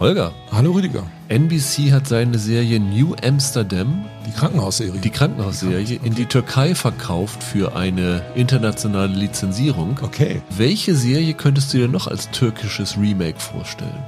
[0.00, 0.32] Holger.
[0.50, 1.04] Hallo Rüdiger.
[1.30, 7.76] NBC hat seine Serie New Amsterdam, die Krankenhausserie, die Krankenhausserie, in die Türkei verkauft für
[7.76, 9.96] eine internationale Lizenzierung.
[10.02, 10.42] Okay.
[10.50, 14.02] Welche Serie könntest du dir noch als türkisches Remake vorstellen?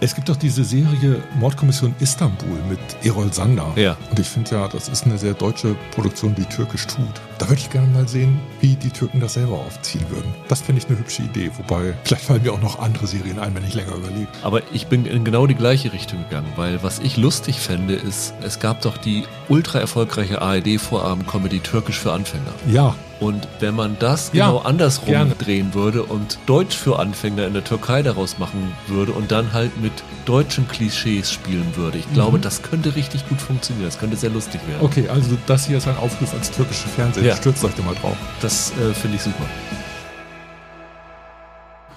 [0.00, 3.72] Es gibt doch diese Serie Mordkommission Istanbul mit Erol Sander.
[3.76, 3.96] Ja.
[4.10, 7.04] Und ich finde ja, das ist eine sehr deutsche Produktion, die türkisch tut.
[7.38, 10.32] Da würde ich gerne mal sehen, wie die Türken das selber aufziehen würden.
[10.48, 11.50] Das finde ich eine hübsche Idee.
[11.56, 14.28] Wobei, vielleicht fallen mir auch noch andere Serien ein, wenn ich länger überlege.
[14.42, 18.32] Aber ich bin in genau die gleiche Richtung gegangen, weil was ich lustig fände, ist,
[18.42, 22.52] es gab doch die ultra erfolgreiche ARD-Vorabend-Comedy Türkisch für Anfänger.
[22.70, 22.94] Ja.
[23.18, 25.34] Und wenn man das genau Ja, andersrum gerne.
[25.34, 29.78] drehen würde und Deutsch für Anfänger in der Türkei daraus machen würde und dann halt
[29.82, 29.92] mit
[30.24, 33.84] deutschen Klischees spielen würde, ich glaube, das könnte richtig gut funktionieren.
[33.86, 34.80] Das könnte sehr lustig werden.
[34.82, 37.26] Okay, also das hier ist ein Aufruf ans türkische Fernsehen.
[37.26, 37.36] Ja.
[37.36, 38.16] Stürzt euch da mal drauf.
[38.40, 39.44] Das äh, finde ich super.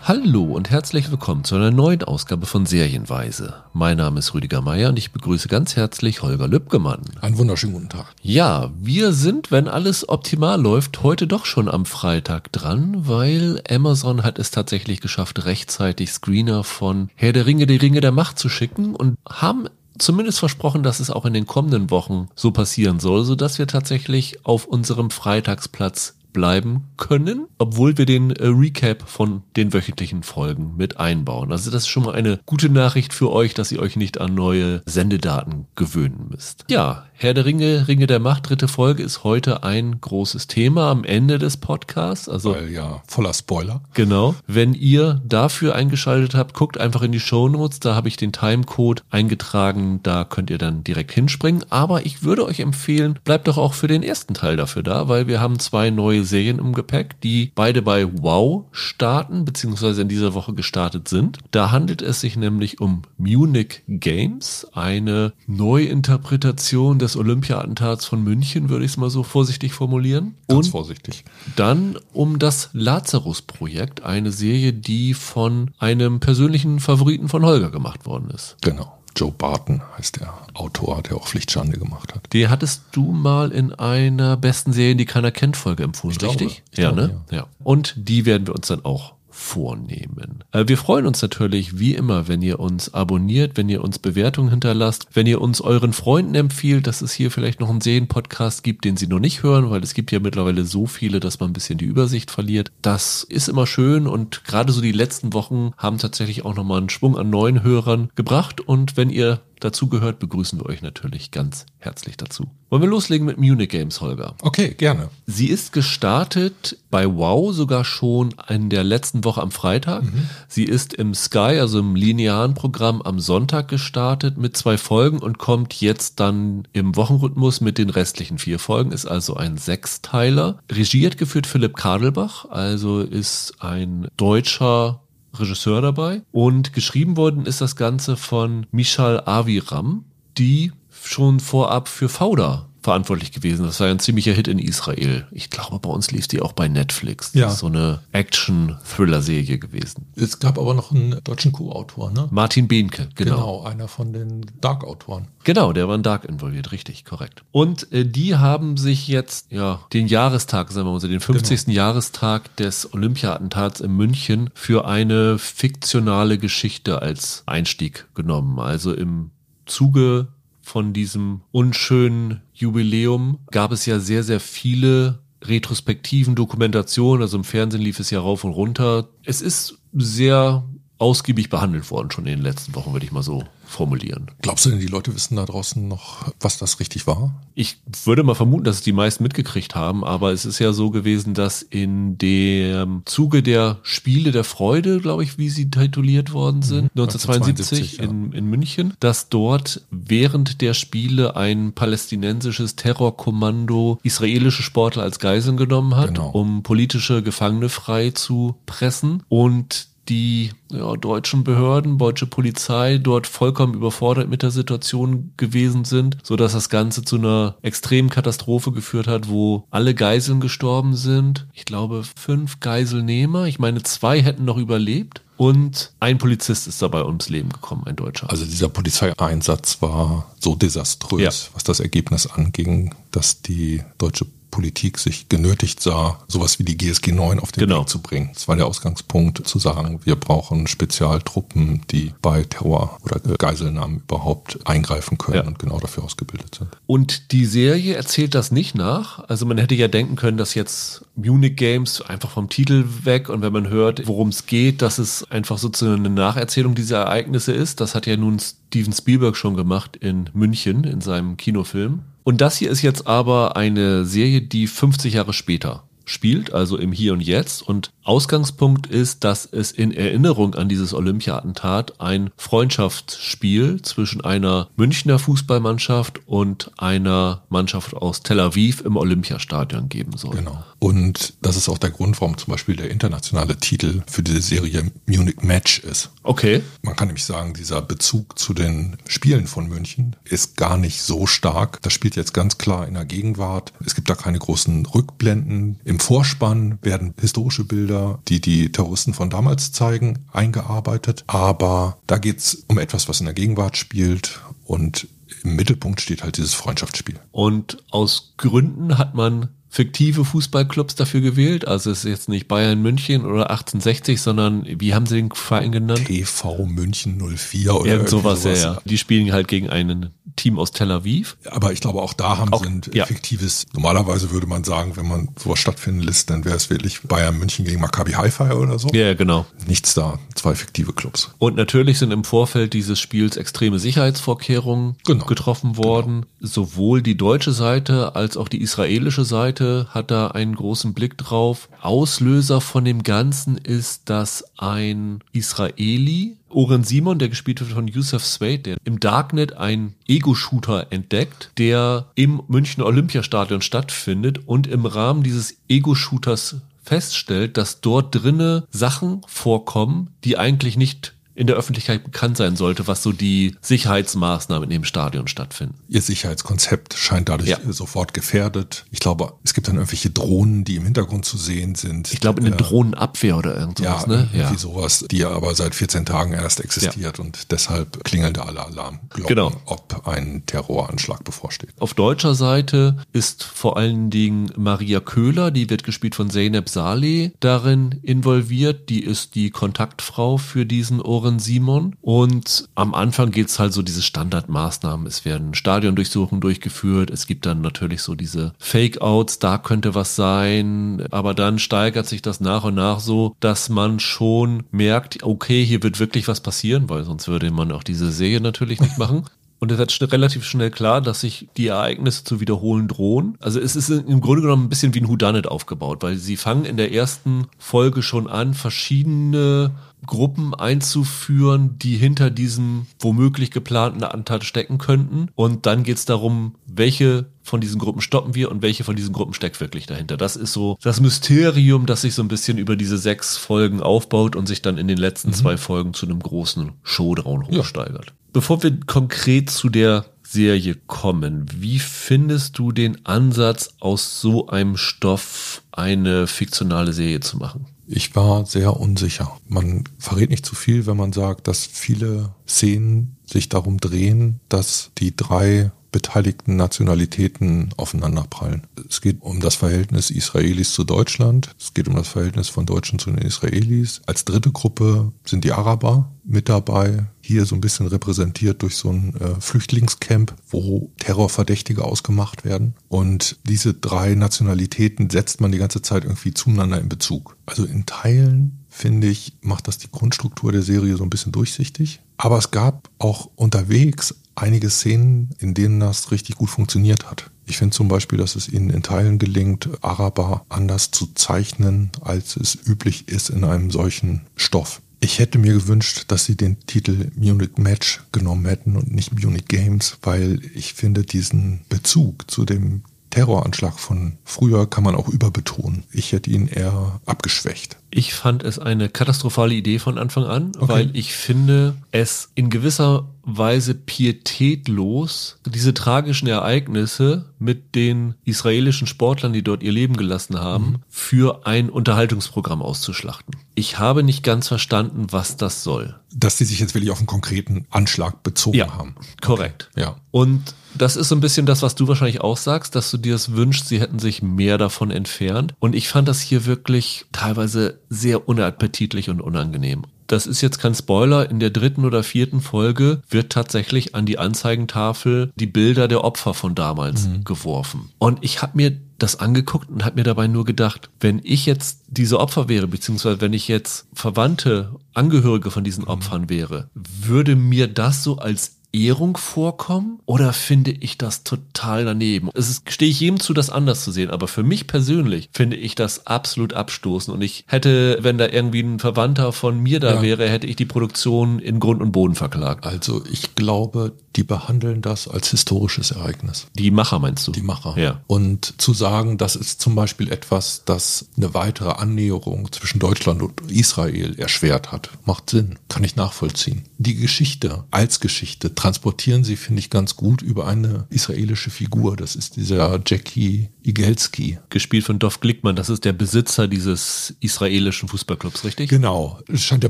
[0.05, 3.63] Hallo und herzlich willkommen zu einer neuen Ausgabe von Serienweise.
[3.71, 6.99] Mein Name ist Rüdiger Meier und ich begrüße ganz herzlich Holger Lübgemann.
[7.21, 8.07] Einen wunderschönen guten Tag.
[8.21, 14.23] Ja, wir sind, wenn alles optimal läuft, heute doch schon am Freitag dran, weil Amazon
[14.23, 18.49] hat es tatsächlich geschafft, rechtzeitig Screener von Herr der Ringe, die Ringe der Macht zu
[18.49, 23.23] schicken und haben zumindest versprochen, dass es auch in den kommenden Wochen so passieren soll,
[23.23, 29.73] sodass wir tatsächlich auf unserem Freitagsplatz bleiben können, obwohl wir den äh, Recap von den
[29.73, 31.51] wöchentlichen Folgen mit einbauen.
[31.51, 34.33] Also das ist schon mal eine gute Nachricht für euch, dass ihr euch nicht an
[34.33, 36.65] neue Sendedaten gewöhnen müsst.
[36.69, 41.05] Ja, Herr der Ringe, Ringe der Macht, dritte Folge ist heute ein großes Thema am
[41.05, 42.27] Ende des Podcasts.
[42.27, 43.81] Also Weil ja voller Spoiler.
[43.93, 44.35] Genau.
[44.45, 47.79] Wenn ihr dafür eingeschaltet habt, guckt einfach in die Show Notes.
[47.79, 50.01] Da habe ich den Timecode eingetragen.
[50.03, 51.63] Da könnt ihr dann direkt hinspringen.
[51.69, 55.27] Aber ich würde euch empfehlen, bleibt doch auch für den ersten Teil dafür da, weil
[55.27, 60.33] wir haben zwei neue Serien im Gepäck, die beide bei Wow starten, beziehungsweise in dieser
[60.33, 61.39] Woche gestartet sind.
[61.51, 68.85] Da handelt es sich nämlich um Munich Games, eine Neuinterpretation des Olympia-Attentats von München, würde
[68.85, 70.35] ich es mal so vorsichtig formulieren.
[70.47, 71.23] Ganz Und vorsichtig.
[71.55, 78.29] dann um das Lazarus-Projekt, eine Serie, die von einem persönlichen Favoriten von Holger gemacht worden
[78.29, 78.57] ist.
[78.61, 78.97] Genau.
[79.15, 82.27] Joe Barton heißt der Autor, der auch Pflichtschande gemacht hat.
[82.33, 86.39] Die hattest du mal in einer besten Serie, die keiner kennt, Folge empfohlen, Ich glaube,
[86.39, 86.63] richtig?
[86.71, 87.21] ich ja, glaube, ne?
[87.31, 87.47] Ja.
[87.63, 90.43] Und die werden wir uns dann auch vornehmen.
[90.51, 94.49] Äh, Wir freuen uns natürlich wie immer, wenn ihr uns abonniert, wenn ihr uns Bewertungen
[94.49, 98.85] hinterlasst, wenn ihr uns euren Freunden empfiehlt, dass es hier vielleicht noch einen Serien-Podcast gibt,
[98.85, 101.53] den sie noch nicht hören, weil es gibt ja mittlerweile so viele, dass man ein
[101.53, 102.71] bisschen die Übersicht verliert.
[102.83, 106.89] Das ist immer schön und gerade so die letzten Wochen haben tatsächlich auch nochmal einen
[106.89, 111.65] Schwung an neuen Hörern gebracht und wenn ihr dazu gehört, begrüßen wir euch natürlich ganz
[111.77, 112.49] herzlich dazu.
[112.69, 114.35] Wollen wir loslegen mit Munich Games, Holger?
[114.41, 115.09] Okay, gerne.
[115.27, 120.03] Sie ist gestartet bei Wow sogar schon in der letzten Woche am Freitag.
[120.47, 125.37] Sie ist im Sky, also im linearen Programm, am Sonntag gestartet mit zwei Folgen und
[125.37, 128.91] kommt jetzt dann im Wochenrhythmus mit den restlichen vier Folgen.
[128.91, 130.57] Ist also ein Sechsteiler.
[130.71, 135.02] Regiert geführt Philipp Kadelbach, also ist ein deutscher
[135.33, 136.21] Regisseur dabei.
[136.31, 140.05] Und geschrieben worden ist das Ganze von Michal Aviram,
[140.37, 143.65] die schon vorab für Fauda verantwortlich gewesen.
[143.65, 145.27] Das war ja ein ziemlicher Hit in Israel.
[145.31, 147.31] Ich glaube, bei uns lief die auch bei Netflix.
[147.31, 147.47] Das Ja.
[147.49, 150.07] ist so eine Action-Thriller-Serie gewesen.
[150.15, 152.27] Es gab aber noch einen deutschen Co-Autor, ne?
[152.31, 153.35] Martin Behnke, genau.
[153.35, 155.27] Genau, einer von den Dark-Autoren.
[155.43, 157.43] Genau, der war in Dark involviert, richtig, korrekt.
[157.51, 161.67] Und äh, die haben sich jetzt, ja, den Jahrestag, sagen wir mal so, den 50.
[161.67, 168.59] Jahrestag des Olympia-Attentats in München für eine fiktionale Geschichte als Einstieg genommen.
[168.59, 169.31] Also im
[169.65, 170.27] Zuge
[170.63, 177.81] von diesem unschönen Jubiläum gab es ja sehr, sehr viele Retrospektiven, Dokumentationen, also im Fernsehen
[177.81, 179.09] lief es ja rauf und runter.
[179.25, 180.63] Es ist sehr
[180.99, 184.27] ausgiebig behandelt worden schon in den letzten Wochen, würde ich mal so formulieren.
[184.41, 187.33] Glaubst du denn, die Leute wissen da draußen noch, was das richtig war?
[187.55, 190.91] Ich würde mal vermuten, dass es die meisten mitgekriegt haben, aber es ist ja so
[190.91, 196.61] gewesen, dass in dem Zuge der Spiele der Freude, glaube ich, wie sie tituliert worden
[196.61, 198.03] sind, 1972 1972, ja.
[198.03, 205.57] in, in München, dass dort während der Spiele ein palästinensisches Terrorkommando israelische Sportler als Geiseln
[205.57, 206.29] genommen hat, Genau.
[206.29, 213.73] um politische Gefangene frei zu pressen und die ja, deutschen Behörden, deutsche Polizei dort vollkommen
[213.73, 219.07] überfordert mit der Situation gewesen sind, so dass das Ganze zu einer extremen Katastrophe geführt
[219.07, 221.47] hat, wo alle Geiseln gestorben sind.
[221.53, 223.45] Ich glaube, fünf Geiselnehmer.
[223.47, 225.21] Ich meine, zwei hätten noch überlebt.
[225.35, 228.29] Und ein Polizist ist dabei ums Leben gekommen, ein Deutscher.
[228.29, 231.31] Also dieser Polizeieinsatz war so desaströs, Ja.
[231.53, 237.11] was das Ergebnis anging, dass die deutsche Politik sich genötigt sah, sowas wie die GSG
[237.11, 237.81] 9 auf den Genau.
[237.81, 238.29] Weg zu bringen.
[238.35, 244.59] Das war der Ausgangspunkt, zu sagen, wir brauchen Spezialtruppen, die bei Terror oder Geiselnahmen überhaupt
[244.65, 245.43] eingreifen können Ja.
[245.43, 246.69] und genau dafür ausgebildet sind.
[246.85, 249.27] Und die Serie erzählt das nicht nach.
[249.27, 253.41] Also man hätte ja denken können, dass jetzt Munich Games einfach vom Titel weg und
[253.41, 257.81] wenn man hört, worum es geht, dass es einfach sozusagen eine Nacherzählung dieser Ereignisse ist.
[257.81, 262.01] Das hat ja nun Steven Spielberg schon gemacht in München in seinem Kinofilm.
[262.23, 266.91] Und das hier ist jetzt aber eine Serie, die 50 Jahre später spielt, also im
[266.91, 267.61] Hier und Jetzt.
[267.61, 275.19] Und Ausgangspunkt ist, dass es in Erinnerung an dieses Olympia-Attentat ein Freundschaftsspiel zwischen einer Münchner
[275.19, 280.35] Fußballmannschaft und einer Mannschaft aus Tel Aviv im Olympiastadion geben soll.
[280.35, 280.63] Genau.
[280.79, 284.91] Und das ist auch der Grund, warum zum Beispiel der internationale Titel für diese Serie
[285.05, 286.09] Munich Match ist.
[286.23, 286.61] Okay.
[286.81, 291.25] Man kann nämlich sagen, dieser Bezug zu den Spielen von München ist gar nicht so
[291.25, 291.81] stark.
[291.81, 293.71] Das spielt jetzt ganz klar in der Gegenwart.
[293.85, 295.79] Es gibt da keine großen Rückblenden.
[295.85, 297.92] Im Vorspann werden historische Bilder,
[298.27, 301.23] die die Terroristen von damals zeigen, eingearbeitet.
[301.27, 304.41] Aber da geht's um etwas, was in der Gegenwart spielt.
[304.65, 305.07] Und
[305.43, 307.19] im Mittelpunkt steht halt dieses Freundschaftsspiel.
[307.31, 311.67] Und aus Gründen hat man fiktive Fußballclubs dafür gewählt.
[311.67, 315.71] Also es ist jetzt nicht Bayern München oder 1860, sondern wie haben sie den Verein
[315.71, 316.05] genannt?
[316.05, 318.81] TV München 04 oder Irgend sowas, irgendwie ja, ja.
[318.85, 321.37] Die spielen halt gegen ein Team aus Tel Aviv.
[321.49, 323.05] Aber ich glaube, auch da haben Auch- sie ein ja.
[323.05, 323.65] fiktives.
[323.73, 327.65] Normalerweise würde man sagen, wenn man sowas stattfinden lässt, dann wäre es wirklich Bayern München
[327.65, 328.89] gegen Maccabi Haifa oder so.
[328.89, 329.45] Ja, genau.
[329.67, 331.31] Nichts da, zwei fiktive Clubs.
[331.39, 335.25] Und natürlich sind im Vorfeld dieses Spiels extreme Sicherheitsvorkehrungen Genau.
[335.25, 336.25] getroffen worden.
[336.39, 341.69] Sowohl die deutsche Seite als auch die israelische Seite hat da einen großen Blick drauf.
[341.81, 348.25] Auslöser von dem Ganzen ist, dass ein Israeli, Oren Simon, der gespielt wird von Yusuf
[348.25, 355.23] Swade, der im Darknet einen Ego-Shooter entdeckt, der im Münchner Olympiastadion stattfindet und im Rahmen
[355.23, 362.37] dieses Ego-Shooters feststellt, dass dort drinne Sachen vorkommen, die eigentlich nicht in der Öffentlichkeit bekannt
[362.37, 365.75] sein sollte, was so die Sicherheitsmaßnahmen in dem Stadion stattfinden.
[365.87, 367.57] Ihr Sicherheitskonzept scheint dadurch Ja.
[367.69, 368.85] sofort gefährdet.
[368.91, 372.11] Ich glaube, es gibt dann irgendwelche Drohnen, die im Hintergrund zu sehen sind.
[372.13, 374.29] Ich glaube in der Äh, Drohnenabwehr oder irgend Ja, ne?
[374.33, 379.27] irgendwie sowas, die aber seit 14 Tagen erst existiert und deshalb klingeln da alle Alarmglocken,
[379.27, 379.51] Genau.
[379.65, 381.71] ob ein Terroranschlag bevorsteht.
[381.79, 387.31] Auf deutscher Seite ist vor allen Dingen Maria Köhler, die wird gespielt von Zeynep Saleh,
[387.39, 388.89] darin involviert.
[388.89, 391.95] Die ist die Kontaktfrau für diesen Oren Simon.
[392.01, 395.07] Und am Anfang geht's halt so diese Standardmaßnahmen.
[395.07, 397.09] Es werden Stadiondurchsuchungen durchgeführt.
[397.09, 401.05] Es gibt dann natürlich so diese Fake-Outs, da könnte was sein.
[401.11, 405.81] Aber dann steigert sich das nach und nach so, dass man schon merkt, okay, hier
[405.81, 409.23] wird wirklich was passieren, weil sonst würde man auch diese Serie natürlich nicht machen.
[409.63, 413.37] Und es wird relativ schnell klar, dass sich die Ereignisse zu wiederholen drohen.
[413.39, 416.65] Also es ist im Grunde genommen ein bisschen wie ein Whodunit aufgebaut, weil sie fangen
[416.65, 419.71] in der ersten Folge schon an, verschiedene
[420.05, 425.29] Gruppen einzuführen, die hinter diesem womöglich geplanten Attentat stecken könnten.
[425.35, 429.13] Und dann geht es darum, welche von diesen Gruppen stoppen wir und welche von diesen
[429.13, 430.15] Gruppen steckt wirklich dahinter.
[430.17, 434.35] Das ist so das Mysterium, das sich so ein bisschen über diese sechs Folgen aufbaut
[434.35, 437.59] und sich dann in den letzten zwei Folgen zu einem großen Showdown Ja.
[437.59, 438.13] hochsteigert.
[438.31, 444.77] Bevor wir konkret zu der Serie kommen, wie findest du den Ansatz, aus so einem
[444.77, 447.65] Stoff eine fiktionale Serie zu machen?
[447.85, 449.37] Ich war sehr unsicher.
[449.47, 454.91] Man verrät nicht zu viel, wenn man sagt, dass viele Szenen sich darum drehen, dass
[454.97, 458.67] die drei beteiligten Nationalitäten aufeinanderprallen.
[458.89, 461.55] Es geht um das Verhältnis Israelis zu Deutschland.
[461.57, 464.01] Es geht um das Verhältnis von Deutschen zu den Israelis.
[464.05, 467.05] Als dritte Gruppe sind die Araber mit dabei.
[467.21, 472.73] Hier so ein bisschen repräsentiert durch so ein äh, Flüchtlingscamp, wo Terrorverdächtige ausgemacht werden.
[472.89, 477.37] Und diese drei Nationalitäten setzt man die ganze Zeit irgendwie zueinander in Bezug.
[477.45, 482.01] Also in Teilen finde ich, macht das die Grundstruktur der Serie so ein bisschen durchsichtig.
[482.17, 487.29] Aber es gab auch unterwegs einige Szenen, in denen das richtig gut funktioniert hat.
[487.45, 492.37] Ich finde zum Beispiel, dass es ihnen in Teilen gelingt, Araber anders zu zeichnen, als
[492.37, 494.81] es üblich ist in einem solchen Stoff.
[495.01, 499.49] Ich hätte mir gewünscht, dass sie den Titel Munich Match genommen hätten und nicht Munich
[499.49, 505.83] Games, weil ich finde diesen Bezug zu dem Terroranschlag von früher kann man auch überbetonen.
[505.91, 507.77] Ich hätte ihn eher abgeschwächt.
[507.91, 510.67] Ich fand es eine katastrophale Idee von Anfang an, Okay.
[510.73, 519.31] weil ich finde, es in gewisser Weise pietätlos diese tragischen Ereignisse mit den israelischen Sportlern,
[519.31, 520.75] die dort ihr Leben gelassen haben, mhm.
[520.89, 523.35] für ein Unterhaltungsprogramm auszuschlachten.
[523.53, 525.95] Ich habe nicht ganz verstanden, was das soll.
[526.11, 528.95] Dass die sich jetzt wirklich auf einen konkreten Anschlag bezogen ja, haben.
[529.21, 529.69] Korrekt.
[529.73, 529.81] Okay.
[529.81, 529.95] Ja.
[530.09, 533.15] Und das ist so ein bisschen das, was du wahrscheinlich auch sagst, dass du dir
[533.15, 535.53] es wünschst, sie hätten sich mehr davon entfernt.
[535.59, 540.75] Und ich fand das hier wirklich teilweise sehr unappetitlich und unangenehm das ist jetzt kein
[540.75, 546.03] Spoiler, in der dritten oder vierten Folge wird tatsächlich an die Anzeigentafel die Bilder der
[546.03, 547.23] Opfer von damals mhm.
[547.23, 547.89] geworfen.
[547.97, 551.81] Und ich habe mir das angeguckt und habe mir dabei nur gedacht, wenn ich jetzt
[551.87, 555.89] diese Opfer wäre, beziehungsweise wenn ich jetzt Verwandte, Angehörige von diesen mhm.
[555.89, 562.29] Opfern wäre, würde mir das so als Ehrung vorkommen oder finde ich das total daneben?
[562.33, 565.55] Es ist, stehe ich jedem zu, das anders zu sehen, aber für mich persönlich finde
[565.55, 569.95] ich das absolut abstoßend und ich hätte, wenn da irgendwie ein Verwandter von mir da
[569.95, 570.01] ja.
[570.01, 572.65] wäre, hätte ich die Produktion in Grund und Boden verklagt.
[572.65, 576.47] Also ich glaube, die behandeln das als historisches Ereignis.
[576.53, 577.31] Die Macher meinst du?
[577.31, 577.75] Die Macher.
[577.77, 578.01] Ja.
[578.07, 583.51] Und zu sagen, das ist zum Beispiel etwas, das eine weitere Annäherung zwischen Deutschland und
[583.51, 586.63] Israel erschwert hat, macht Sinn, kann ich nachvollziehen.
[586.77, 591.97] Die Geschichte als Geschichte transportieren sie, finde ich, ganz gut über eine israelische Figur.
[591.97, 594.39] Das ist dieser Jackie Igelski.
[594.47, 598.69] Gespielt von Dov Glickmann, das ist der Besitzer dieses israelischen Fußballclubs, richtig?
[598.69, 599.19] Genau.
[599.27, 599.69] Es scheint der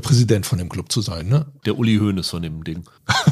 [0.00, 1.46] Präsident von dem Club zu sein, ne?
[1.66, 2.84] Der Uli Hoeneß von dem Ding.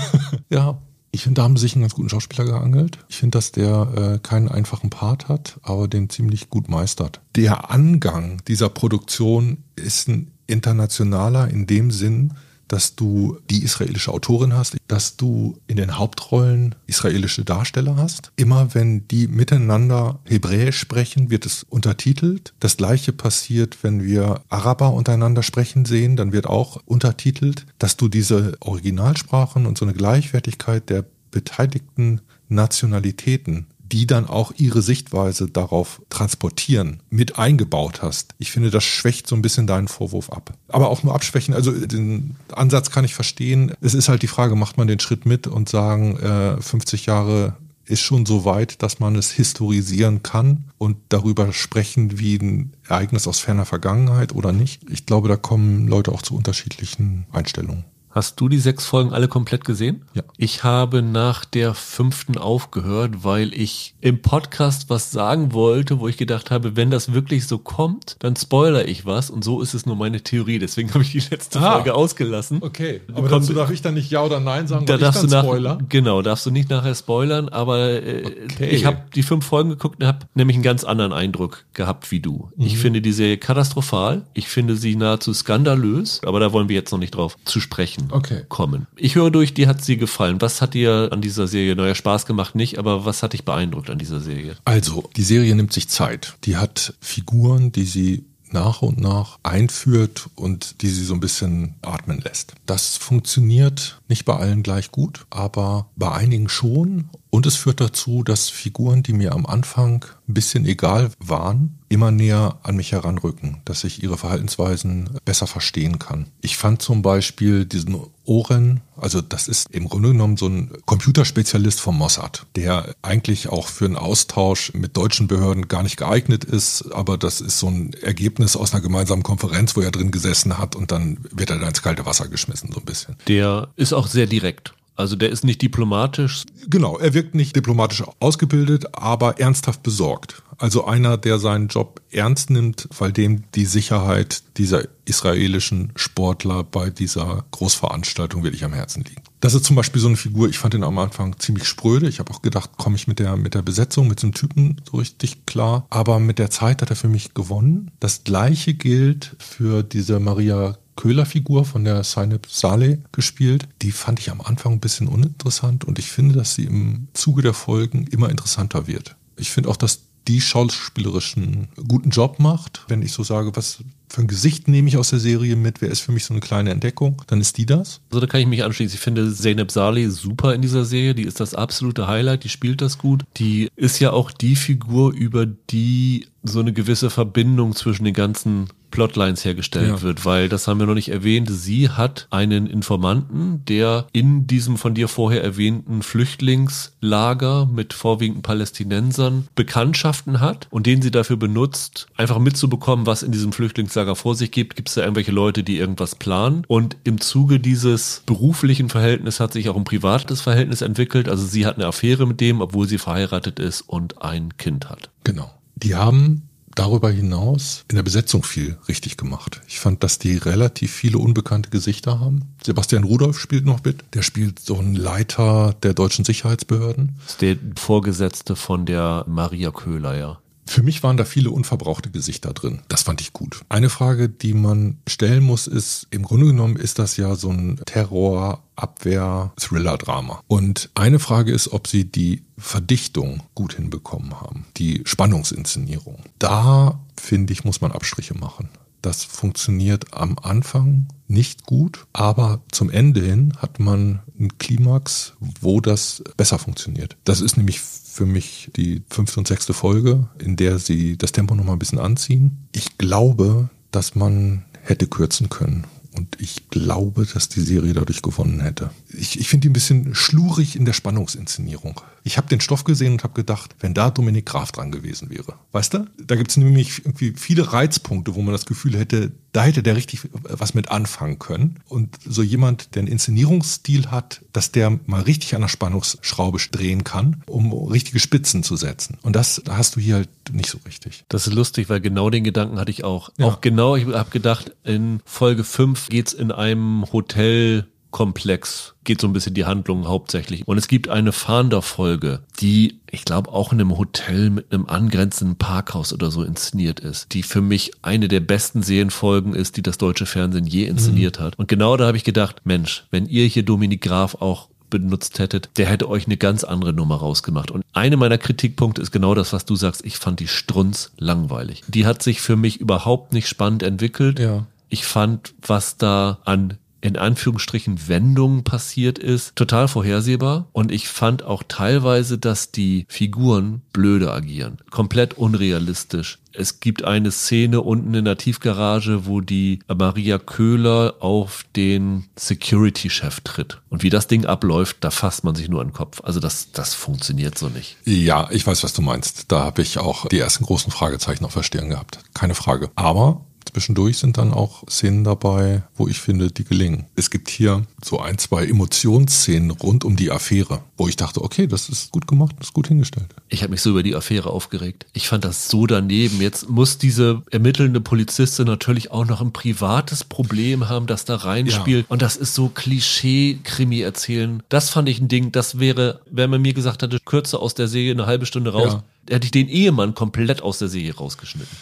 [0.51, 2.99] ja, ich finde, da haben sie sich einen ganz guten Schauspieler geangelt.
[3.09, 7.21] Ich finde, dass der äh, keinen einfachen Part hat, aber den ziemlich gut meistert.
[7.37, 12.33] Der Angang dieser Produktion ist ein internationaler in dem Sinn,
[12.73, 18.33] dass du die israelische Autorin hast, dass du in den Hauptrollen israelische Darsteller hast.
[18.37, 22.55] Immer wenn die miteinander Hebräisch sprechen, wird es untertitelt.
[22.61, 28.09] Das gleiche passiert, wenn wir Araber untereinander sprechen sehen, dann wird auch untertitelt, dass du
[28.09, 36.01] diese Originalsprachen und so eine Gleichwertigkeit der beteiligten Nationalitäten die dann auch ihre Sichtweise darauf
[36.09, 38.35] transportieren, mit eingebaut hast.
[38.39, 40.55] Ich finde, das schwächt so ein bisschen deinen Vorwurf ab.
[40.69, 43.73] Aber auch nur abschwächen, also den Ansatz kann ich verstehen.
[43.83, 47.57] Es ist halt die Frage, macht man den Schritt mit und sagen, äh, 50 Jahre
[47.85, 53.27] ist schon so weit, dass man es historisieren kann und darüber sprechen wie ein Ereignis
[53.27, 54.89] aus ferner Vergangenheit oder nicht.
[54.89, 57.85] Ich glaube, da kommen Leute auch zu unterschiedlichen Einstellungen.
[58.13, 60.03] Hast du die sechs Folgen alle komplett gesehen?
[60.13, 60.23] Ja.
[60.37, 66.19] Ich habe nach der fünften aufgehört, weil ich im Podcast was sagen wollte, wo ich
[66.19, 69.87] gedacht habe, wenn das wirklich so kommt, dann spoiler ich was und so ist es
[69.87, 70.59] nur meine Theorie.
[70.59, 72.59] Deswegen habe ich die letzte ah, Folge ausgelassen.
[72.61, 73.01] Okay.
[73.09, 75.45] Aber Komm, dazu darf ich dann nicht Ja oder Nein sagen, da darfst du nach,
[75.45, 75.79] Spoiler?
[75.89, 78.69] Genau, darfst du nicht nachher spoilern, aber äh, okay.
[78.69, 82.21] ich habe die fünf Folgen geguckt und habe nämlich einen ganz anderen Eindruck gehabt wie
[82.21, 82.51] du.
[82.57, 82.67] Mhm.
[82.67, 84.27] Ich finde die Serie katastrophal.
[84.35, 88.02] Ich finde sie nahezu skandalös, aber da wollen wir jetzt noch nicht drauf zu sprechen
[88.03, 88.45] Nachrichten okay.
[88.49, 88.87] kommen.
[88.97, 90.41] Ich höre durch, dir hat sie gefallen.
[90.41, 93.91] Was hat dir an dieser Serie, neuer Spaß gemacht nicht, aber was hat dich beeindruckt
[93.91, 94.57] an dieser Serie?
[94.65, 96.35] Also, die Serie nimmt sich Zeit.
[96.45, 101.75] Die hat Figuren, die sie nach und nach einführt und die sie so ein bisschen
[101.81, 102.53] atmen lässt.
[102.67, 107.09] Das funktioniert nicht bei allen gleich gut, aber bei einigen schon.
[107.31, 112.11] Und es führt dazu, dass Figuren, die mir am Anfang ein bisschen egal waren, immer
[112.11, 116.27] näher an mich heranrücken, dass ich ihre Verhaltensweisen besser verstehen kann.
[116.41, 121.81] Ich fand zum Beispiel diesen Oren, also das ist im Grunde genommen so ein Computerspezialist
[121.81, 126.93] vom Mossad, der eigentlich auch für einen Austausch mit deutschen Behörden gar nicht geeignet ist,
[126.93, 130.77] aber das ist so ein Ergebnis aus einer gemeinsamen Konferenz, wo er drin gesessen hat
[130.77, 133.17] und dann wird er da ins kalte Wasser geschmissen, so ein bisschen.
[133.29, 134.73] Der ist auch sehr direkt.
[134.95, 136.45] Also der ist nicht diplomatisch.
[136.69, 140.43] Genau, er wirkt nicht diplomatisch ausgebildet, aber ernsthaft besorgt.
[140.59, 146.91] Also einer, der seinen Job ernst nimmt, weil dem die Sicherheit dieser israelischen Sportler bei
[146.91, 149.23] dieser Großveranstaltung wirklich am Herzen liegt.
[149.41, 152.09] Das ist zum Beispiel so eine Figur, ich fand ihn am Anfang ziemlich spröde.
[152.09, 154.99] Ich habe auch gedacht, komme ich mit der, mit der Besetzung, mit diesem Typen so
[154.99, 155.87] richtig klar.
[155.91, 157.91] Aber mit der Zeit hat er für mich gewonnen.
[157.99, 163.67] Das gleiche gilt für diese Maria Köhler-Figur von der Sainep Saleh gespielt.
[163.83, 167.43] Die fand ich am Anfang ein bisschen uninteressant und ich finde, dass sie im Zuge
[167.43, 169.17] der Folgen immer interessanter wird.
[169.37, 172.85] Ich finde auch, dass die schauspielerischen guten Job macht.
[172.87, 175.91] Wenn ich so sage, was für ein Gesicht nehme ich aus der Serie mit, wer
[175.91, 178.01] ist für mich so eine kleine Entdeckung, dann ist die das.
[178.11, 178.95] Also da kann ich mich anschließen.
[178.95, 181.17] Ich finde Zeynep Saleh super in dieser Serie.
[181.17, 182.45] Die ist das absolute Highlight.
[182.45, 183.25] Die spielt das gut.
[183.39, 188.69] Die ist ja auch die Figur, über die so eine gewisse Verbindung zwischen den ganzen
[188.93, 190.03] Plotlines hergestellt ja.
[190.03, 191.49] wird, weil das haben wir noch nicht erwähnt.
[191.51, 199.49] Sie hat einen Informanten, der in diesem von dir vorher erwähnten Flüchtlingslager mit vorwiegend Palästinensern
[199.57, 204.53] Bekanntschaften hat und den sie dafür benutzt, einfach mitzubekommen, was in diesem Flüchtlingslager vor sich
[204.53, 206.65] gibt, gibt es da irgendwelche Leute, die irgendwas planen.
[206.69, 211.29] Und im Zuge dieses beruflichen Verhältnisses hat sich auch ein privates Verhältnis entwickelt.
[211.29, 215.11] Also sie hat eine Affäre mit dem, obwohl sie verheiratet ist und ein Kind hat.
[215.25, 215.51] Genau.
[215.83, 219.61] Die haben darüber hinaus in der Besetzung viel richtig gemacht.
[219.69, 222.55] Ich fand, dass die relativ viele unbekannte Gesichter haben.
[222.65, 224.05] Sebastian Rudolph spielt noch mit.
[224.15, 227.17] Der spielt so einen Leiter der deutschen Sicherheitsbehörden.
[227.19, 230.39] Das ist der Vorgesetzte von der Maria Köhler, ja.
[230.73, 232.81] Für mich waren da viele unverbrauchte Gesichter drin.
[232.89, 233.61] Das fand ich gut.
[233.69, 237.79] Eine Frage, die man stellen muss, ist, im Grunde genommen ist das ja so ein
[237.85, 240.41] Terror-Abwehr-Thriller-Drama.
[240.47, 244.65] Und eine Frage ist, ob sie die Verdichtung gut hinbekommen haben.
[244.79, 246.23] Die Spannungsinszenierung.
[246.39, 248.71] Da, finde ich, muss man Abstriche machen.
[249.03, 255.83] Das funktioniert am Anfang nicht gut, aber zum Ende hin hat man einen Klimax, wo
[255.83, 257.19] das besser funktioniert.
[257.25, 261.55] Das ist nämlich für mich die fünfte und sechste Folge, in der sie das Tempo
[261.55, 262.69] noch mal ein bisschen anziehen.
[262.73, 265.85] Ich glaube, dass man hätte kürzen können.
[266.15, 268.91] Und ich glaube, dass die Serie dadurch gewonnen hätte.
[269.09, 272.03] Ich, ich finde die ein bisschen schlurig in der Spannungsinszenierung.
[272.25, 275.55] Ich habe den Stoff gesehen und habe gedacht, wenn da Dominik Graf dran gewesen wäre.
[275.73, 276.07] Weißt du?
[276.19, 279.97] Da gibt es nämlich irgendwie viele Reizpunkte, wo man das Gefühl hätte, da hätte der
[279.97, 281.81] richtig was mit anfangen können.
[281.89, 287.05] Und so jemand, der einen Inszenierungsstil hat, dass der mal richtig an der Spannungsschraube drehen
[287.05, 289.19] kann, um richtige Spitzen zu setzen.
[289.23, 291.25] Und das hast du hier halt nicht so richtig.
[291.29, 293.31] Das ist lustig, weil genau den Gedanken hatte ich auch.
[293.37, 293.47] Ja.
[293.47, 299.27] Auch genau, ich habe gedacht, in Folge 5 geht's in einem Hotel komplex geht so
[299.27, 300.67] ein bisschen die Handlung hauptsächlich.
[300.67, 305.57] Und es gibt eine Fahnderfolge, die, ich glaube, auch in einem Hotel mit einem angrenzenden
[305.57, 309.99] Parkhaus oder so inszeniert ist, die für mich eine der besten Serienfolgen ist, die das
[309.99, 311.45] deutsche Fernsehen je inszeniert mhm.
[311.45, 311.59] hat.
[311.59, 315.71] Und genau da habe ich gedacht, Mensch, wenn ihr hier Dominik Graf auch benutzt hättet,
[315.79, 317.71] der hätte euch eine ganz andere Nummer rausgemacht.
[317.71, 320.05] Und eine meiner Kritikpunkte ist genau das, was du sagst.
[320.05, 321.83] Ich fand die Strunz langweilig.
[321.89, 324.39] Die hat sich für mich überhaupt nicht spannend entwickelt.
[324.39, 324.67] Ja.
[324.91, 330.69] Ich fand, was da an in Anführungsstrichen Wendungen passiert ist, total vorhersehbar.
[330.73, 334.79] Und ich fand auch teilweise, dass die Figuren blöde agieren.
[334.91, 336.39] Komplett unrealistisch.
[336.55, 343.41] Es gibt eine Szene unten in der Tiefgarage, wo die Maria Köhler auf den Security-Chef
[343.41, 343.81] tritt.
[343.89, 346.21] Und wie das Ding abläuft, da fasst man sich nur an den Kopf.
[346.23, 347.97] Also das, das funktioniert so nicht.
[348.05, 349.51] Ja, ich weiß, was du meinst.
[349.51, 352.19] Da habe ich auch die ersten großen Fragezeichen auf der Stirn gehabt.
[352.35, 352.91] Keine Frage.
[352.95, 357.07] Aber Zwischendurch sind dann auch Szenen dabei, wo ich finde, die gelingen.
[357.17, 361.67] Es gibt hier so ein, zwei Emotionsszenen rund um die Affäre, wo ich dachte, okay,
[361.67, 363.29] das ist gut gemacht, das ist gut hingestellt.
[363.49, 365.07] Ich habe mich so über die Affäre aufgeregt.
[365.15, 366.43] Ich fand das so daneben.
[366.43, 372.07] Jetzt muss diese ermittelnde Polizistin natürlich auch noch ein privates Problem haben, das da reinspielt.
[372.07, 372.11] Ja.
[372.11, 374.63] Und das ist so Klischee-Krimi erzählen.
[374.69, 377.89] Das fand ich ein Ding, das wäre, wenn man mir gesagt hätte, kürzer aus der
[377.89, 381.77] Serie eine halbe Stunde raus, ja hätte ich den Ehemann komplett aus der Serie rausgeschnitten.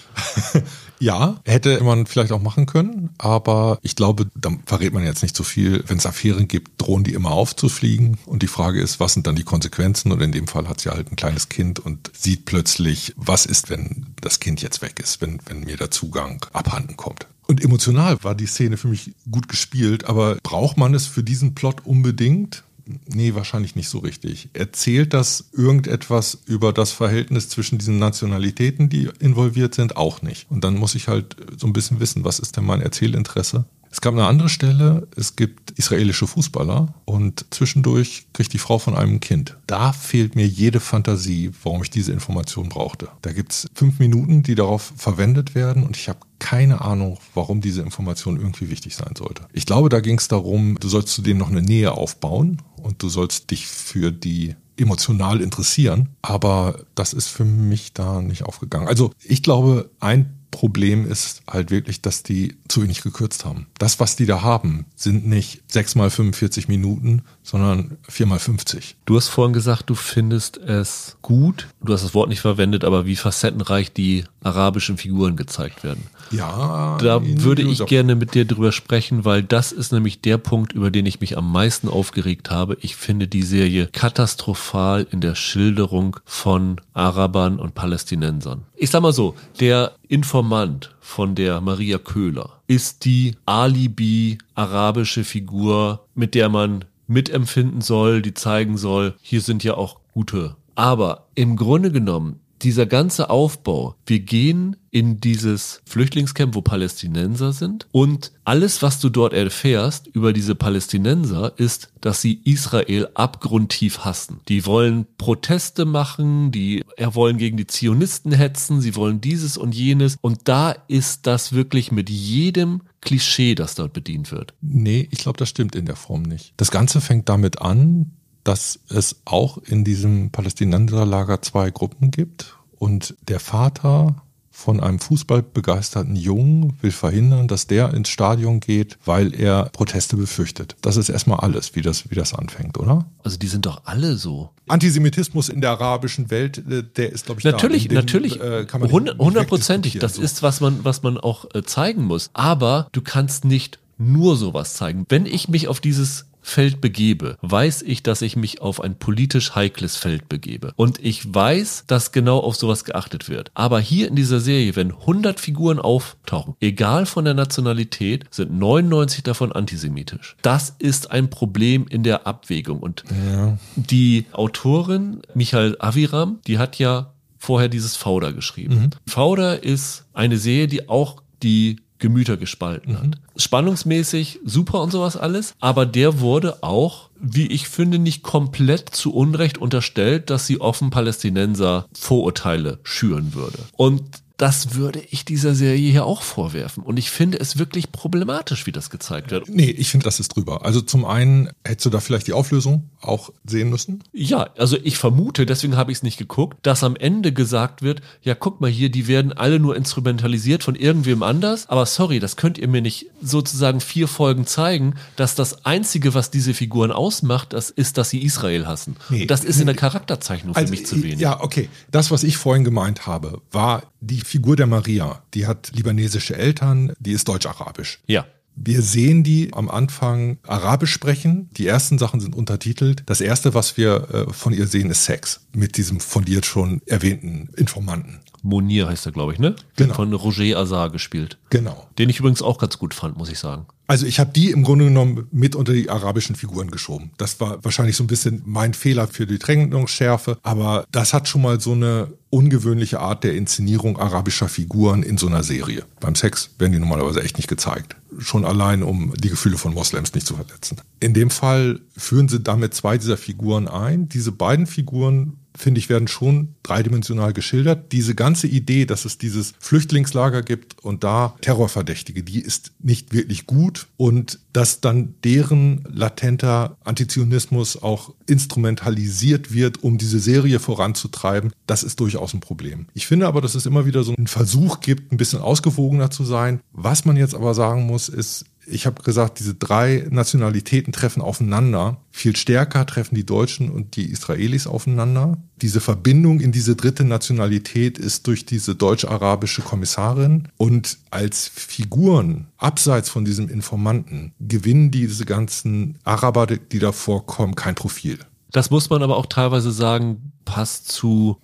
[1.00, 5.34] ja, hätte man vielleicht auch machen können, aber ich glaube, da verrät man jetzt nicht
[5.34, 5.82] so viel.
[5.86, 9.36] Wenn es Affären gibt, drohen die immer aufzufliegen und die Frage ist, was sind dann
[9.36, 10.12] die Konsequenzen?
[10.12, 13.70] Und in dem Fall hat sie halt ein kleines Kind und sieht plötzlich, was ist,
[13.70, 17.26] wenn das Kind jetzt weg ist, wenn, wenn mir der Zugang abhanden kommt.
[17.46, 21.54] Und emotional war die Szene für mich gut gespielt, aber braucht man es für diesen
[21.54, 22.62] Plot unbedingt?
[23.06, 24.48] Nee, wahrscheinlich nicht so richtig.
[24.52, 29.96] Erzählt das irgendetwas über das Verhältnis zwischen diesen Nationalitäten, die involviert sind?
[29.96, 30.50] Auch nicht.
[30.50, 33.66] Und dann muss ich halt so ein bisschen wissen, was ist denn mein Erzählinteresse?
[33.92, 38.94] Es gab eine andere Stelle, es gibt israelische Fußballer und zwischendurch kriegt die Frau von
[38.94, 39.56] einem Kind.
[39.66, 43.08] Da fehlt mir jede Fantasie, warum ich diese Information brauchte.
[43.22, 47.60] Da gibt es fünf Minuten, die darauf verwendet werden und ich habe keine Ahnung, warum
[47.60, 49.46] diese Information irgendwie wichtig sein sollte.
[49.52, 53.02] Ich glaube, da ging es darum, du sollst zu denen noch eine Nähe aufbauen und
[53.02, 58.88] du sollst dich für die emotional interessieren, aber das ist für mich da nicht aufgegangen.
[58.88, 63.66] Also ich glaube, ein Problem ist halt wirklich, dass die zu wenig gekürzt haben.
[63.78, 68.96] Das, was die da haben, sind nicht 6 mal 45 Minuten, sondern 4 mal 50.
[69.04, 73.06] Du hast vorhin gesagt, du findest es gut, du hast das Wort nicht verwendet, aber
[73.06, 76.06] wie facettenreich die arabischen Figuren gezeigt werden.
[76.30, 76.98] Ja.
[77.00, 80.90] Da würde ich gerne mit dir drüber sprechen, weil das ist nämlich der Punkt, über
[80.90, 82.76] den ich mich am meisten aufgeregt habe.
[82.80, 88.62] Ich finde die Serie katastrophal in der Schilderung von Arabern und Palästinensern.
[88.76, 96.34] Ich sag mal so, der Informant von der Maria Köhler ist die Alibi-arabische Figur, mit
[96.34, 100.56] der man mitempfinden soll, die zeigen soll, hier sind ja auch gute.
[100.76, 107.86] Aber im Grunde genommen dieser ganze Aufbau, wir gehen in dieses Flüchtlingscamp, wo Palästinenser sind
[107.92, 114.40] und alles, was du dort erfährst über diese Palästinenser, ist, dass sie Israel abgrundtief hassen.
[114.48, 120.16] Die wollen Proteste machen, die wollen gegen die Zionisten hetzen, sie wollen dieses und jenes
[120.20, 124.54] und da ist das wirklich mit jedem Klischee, das dort bedient wird.
[124.60, 126.52] Nee, ich glaube, das stimmt in der Form nicht.
[126.56, 128.12] Das Ganze fängt damit an,
[128.44, 134.22] dass es auch in diesem Palästinenserlager zwei Gruppen gibt und der Vater
[134.60, 140.76] von einem fußballbegeisterten Jungen will verhindern, dass der ins Stadion geht, weil er Proteste befürchtet.
[140.82, 143.06] Das ist erstmal alles, wie das, wie das anfängt, oder?
[143.24, 144.50] Also die sind doch alle so.
[144.68, 147.88] Antisemitismus in der arabischen Welt, äh, der ist, glaube ich, natürlich, da.
[147.88, 149.98] Dem, natürlich, äh, hundertprozentig.
[149.98, 150.22] Das so.
[150.22, 152.28] ist, was man, was man auch äh, zeigen muss.
[152.34, 155.06] Aber du kannst nicht nur sowas zeigen.
[155.08, 159.54] Wenn ich mich auf dieses Feld begebe, weiß ich, dass ich mich auf ein politisch
[159.54, 160.72] heikles Feld begebe.
[160.76, 163.50] Und ich weiß, dass genau auf sowas geachtet wird.
[163.54, 169.22] Aber hier in dieser Serie, wenn 100 Figuren auftauchen, egal von der Nationalität, sind 99
[169.22, 170.36] davon antisemitisch.
[170.42, 172.80] Das ist ein Problem in der Abwägung.
[172.80, 173.58] Und ja.
[173.76, 178.74] die Autorin Michael Aviram, die hat ja vorher dieses Fauder geschrieben.
[178.74, 178.90] Mhm.
[179.06, 183.06] Fauder ist eine Serie, die auch die Gemüter gespalten hat.
[183.06, 183.14] Mhm.
[183.36, 189.14] Spannungsmäßig super und sowas alles, aber der wurde auch, wie ich finde, nicht komplett zu
[189.14, 193.58] Unrecht unterstellt, dass sie offen Palästinenser Vorurteile schüren würde.
[193.76, 194.02] Und
[194.40, 196.82] das würde ich dieser Serie hier auch vorwerfen.
[196.82, 199.50] Und ich finde es wirklich problematisch, wie das gezeigt wird.
[199.50, 200.64] Nee, ich finde, das ist drüber.
[200.64, 204.02] Also zum einen hättest du da vielleicht die Auflösung auch sehen müssen?
[204.14, 208.00] Ja, also ich vermute, deswegen habe ich es nicht geguckt, dass am Ende gesagt wird,
[208.22, 211.68] ja, guck mal hier, die werden alle nur instrumentalisiert von irgendwem anders.
[211.68, 216.30] Aber sorry, das könnt ihr mir nicht sozusagen vier Folgen zeigen, dass das Einzige, was
[216.30, 218.96] diese Figuren ausmacht, das ist, dass sie Israel hassen.
[219.10, 221.20] Nee, das ist in der Charakterzeichnung für also, mich zu wenig.
[221.20, 221.68] Ja, okay.
[221.90, 226.92] Das, was ich vorhin gemeint habe, war die Figur der Maria, die hat libanesische Eltern,
[226.98, 228.00] die ist deutsch-arabisch.
[228.06, 228.26] Ja.
[228.56, 231.48] Wir sehen die am Anfang Arabisch sprechen.
[231.56, 233.04] Die ersten Sachen sind untertitelt.
[233.06, 236.82] Das erste, was wir äh, von ihr sehen, ist Sex mit diesem von dir schon
[236.86, 238.20] erwähnten Informanten.
[238.42, 239.56] Monir heißt er, glaube ich, ne?
[239.76, 239.94] Genau.
[239.94, 241.38] Von Roger Azar gespielt.
[241.50, 241.86] Genau.
[241.98, 243.66] Den ich übrigens auch ganz gut fand, muss ich sagen.
[243.90, 247.10] Also ich habe die im Grunde genommen mit unter die arabischen Figuren geschoben.
[247.18, 251.42] Das war wahrscheinlich so ein bisschen mein Fehler für die Trennungsschärfe, aber das hat schon
[251.42, 255.86] mal so eine ungewöhnliche Art der Inszenierung arabischer Figuren in so einer Serie.
[255.98, 257.96] Beim Sex werden die normalerweise echt nicht gezeigt.
[258.18, 260.80] Schon allein, um die Gefühle von Moslems nicht zu verletzen.
[261.00, 264.08] In dem Fall führen sie damit zwei dieser Figuren ein.
[264.08, 267.92] Diese beiden Figuren finde ich, werden schon dreidimensional geschildert.
[267.92, 273.46] Diese ganze Idee, dass es dieses Flüchtlingslager gibt und da Terrorverdächtige, die ist nicht wirklich
[273.46, 281.82] gut und dass dann deren latenter Antizionismus auch instrumentalisiert wird, um diese Serie voranzutreiben, das
[281.82, 282.86] ist durchaus ein Problem.
[282.94, 286.24] Ich finde aber, dass es immer wieder so einen Versuch gibt, ein bisschen ausgewogener zu
[286.24, 286.60] sein.
[286.72, 291.98] Was man jetzt aber sagen muss, ist, ich habe gesagt, diese drei Nationalitäten treffen aufeinander.
[292.10, 295.38] Viel stärker treffen die Deutschen und die Israelis aufeinander.
[295.60, 300.48] Diese Verbindung in diese dritte Nationalität ist durch diese deutsch-arabische Kommissarin.
[300.56, 307.74] Und als Figuren abseits von diesem Informanten gewinnen diese ganzen Araber, die da vorkommen, kein
[307.74, 308.18] Profil.
[308.52, 311.38] Das muss man aber auch teilweise sagen, passt zu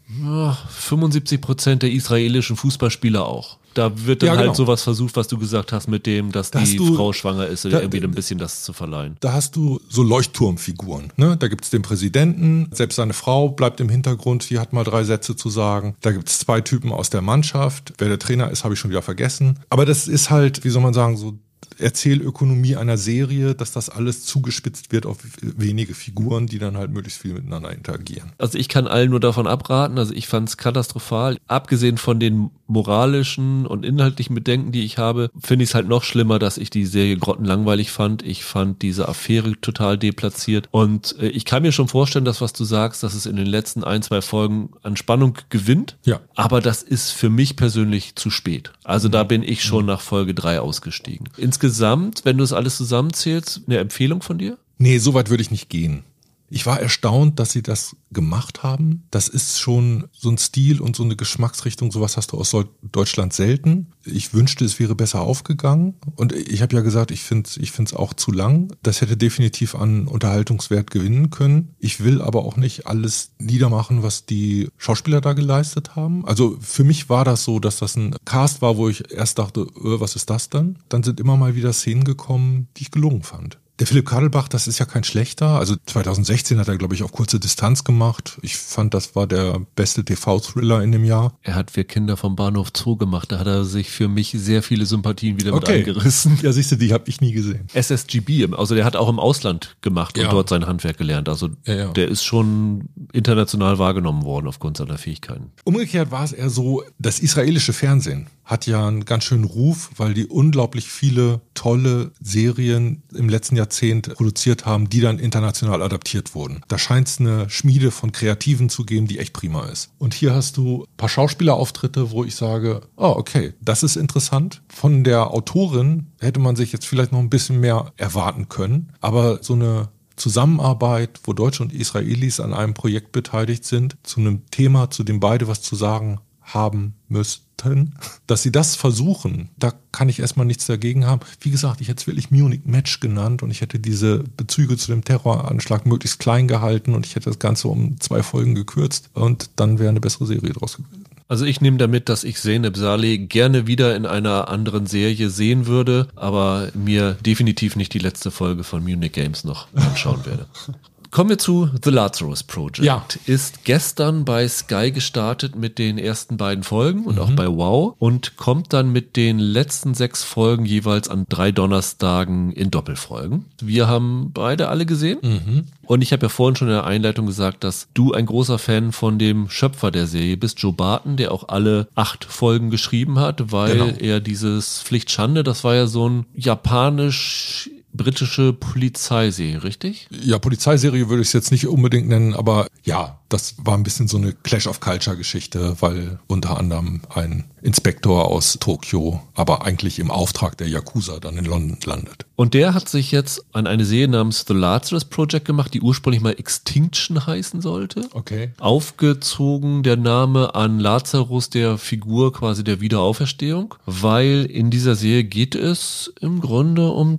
[0.68, 3.58] 75 Prozent der israelischen Fußballspieler auch.
[3.76, 4.48] Da wird dann ja, halt genau.
[4.48, 7.46] halt sowas versucht, was du gesagt hast, mit dem, dass da die du, Frau schwanger
[7.46, 9.18] ist, da, irgendwie ein bisschen das zu verleihen.
[9.20, 11.12] Da hast du so Leuchtturmfiguren.
[11.16, 11.36] Ne?
[11.36, 15.36] Da gibt's den Präsidenten, selbst seine Frau bleibt im Hintergrund, die hat mal drei Sätze
[15.36, 15.94] zu sagen.
[16.00, 17.92] Da gibt's zwei Typen aus der Mannschaft.
[17.98, 19.58] Wer der Trainer ist, habe ich schon wieder vergessen.
[19.68, 21.38] Aber das ist halt, wie soll man sagen, so
[21.78, 27.20] Erzählökonomie einer Serie, dass das alles zugespitzt wird auf wenige Figuren, die dann halt möglichst
[27.20, 28.32] viel miteinander interagieren.
[28.38, 31.36] Also ich kann allen nur davon abraten, also ich fand es katastrophal.
[31.46, 36.02] Abgesehen von den moralischen und inhaltlichen Bedenken, die ich habe, finde ich es halt noch
[36.02, 38.22] schlimmer, dass ich die Serie grottenlangweilig fand.
[38.22, 42.52] Ich fand diese Affäre total deplatziert und äh, ich kann mir schon vorstellen, dass was
[42.52, 45.96] du sagst, dass es in den letzten ein, zwei Folgen an Spannung gewinnt.
[46.04, 46.20] Ja.
[46.34, 48.72] Aber das ist für mich persönlich zu spät.
[48.86, 49.88] Also da bin ich schon mhm.
[49.88, 51.28] nach Folge drei ausgestiegen.
[51.36, 54.58] Insgesamt, wenn du es alles zusammenzählst, eine Empfehlung von dir?
[54.78, 56.04] Nee, so weit würde ich nicht gehen.
[56.48, 59.04] Ich war erstaunt, dass sie das gemacht haben.
[59.10, 61.90] Das ist schon so ein Stil und so eine Geschmacksrichtung.
[61.90, 63.88] Sowas hast du aus Deutschland selten.
[64.04, 65.94] Ich wünschte, es wäre besser aufgegangen.
[66.14, 68.72] Und ich habe ja gesagt, ich finde es ich find's auch zu lang.
[68.82, 71.74] Das hätte definitiv an Unterhaltungswert gewinnen können.
[71.78, 76.24] Ich will aber auch nicht alles niedermachen, was die Schauspieler da geleistet haben.
[76.26, 79.60] Also für mich war das so, dass das ein Cast war, wo ich erst dachte,
[79.60, 80.78] öh, was ist das dann?
[80.88, 83.58] Dann sind immer mal wieder Szenen gekommen, die ich gelungen fand.
[83.78, 85.58] Der Philipp Kadelbach, das ist ja kein schlechter.
[85.58, 88.38] Also 2016 hat er, glaube ich, auf kurze Distanz gemacht.
[88.40, 91.34] Ich fand, das war der beste TV-Thriller in dem Jahr.
[91.42, 93.32] Er hat Wir Kinder vom Bahnhof Zoo gemacht.
[93.32, 95.78] Da hat er sich für mich sehr viele Sympathien wieder okay.
[95.78, 96.38] mit eingerissen.
[96.42, 97.66] Ja, siehst du, die habe ich nie gesehen.
[97.74, 100.30] SSGB, also der hat auch im Ausland gemacht und ja.
[100.30, 101.28] dort sein Handwerk gelernt.
[101.28, 101.92] Also ja, ja.
[101.92, 105.50] der ist schon international wahrgenommen worden aufgrund seiner Fähigkeiten.
[105.64, 110.14] Umgekehrt war es eher so, das israelische Fernsehen hat ja einen ganz schönen Ruf, weil
[110.14, 116.62] die unglaublich viele tolle Serien im letzten Jahrzehnt produziert haben, die dann international adaptiert wurden.
[116.68, 119.90] Da scheint es eine Schmiede von Kreativen zu geben, die echt prima ist.
[119.98, 124.62] Und hier hast du ein paar Schauspielerauftritte, wo ich sage, oh, okay, das ist interessant.
[124.68, 129.42] Von der Autorin hätte man sich jetzt vielleicht noch ein bisschen mehr erwarten können, aber
[129.42, 134.90] so eine Zusammenarbeit, wo Deutsche und Israelis an einem Projekt beteiligt sind, zu einem Thema,
[134.90, 137.94] zu dem beide was zu sagen haben müssten,
[138.26, 141.20] dass sie das versuchen, da kann ich erstmal nichts dagegen haben.
[141.40, 144.92] Wie gesagt, ich hätte es wirklich Munich Match genannt und ich hätte diese Bezüge zu
[144.92, 149.50] dem Terroranschlag möglichst klein gehalten und ich hätte das Ganze um zwei Folgen gekürzt und
[149.56, 151.04] dann wäre eine bessere Serie draus gewesen.
[151.28, 155.66] Also ich nehme damit, dass ich Zeynep Saleh gerne wieder in einer anderen Serie sehen
[155.66, 160.46] würde, aber mir definitiv nicht die letzte Folge von Munich Games noch anschauen werde.
[161.16, 162.80] Kommen wir zu The Lazarus Project.
[162.80, 163.02] Ja.
[163.24, 167.22] Ist gestern bei Sky gestartet mit den ersten beiden Folgen und mhm.
[167.22, 172.52] auch bei Wow und kommt dann mit den letzten sechs Folgen jeweils an drei Donnerstagen
[172.52, 173.46] in Doppelfolgen.
[173.62, 175.20] Wir haben beide alle gesehen.
[175.22, 175.64] Mhm.
[175.86, 178.92] Und ich habe ja vorhin schon in der Einleitung gesagt, dass du ein großer Fan
[178.92, 183.52] von dem Schöpfer der Serie bist, Joe Barton, der auch alle acht Folgen geschrieben hat,
[183.52, 183.98] weil genau.
[183.98, 190.08] er dieses Pflichtschande, das war ja so ein japanisch britische Polizeiserie, richtig?
[190.10, 194.08] Ja, Polizeiserie würde ich es jetzt nicht unbedingt nennen, aber ja, das war ein bisschen
[194.08, 199.98] so eine Clash of Culture Geschichte, weil unter anderem ein Inspektor aus Tokio, aber eigentlich
[199.98, 202.24] im Auftrag der Yakuza dann in London landet.
[202.36, 206.22] Und der hat sich jetzt an eine Serie namens The Lazarus Project gemacht, die ursprünglich
[206.22, 208.08] mal Extinction heißen sollte.
[208.12, 208.52] Okay.
[208.58, 215.56] Aufgezogen der Name an Lazarus, der Figur quasi der Wiederauferstehung, weil in dieser Serie geht
[215.56, 217.18] es im Grunde um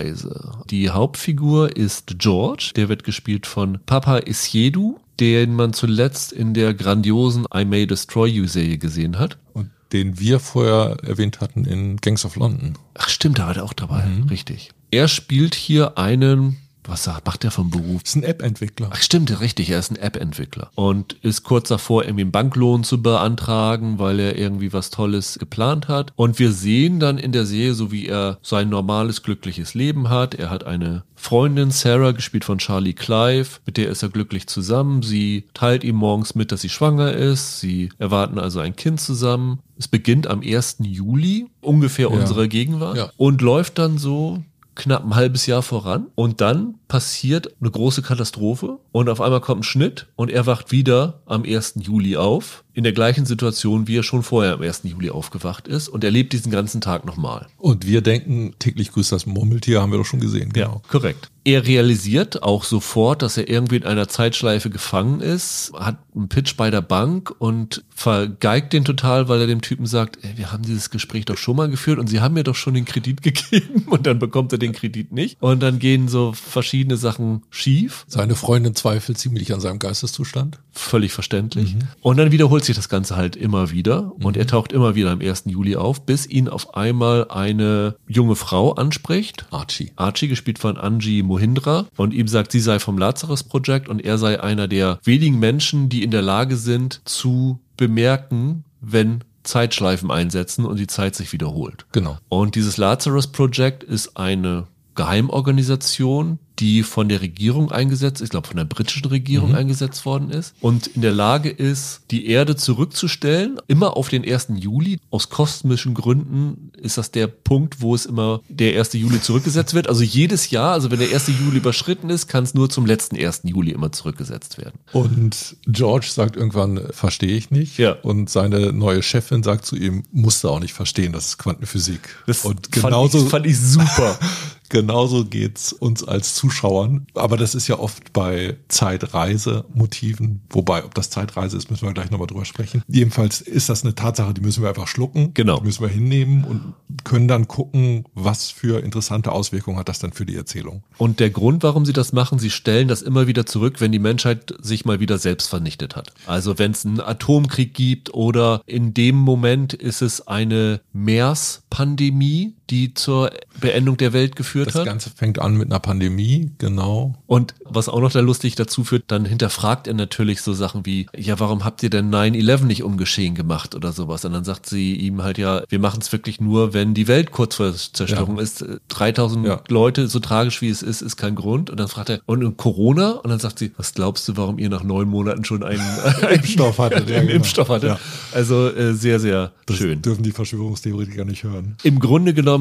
[0.00, 0.52] Zeitreise.
[0.70, 6.74] Die Hauptfigur ist George, der wird gespielt von Papa Isiedu, den man zuletzt in der
[6.74, 9.38] grandiosen I May Destroy You Serie gesehen hat.
[9.52, 12.74] Und den wir vorher erwähnt hatten in Gangs of London.
[12.94, 14.28] Ach stimmt, da war er auch dabei, mhm.
[14.28, 14.70] richtig.
[14.90, 18.02] Er spielt hier einen was macht der vom Beruf?
[18.04, 18.90] Ist ein App-Entwickler.
[18.92, 23.02] Ach stimmt, richtig, er ist ein App-Entwickler und ist kurz davor, irgendwie einen Banklohn zu
[23.02, 26.12] beantragen, weil er irgendwie was Tolles geplant hat.
[26.16, 30.34] Und wir sehen dann in der Serie, so wie er sein normales, glückliches Leben hat.
[30.34, 35.02] Er hat eine Freundin, Sarah, gespielt von Charlie Clive, mit der ist er glücklich zusammen.
[35.02, 37.60] Sie teilt ihm morgens mit, dass sie schwanger ist.
[37.60, 39.60] Sie erwarten also ein Kind zusammen.
[39.76, 40.78] Es beginnt am 1.
[40.80, 42.16] Juli, ungefähr ja.
[42.16, 43.10] unsere Gegenwart, ja.
[43.18, 44.42] und läuft dann so
[44.80, 46.08] knapp ein halbes Jahr voran.
[46.14, 50.72] Und dann passiert eine große Katastrophe und auf einmal kommt ein Schnitt und er wacht
[50.72, 51.74] wieder am 1.
[51.82, 54.82] Juli auf, in der gleichen Situation, wie er schon vorher am 1.
[54.84, 57.46] Juli aufgewacht ist und er lebt diesen ganzen Tag nochmal.
[57.58, 60.52] Und wir denken, täglich grüßt das Murmeltier, haben wir doch schon gesehen.
[60.52, 60.74] Genau.
[60.74, 61.30] Ja, korrekt.
[61.44, 66.56] Er realisiert auch sofort, dass er irgendwie in einer Zeitschleife gefangen ist, hat einen Pitch
[66.56, 70.62] bei der Bank und vergeigt den total, weil er dem Typen sagt, ey, wir haben
[70.62, 73.84] dieses Gespräch doch schon mal geführt und sie haben mir doch schon den Kredit gegeben
[73.86, 75.40] und dann bekommt er den Kredit nicht.
[75.40, 78.04] Und dann gehen so verschiedene Sachen schief.
[78.08, 80.58] Seine Freundin zweifelt ziemlich an seinem Geisteszustand.
[80.72, 81.74] Völlig verständlich.
[81.74, 81.80] Mhm.
[82.00, 84.40] Und dann wiederholt sich das Ganze halt immer wieder und mhm.
[84.40, 85.44] er taucht immer wieder am 1.
[85.46, 89.46] Juli auf, bis ihn auf einmal eine junge Frau anspricht.
[89.50, 89.92] Archie.
[89.96, 94.18] Archie, gespielt von Angie Mohindra und ihm sagt, sie sei vom Lazarus Project und er
[94.18, 100.64] sei einer der wenigen Menschen, die in der Lage sind zu bemerken, wenn Zeitschleifen einsetzen
[100.64, 101.86] und die Zeit sich wiederholt.
[101.92, 102.18] Genau.
[102.28, 108.56] Und dieses Lazarus Project ist eine Geheimorganisation, die von der Regierung eingesetzt, ich glaube von
[108.56, 109.56] der britischen Regierung mhm.
[109.56, 114.48] eingesetzt worden ist und in der Lage ist, die Erde zurückzustellen, immer auf den 1.
[114.56, 115.00] Juli.
[115.10, 118.92] Aus kosmischen Gründen ist das der Punkt, wo es immer der 1.
[118.94, 119.88] Juli zurückgesetzt wird.
[119.88, 121.28] Also jedes Jahr, also wenn der 1.
[121.28, 123.42] Juli überschritten ist, kann es nur zum letzten 1.
[123.44, 124.78] Juli immer zurückgesetzt werden.
[124.92, 127.78] Und George sagt irgendwann, verstehe ich nicht.
[127.78, 127.92] Ja.
[127.92, 132.00] Und seine neue Chefin sagt zu ihm, musst du auch nicht verstehen, das ist Quantenphysik.
[132.26, 134.18] Das und genauso, fand ich, fand ich super.
[134.70, 137.06] genauso geht's uns als Zuschauer Zuschauern.
[137.14, 140.42] Aber das ist ja oft bei Zeitreisemotiven.
[140.50, 142.82] Wobei, ob das Zeitreise ist, müssen wir gleich nochmal drüber sprechen.
[142.88, 145.32] Jedenfalls ist das eine Tatsache, die müssen wir einfach schlucken.
[145.34, 145.60] Genau.
[145.60, 150.12] Die müssen wir hinnehmen und können dann gucken, was für interessante Auswirkungen hat das dann
[150.12, 150.82] für die Erzählung.
[150.98, 154.00] Und der Grund, warum sie das machen, sie stellen das immer wieder zurück, wenn die
[154.00, 156.12] Menschheit sich mal wieder selbst vernichtet hat.
[156.26, 162.94] Also wenn es einen Atomkrieg gibt oder in dem Moment ist es eine MERS-Pandemie, die
[162.94, 163.30] zur
[163.60, 164.84] Beendung der Welt geführt Das hat.
[164.86, 167.14] Ganze fängt an mit einer Pandemie, genau.
[167.26, 171.06] Und was auch noch da lustig dazu führt, dann hinterfragt er natürlich so Sachen wie,
[171.16, 174.24] ja, warum habt ihr denn 9-11 nicht ungeschehen gemacht oder sowas?
[174.24, 177.32] Und dann sagt sie ihm halt, ja, wir machen es wirklich nur, wenn die Welt
[177.32, 178.42] kurz vor Zerstörung Ja.
[178.42, 178.64] ist.
[178.88, 179.60] 3000 Ja.
[179.68, 181.70] Leute, so tragisch wie es ist, ist kein Grund.
[181.70, 183.10] Und dann fragt er, und Corona?
[183.12, 185.80] Und dann sagt sie, was glaubst du, warum ihr nach neun Monaten schon einen,
[186.22, 187.32] einen Impfstoff hattet, ja, genau.
[187.32, 187.90] Impfstoff hattet?
[187.90, 188.00] Ja.
[188.32, 190.00] Also äh, sehr, sehr Das schön.
[190.02, 191.76] dürfen die Verschwörungstheoretiker nicht hören.
[191.82, 192.59] Im Grunde genommen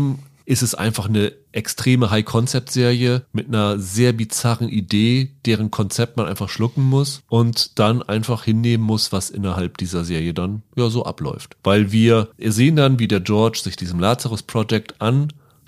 [0.49, 6.49] ist es einfach eine extreme High-Concept-Serie mit einer sehr bizarren Idee, deren Konzept man einfach
[6.49, 11.55] schlucken muss und dann einfach hinnehmen muss, was innerhalb dieser Serie dann ja so abläuft.
[11.63, 14.99] Weil wir sehen dann, wie der George sich diesem Lazarus Project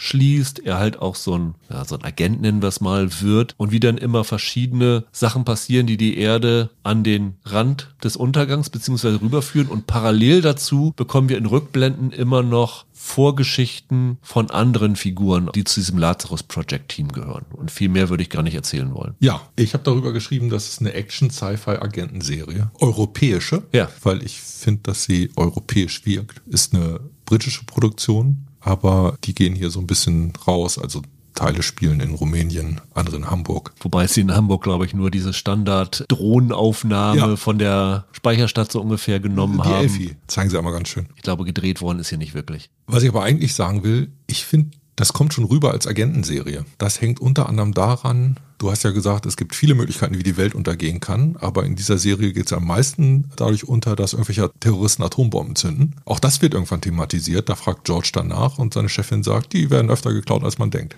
[0.01, 3.53] anschließt, er halt auch so ein, ja, so ein Agent nennen wir es mal, wird
[3.57, 8.69] und wie dann immer verschiedene Sachen passieren, die die Erde an den Rand des Untergangs
[8.71, 15.49] beziehungsweise rüberführen und parallel dazu bekommen wir in Rückblenden immer noch Vorgeschichten von anderen Figuren,
[15.55, 17.45] die zu diesem Lazarus Project Team gehören.
[17.53, 19.15] Und viel mehr würde ich gar nicht erzählen wollen.
[19.19, 23.89] Ja, ich habe darüber geschrieben, dass es eine Action-Sci-Fi-Agentenserie, europäische, Ja.
[24.03, 26.41] weil ich finde, dass sie europäisch wirkt.
[26.47, 30.77] Ist eine britische Produktion, aber die gehen hier so ein bisschen raus.
[30.77, 31.01] Also
[31.33, 33.71] Teile spielen in Rumänien, andere in Hamburg.
[33.79, 37.35] Wobei sie in Hamburg, glaube ich, nur diese Standard-Drohnenaufnahme Ja.
[37.35, 39.83] von der Speicherstadt so ungefähr genommen Die haben.
[39.83, 41.07] Elfi zeigen sie einmal ganz schön.
[41.15, 42.69] Ich glaube, gedreht worden ist hier nicht wirklich.
[42.87, 46.65] Was ich aber eigentlich sagen will, ich finde, das kommt schon rüber als Agentenserie.
[46.77, 50.37] Das hängt unter anderem daran, du hast ja gesagt, es gibt viele Möglichkeiten, wie die
[50.37, 54.51] Welt untergehen kann, aber in dieser Serie geht es am meisten dadurch unter, dass irgendwelche
[54.59, 55.95] Terroristen Atombomben zünden.
[56.05, 59.89] Auch das wird irgendwann thematisiert, da fragt George danach und seine Chefin sagt, die werden
[59.89, 60.95] öfter geklaut, als man denkt.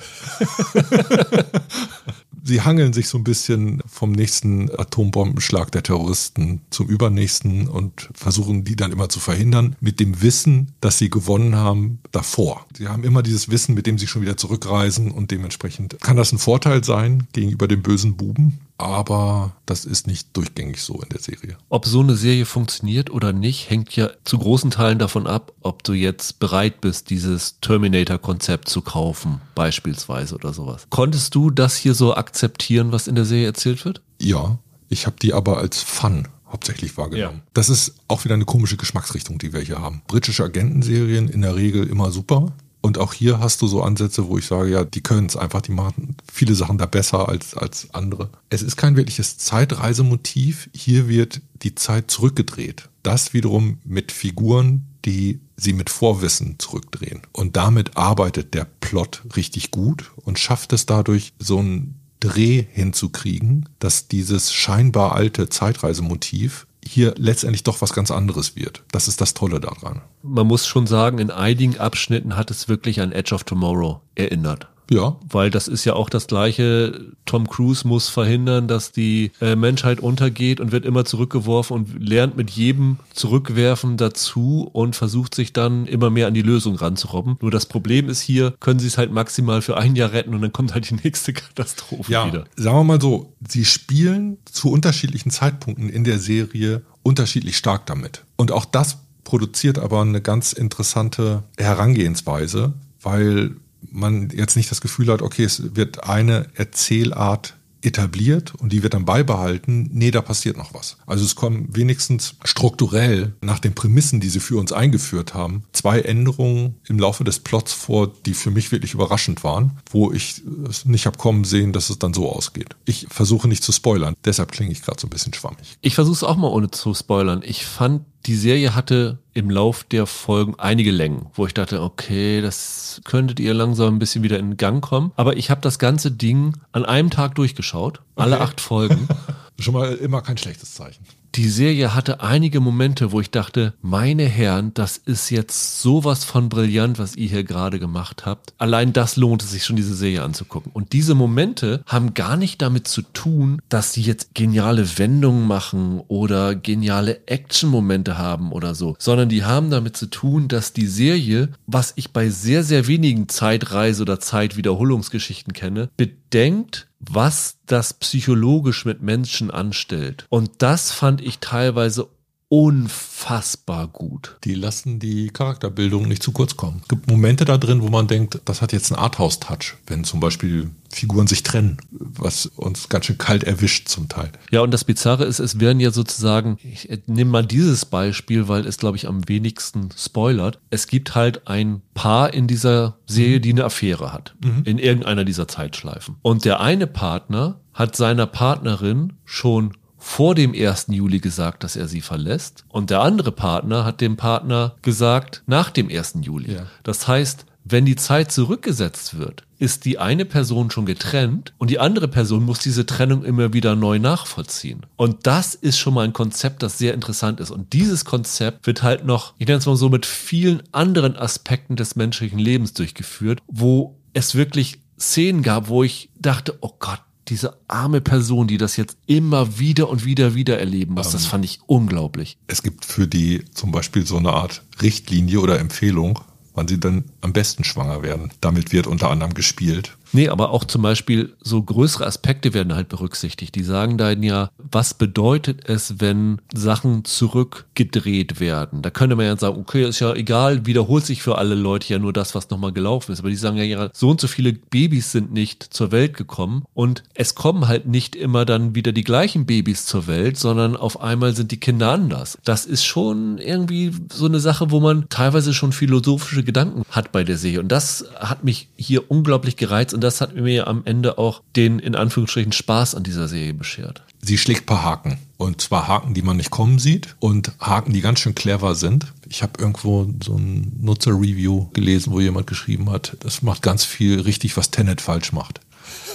[2.43, 8.63] Sie hangeln sich so ein bisschen vom nächsten Atombombenschlag der Terroristen zum übernächsten und versuchen
[8.63, 12.65] die dann immer zu verhindern mit dem Wissen, dass sie gewonnen haben davor.
[12.77, 16.31] Sie haben immer dieses Wissen, mit dem sie schon wieder zurückreisen und dementsprechend kann das
[16.31, 21.19] ein Vorteil sein gegenüber dem bösen Buben, aber das ist nicht durchgängig so in der
[21.19, 21.57] Serie.
[21.69, 25.83] Ob so eine Serie funktioniert oder nicht, hängt ja zu großen Teilen davon ab, ob
[25.83, 30.87] du jetzt bereit bist, dieses Terminator-Konzept zu kaufen, beispielsweise oder sowas.
[30.89, 34.01] Konntest du das hier so akzeptieren, was in der Serie erzählt wird?
[34.21, 34.59] Ja,
[34.89, 37.37] ich habe die aber als Fun hauptsächlich wahrgenommen.
[37.37, 37.51] Ja.
[37.53, 40.03] Das ist auch wieder eine komische Geschmacksrichtung, die wir hier haben.
[40.07, 42.53] Britische Agentenserien in der Regel immer super.
[42.81, 45.61] Und auch hier hast du so Ansätze, wo ich sage, ja, die können es einfach,
[45.61, 48.29] die machen viele Sachen da besser als, als andere.
[48.49, 50.69] Es ist kein wirkliches Zeitreisemotiv.
[50.75, 52.89] Hier wird die Zeit zurückgedreht.
[53.01, 57.21] Das wiederum mit Figuren, die sie mit Vorwissen zurückdrehen.
[57.31, 63.67] Und damit arbeitet der Plot richtig gut und schafft es dadurch, so einen Dreh hinzukriegen,
[63.79, 68.83] dass dieses scheinbar alte Zeitreisemotiv hier letztendlich doch was ganz anderes wird.
[68.91, 70.01] Das ist das Tolle daran.
[70.21, 74.67] Man muss schon sagen, in einigen Abschnitten hat es wirklich an Edge of Tomorrow erinnert.
[74.93, 77.13] Ja, Weil das ist ja auch das gleiche.
[77.25, 82.37] Tom Cruise muss verhindern, dass die äh, Menschheit untergeht und wird immer zurückgeworfen und lernt
[82.37, 87.37] mit jedem Zurückwerfen dazu und versucht sich dann immer mehr an die Lösung ranzurobben.
[87.41, 90.41] Nur das Problem ist hier, können sie es halt maximal für ein Jahr retten und
[90.41, 92.27] dann kommt halt die nächste Katastrophe ja.
[92.27, 92.45] wieder.
[92.55, 98.23] Sagen wir mal so, sie spielen zu unterschiedlichen Zeitpunkten in der Serie unterschiedlich stark damit.
[98.35, 103.55] Und auch das produziert aber eine ganz interessante Herangehensweise, weil
[103.91, 108.93] man jetzt nicht das Gefühl hat, okay, es wird eine Erzählart etabliert und die wird
[108.93, 109.89] dann beibehalten.
[109.91, 110.97] Nee, da passiert noch was.
[111.05, 115.99] Also es kommen wenigstens strukturell nach den Prämissen, die sie für uns eingeführt haben, zwei
[115.99, 120.85] Änderungen im Laufe des Plots vor, die für mich wirklich überraschend waren, wo ich es
[120.85, 122.75] nicht habe kommen sehen, dass es dann so ausgeht.
[122.85, 125.77] Ich versuche nicht zu spoilern, deshalb klinge ich gerade so ein bisschen schwammig.
[125.81, 127.41] Ich versuche es auch mal ohne zu spoilern.
[127.45, 132.41] Ich fand, die Serie hatte im Lauf der Folgen einige Längen, wo ich dachte, okay,
[132.41, 135.11] das könntet ihr langsam ein bisschen wieder in Gang kommen.
[135.15, 138.43] Aber ich habe das ganze Ding an einem Tag durchgeschaut, alle Okay.
[138.43, 139.07] acht Folgen.
[139.59, 141.05] Schon mal immer kein schlechtes Zeichen.
[141.35, 146.47] Die Serie hatte einige Momente, wo ich dachte, meine Herren, das ist jetzt sowas von
[146.47, 148.53] brillant, was ihr hier gerade gemacht habt.
[148.59, 150.71] Allein das lohnt es sich schon, diese Serie anzugucken.
[150.71, 156.03] Und diese Momente haben gar nicht damit zu tun, dass sie jetzt geniale Wendungen machen
[156.07, 161.49] oder geniale Action-Momente haben oder so, sondern die haben damit zu tun, dass die Serie,
[161.65, 169.01] was ich bei sehr, sehr wenigen Zeitreise- oder Zeitwiederholungsgeschichten kenne, bedenkt, was das psychologisch mit
[169.01, 170.25] Menschen anstellt.
[170.29, 172.07] Und das fand ich teilweise
[172.53, 174.37] unfassbar gut.
[174.43, 176.81] Die lassen die Charakterbildung nicht zu kurz kommen.
[176.83, 180.19] Es gibt Momente da drin, wo man denkt, das hat jetzt einen Arthouse-Touch, wenn zum
[180.19, 184.31] Beispiel Figuren sich trennen, was uns ganz schön kalt erwischt zum Teil.
[184.51, 188.67] Ja, und das Bizarre ist, es werden ja sozusagen, ich nehme mal dieses Beispiel, weil
[188.67, 190.59] es, glaube ich, am wenigsten spoilert.
[190.69, 194.61] Es gibt halt ein Paar in dieser Serie, die eine Affäre hat, mhm.
[194.65, 196.17] in irgendeiner dieser Zeitschleifen.
[196.21, 200.87] Und der eine Partner hat seiner Partnerin schon vor dem 1.
[200.89, 202.65] Juli gesagt, dass er sie verlässt.
[202.67, 206.15] Und der andere Partner hat dem Partner gesagt, nach dem 1.
[206.21, 206.55] Juli.
[206.55, 206.67] Ja.
[206.83, 211.79] Das heißt, wenn die Zeit zurückgesetzt wird, ist die eine Person schon getrennt und die
[211.79, 214.85] andere Person muss diese Trennung immer wieder neu nachvollziehen.
[214.97, 217.49] Und das ist schon mal ein Konzept, das sehr interessant ist.
[217.49, 221.77] Und dieses Konzept wird halt noch, ich nenne es mal so, mit vielen anderen Aspekten
[221.77, 227.57] des menschlichen Lebens durchgeführt, wo es wirklich Szenen gab, wo ich dachte, oh Gott, diese
[227.67, 231.45] arme Person, die das jetzt immer wieder und wieder wieder erleben muss, ähm, das fand
[231.45, 232.37] ich unglaublich.
[232.47, 236.19] Es gibt für die zum Beispiel so eine Art Richtlinie oder Empfehlung,
[236.53, 238.31] wann sie dann am besten schwanger werden.
[238.41, 239.97] Damit wird unter anderem gespielt.
[240.13, 243.55] Nee, aber auch zum Beispiel so größere Aspekte werden halt berücksichtigt.
[243.55, 248.83] Die sagen dann ja, was bedeutet es, wenn Sachen zurückgedreht werden?
[248.83, 251.99] Da könnte man ja sagen, okay, ist ja egal, wiederholt sich für alle Leute ja
[251.99, 253.19] nur das, was nochmal gelaufen ist.
[253.19, 256.63] Aber die sagen ja, ja, so und so viele Babys sind nicht zur Welt gekommen
[256.75, 261.01] und es kommen halt nicht immer dann wieder die gleichen Babys zur Welt, sondern auf
[261.01, 262.37] einmal sind die Kinder anders.
[262.43, 267.23] Das ist schon irgendwie so eine Sache, wo man teilweise schon philosophische Gedanken hat bei
[267.23, 267.61] der Serie.
[267.61, 271.79] Und das hat mich hier unglaublich gereizt und das hat mir am Ende auch den
[271.79, 274.03] in Anführungsstrichen Spaß an dieser Serie beschert.
[274.21, 275.17] Sie schlägt paar Haken.
[275.37, 279.11] Und zwar Haken, die man nicht kommen sieht und Haken, die ganz schön clever sind.
[279.27, 284.21] Ich habe irgendwo so ein Nutzer-Review gelesen, wo jemand geschrieben hat, das macht ganz viel
[284.21, 285.59] richtig, was Tenet falsch macht.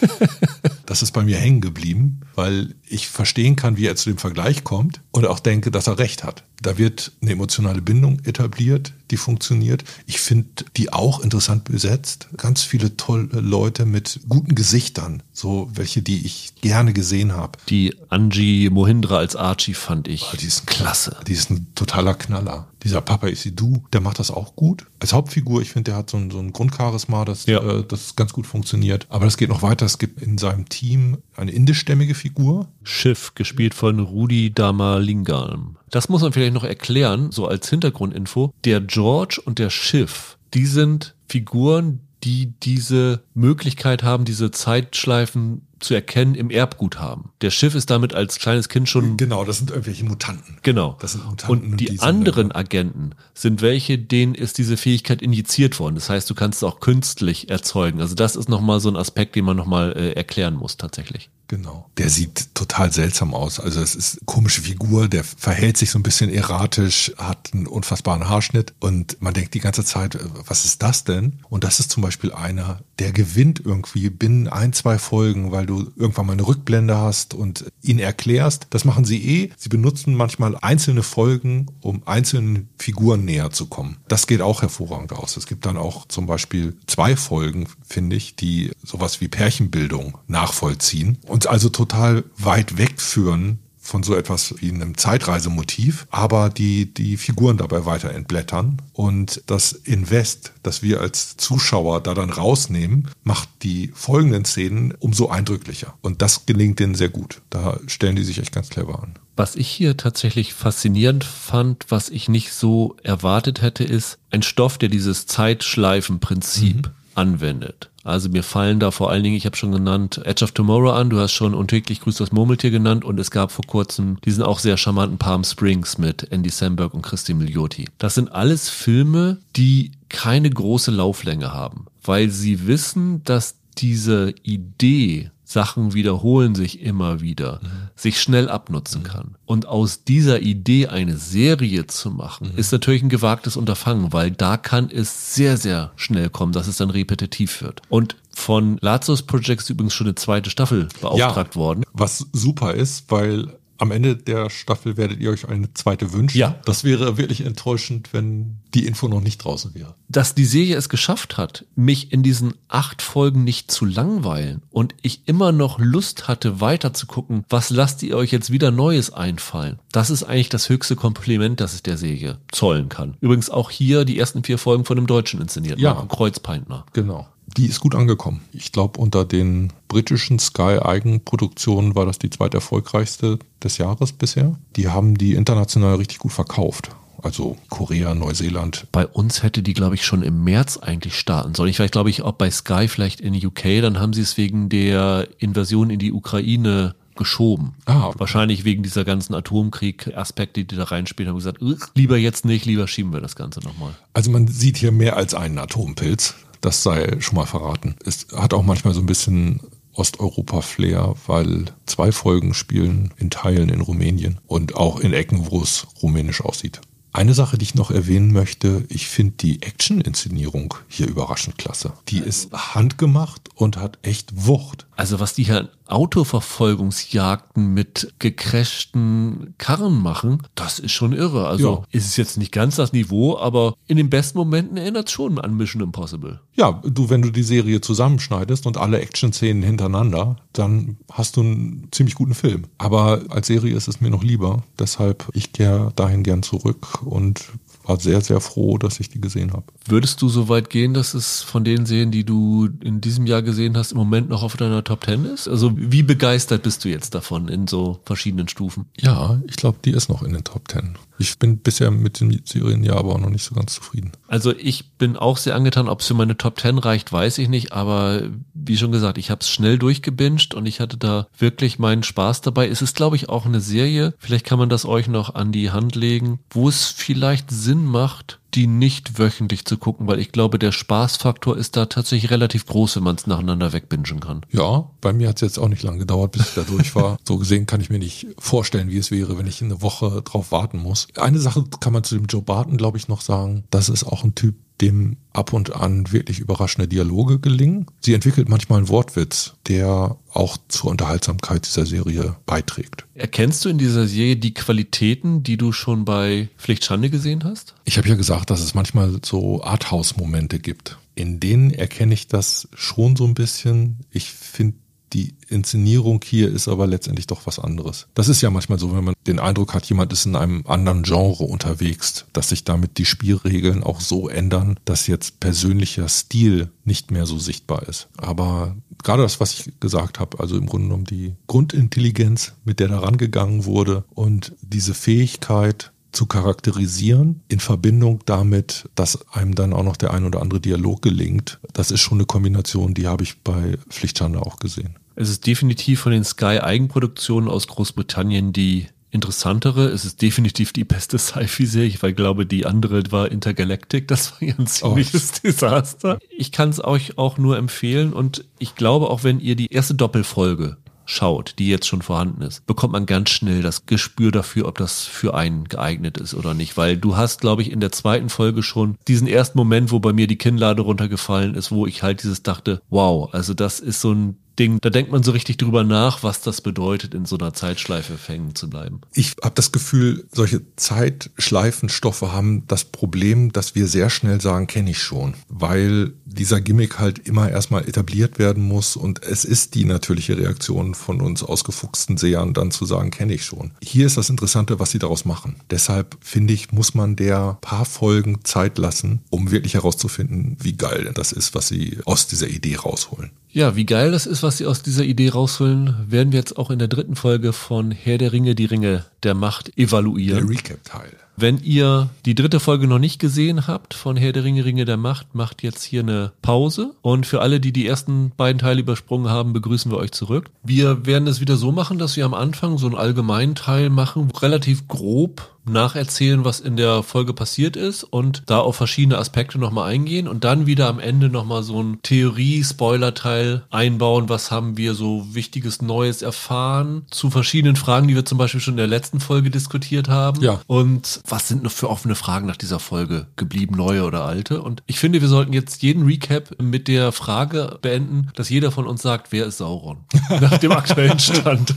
[0.86, 4.64] das ist bei mir hängen geblieben, weil ich verstehen kann, wie er zu dem Vergleich
[4.64, 6.44] kommt und auch denke, dass er recht hat.
[6.62, 9.84] Da wird eine emotionale Bindung etabliert, die funktioniert.
[10.06, 12.28] Ich finde die auch interessant besetzt.
[12.36, 17.58] Ganz viele tolle Leute mit guten Gesichtern, so welche, die ich gerne gesehen habe.
[17.68, 21.16] Die Angie Mohindra als Archie fand ich oh, die ist klasse.
[21.26, 22.68] Die ist ein totaler Knaller.
[22.84, 24.86] Dieser Papa du, der macht das auch gut.
[25.00, 27.60] Als Hauptfigur, ich finde, der hat so ein, so ein Grundcharisma, das, ja.
[27.60, 29.06] äh, das ganz gut funktioniert.
[29.08, 29.86] Aber das geht noch weiter.
[29.86, 32.68] Es gibt in seinem Team eine indischstämmige Figur.
[32.84, 35.76] Schiff, gespielt von Rudi Damalingam.
[35.90, 38.52] Das muss man vielleicht noch erklären, so als Hintergrundinfo.
[38.64, 45.94] Der George und der Schiff, die sind Figuren, die diese Möglichkeit haben, diese Zeitschleifen zu
[45.94, 47.30] erkennen im Erbgut haben.
[47.40, 49.16] Der Schiff ist damit als kleines Kind schon.
[49.16, 50.56] Genau, das sind irgendwelche Mutanten.
[50.64, 50.96] Genau.
[50.98, 51.48] Das sind Mutanten.
[51.48, 55.94] Und, und die, die anderen Agenten sind welche, denen ist diese Fähigkeit injiziert worden.
[55.94, 58.00] Das heißt, du kannst es auch künstlich erzeugen.
[58.00, 61.30] Also das ist nochmal so ein Aspekt, den man nochmal äh, erklären muss tatsächlich.
[61.48, 61.90] Genau.
[61.96, 63.58] Der sieht total seltsam aus.
[63.58, 68.28] Also es ist komische Figur, der verhält sich so ein bisschen erratisch, hat einen unfassbaren
[68.28, 71.40] Haarschnitt und man denkt die ganze Zeit, äh, was ist das denn?
[71.48, 75.90] Und das ist zum Beispiel einer, der gewinnt irgendwie binnen ein, zwei Folgen, weil du
[75.96, 78.66] irgendwann mal eine Rückblende hast und ihn erklärst.
[78.70, 79.50] Das machen sie eh.
[79.56, 83.96] Sie benutzen manchmal einzelne Folgen, um einzelnen Figuren näher zu kommen.
[84.08, 85.38] Das geht auch hervorragend aus.
[85.38, 91.16] Es gibt dann auch zum Beispiel zwei Folgen, finde ich, die sowas wie Pärchenbildung nachvollziehen.
[91.26, 97.16] Und uns also total weit wegführen von so etwas wie einem Zeitreisemotiv, aber die die
[97.16, 103.48] Figuren dabei weiter entblättern und das Invest, das wir als Zuschauer da dann rausnehmen, macht
[103.62, 107.40] die folgenden Szenen umso eindrücklicher und das gelingt denen sehr gut.
[107.50, 109.14] Da stellen die sich echt ganz clever an.
[109.36, 114.76] Was ich hier tatsächlich faszinierend fand, was ich nicht so erwartet hätte, ist ein Stoff,
[114.76, 116.92] der dieses Zeitschleifenprinzip mhm.
[117.18, 117.90] Anwendet.
[118.04, 121.10] Also mir fallen da vor allen Dingen, ich habe schon genannt, Edge of Tomorrow an,
[121.10, 124.60] du hast schon untäglich grüßt das Murmeltier genannt und es gab vor kurzem diesen auch
[124.60, 127.86] sehr charmanten Palm Springs mit Andy Samberg und Christy Milioti.
[127.98, 135.30] Das sind alles Filme, die keine große Lauflänge haben, weil sie wissen, dass diese Idee
[135.50, 137.88] Sachen wiederholen sich immer wieder, mhm.
[137.96, 139.06] sich schnell abnutzen mhm.
[139.06, 139.34] kann.
[139.46, 142.58] Und aus dieser Idee eine Serie zu machen, mhm.
[142.58, 146.76] ist natürlich ein gewagtes Unterfangen, weil da kann es sehr, sehr schnell kommen, dass es
[146.76, 147.80] dann repetitiv wird.
[147.88, 151.84] Und von Lazarus Project ist übrigens schon eine zweite Staffel beauftragt ja, worden.
[151.94, 156.36] Was super ist, weil am Ende der Staffel werdet ihr euch eine zweite wünschen.
[156.36, 156.56] Ja.
[156.64, 159.94] Das wäre wirklich enttäuschend, wenn die Info noch nicht draußen wäre.
[160.08, 164.94] Dass die Serie es geschafft hat, mich in diesen acht Folgen nicht zu langweilen und
[165.02, 169.12] ich immer noch Lust hatte, weiter zu gucken, was lasst ihr euch jetzt wieder Neues
[169.12, 169.78] einfallen.
[169.92, 173.16] Das ist eigentlich das höchste Kompliment, das ich der Serie zollen kann.
[173.20, 175.94] Übrigens auch hier die ersten vier Folgen von dem Deutschen inszeniert, ja.
[175.94, 176.84] Marco Kreuzpeintner.
[176.92, 177.28] Genau.
[177.56, 178.42] Die ist gut angekommen.
[178.52, 184.56] Ich glaube, unter den britischen Sky-Eigenproduktionen war das die zweiterfolgreichste des Jahres bisher.
[184.76, 186.90] Die haben die international richtig gut verkauft.
[187.22, 188.86] Also Korea, Neuseeland.
[188.92, 191.70] Bei uns hätte die, glaube ich, schon im März eigentlich starten sollen.
[191.70, 194.68] Ich weiß, glaube ich, ob bei Sky vielleicht in UK, dann haben sie es wegen
[194.68, 197.74] der Invasion in die Ukraine geschoben.
[197.86, 198.12] Ah.
[198.16, 201.58] Wahrscheinlich wegen dieser ganzen Atomkrieg-Aspekte, die da reinspielen, haben gesagt,
[201.96, 203.94] lieber jetzt nicht, lieber schieben wir das Ganze nochmal.
[204.14, 206.36] Also man sieht hier mehr als einen Atompilz.
[206.60, 207.96] Das sei schon mal verraten.
[208.04, 209.60] Es hat auch manchmal so ein bisschen
[209.94, 215.86] Osteuropa-Flair, weil zwei Folgen spielen in Teilen in Rumänien und auch in Ecken, wo es
[216.02, 216.80] rumänisch aussieht.
[217.12, 221.92] Eine Sache, die ich noch erwähnen möchte, ich finde die Action-Inszenierung hier überraschend klasse.
[222.08, 224.86] Die ist handgemacht und hat echt Wucht.
[224.98, 231.46] Also was die hier Autoverfolgungsjagden mit gecrashten Karren machen, das ist schon irre.
[231.46, 231.84] Also ja.
[231.92, 235.38] ist es jetzt nicht ganz das Niveau, aber in den besten Momenten erinnert es schon
[235.38, 236.40] an Mission Impossible.
[236.56, 241.88] Ja, du, wenn du die Serie zusammenschneidest und alle Action-Szenen hintereinander, dann hast du einen
[241.92, 242.64] ziemlich guten Film.
[242.78, 244.64] Aber als Serie ist es mir noch lieber.
[244.80, 247.44] Deshalb, ich kehre dahin gern zurück und
[247.88, 249.64] war sehr, sehr froh, dass ich die gesehen habe.
[249.86, 253.42] Würdest du so weit gehen, dass es von den Serien, die du in diesem Jahr
[253.42, 255.48] gesehen hast, im Moment noch auf deiner Top Ten ist?
[255.48, 258.86] Also wie begeistert bist du jetzt davon in so verschiedenen Stufen?
[259.00, 260.96] Ja, ich glaube, die ist noch in den Top Ten.
[261.18, 264.12] Ich bin bisher mit den Serien ja aber auch noch nicht so ganz zufrieden.
[264.28, 267.48] Also ich bin auch sehr angetan, ob es für meine Top Ten reicht, weiß ich
[267.48, 268.22] nicht, aber
[268.54, 272.40] wie schon gesagt, ich habe es schnell durchgebinged und ich hatte da wirklich meinen Spaß
[272.40, 272.68] dabei.
[272.68, 275.70] Es ist, glaube ich, auch eine Serie, vielleicht kann man das euch noch an die
[275.70, 280.58] Hand legen, wo es vielleicht Sinn macht, die nicht wöchentlich zu gucken, weil ich glaube,
[280.58, 284.42] der Spaßfaktor ist da tatsächlich relativ groß, wenn man es nacheinander wegbingen kann.
[284.50, 287.18] Ja, bei mir hat es jetzt auch nicht lange gedauert, bis ich da durch war.
[287.26, 290.50] so gesehen kann ich mir nicht vorstellen, wie es wäre, wenn ich eine Woche drauf
[290.52, 291.08] warten muss.
[291.16, 293.64] Eine Sache kann man zu dem Joe Barton, glaube ich, noch sagen.
[293.70, 297.86] Das ist auch ein Typ, dem ab und an wirklich überraschende Dialoge gelingen.
[298.00, 303.06] Sie entwickelt manchmal einen Wortwitz, der auch zur Unterhaltsamkeit dieser Serie beiträgt.
[303.14, 307.74] Erkennst du in dieser Serie die Qualitäten, die du schon bei Pflichtschande gesehen hast?
[307.84, 310.98] Ich habe ja gesagt, dass es manchmal so Arthouse-Momente gibt.
[311.14, 313.98] In denen erkenne ich das schon so ein bisschen.
[314.10, 314.76] Ich finde
[315.12, 318.06] die Inszenierung hier ist aber letztendlich doch was anderes.
[318.14, 321.02] Das ist ja manchmal so, wenn man den Eindruck hat, jemand ist in einem anderen
[321.02, 327.10] Genre unterwegs, dass sich damit die Spielregeln auch so ändern, dass jetzt persönlicher Stil nicht
[327.10, 328.08] mehr so sichtbar ist.
[328.16, 332.88] Aber gerade das, was ich gesagt habe, also im Grunde genommen die Grundintelligenz, mit der
[332.88, 339.84] da rangegangen wurde und diese Fähigkeit, zu charakterisieren, in Verbindung damit, dass einem dann auch
[339.84, 341.58] noch der ein oder andere Dialog gelingt.
[341.72, 344.96] Das ist schon eine Kombination, die habe ich bei Pflichtschande auch gesehen.
[345.16, 349.86] Es ist definitiv von den Sky-Eigenproduktionen aus Großbritannien die interessantere.
[349.86, 354.06] Es ist definitiv die beste Sci-Fi-Serie, weil ich glaube, die andere war Intergalactic.
[354.08, 355.40] Das war ja ein ziemliches oh.
[355.44, 356.18] Desaster.
[356.30, 359.94] Ich kann es euch auch nur empfehlen und ich glaube, auch wenn ihr die erste
[359.94, 360.76] Doppelfolge
[361.08, 365.04] schaut, die jetzt schon vorhanden ist, bekommt man ganz schnell das Gespür dafür, ob das
[365.04, 366.76] für einen geeignet ist oder nicht.
[366.76, 370.12] Weil du hast, glaube ich, in der zweiten Folge schon diesen ersten Moment, wo bei
[370.12, 374.12] mir die Kinnlade runtergefallen ist, wo ich halt dieses dachte, wow, also das ist so
[374.12, 377.54] ein Ding, da denkt man so richtig drüber nach, was das bedeutet, in so einer
[377.54, 379.00] Zeitschleife hängen zu bleiben.
[379.14, 384.90] Ich habe das Gefühl, solche Zeitschleifenstoffe haben das Problem, dass wir sehr schnell sagen, kenne
[384.90, 389.84] ich schon, weil dieser Gimmick halt immer erstmal etabliert werden muss und es ist die
[389.84, 393.72] natürliche Reaktion von uns ausgefuchsten Sehern, dann zu sagen, kenne ich schon.
[393.82, 395.56] Hier ist das Interessante, was sie daraus machen.
[395.70, 401.10] Deshalb finde ich, muss man der paar Folgen Zeit lassen, um wirklich herauszufinden, wie geil
[401.14, 403.30] das ist, was sie aus dieser Idee rausholen.
[403.50, 406.70] Ja, wie geil das ist, was sie aus dieser Idee rausholen, werden wir jetzt auch
[406.70, 410.46] in der dritten Folge von Herr der Ringe, die Ringe der Macht evaluieren.
[410.46, 411.16] Der Recap-Teil.
[411.40, 414.96] Wenn ihr die dritte Folge noch nicht gesehen habt von Herr der Ringe, Ringe der
[414.96, 416.94] Macht, macht jetzt hier eine Pause.
[417.00, 420.50] Und für alle, die die ersten beiden Teile übersprungen haben, begrüßen wir euch zurück.
[420.64, 424.32] Wir werden es wieder so machen, dass wir am Anfang so einen allgemeinen Teil machen,
[424.32, 429.90] relativ grob nacherzählen, was in der Folge passiert ist und da auf verschiedene Aspekte nochmal
[429.90, 434.28] eingehen und dann wieder am Ende nochmal so ein Theorie-Spoiler-Teil einbauen.
[434.28, 438.74] Was haben wir so Wichtiges Neues erfahren zu verschiedenen Fragen, die wir zum Beispiel schon
[438.74, 440.42] in der letzten Folge diskutiert haben.
[440.42, 440.60] Ja.
[440.66, 444.62] Und was sind noch für offene Fragen nach dieser Folge geblieben, neue oder alte?
[444.62, 448.86] Und ich finde, wir sollten jetzt jeden Recap mit der Frage beenden, dass jeder von
[448.86, 449.98] uns sagt, wer ist Sauron?
[450.40, 451.74] nach dem aktuellen Stand.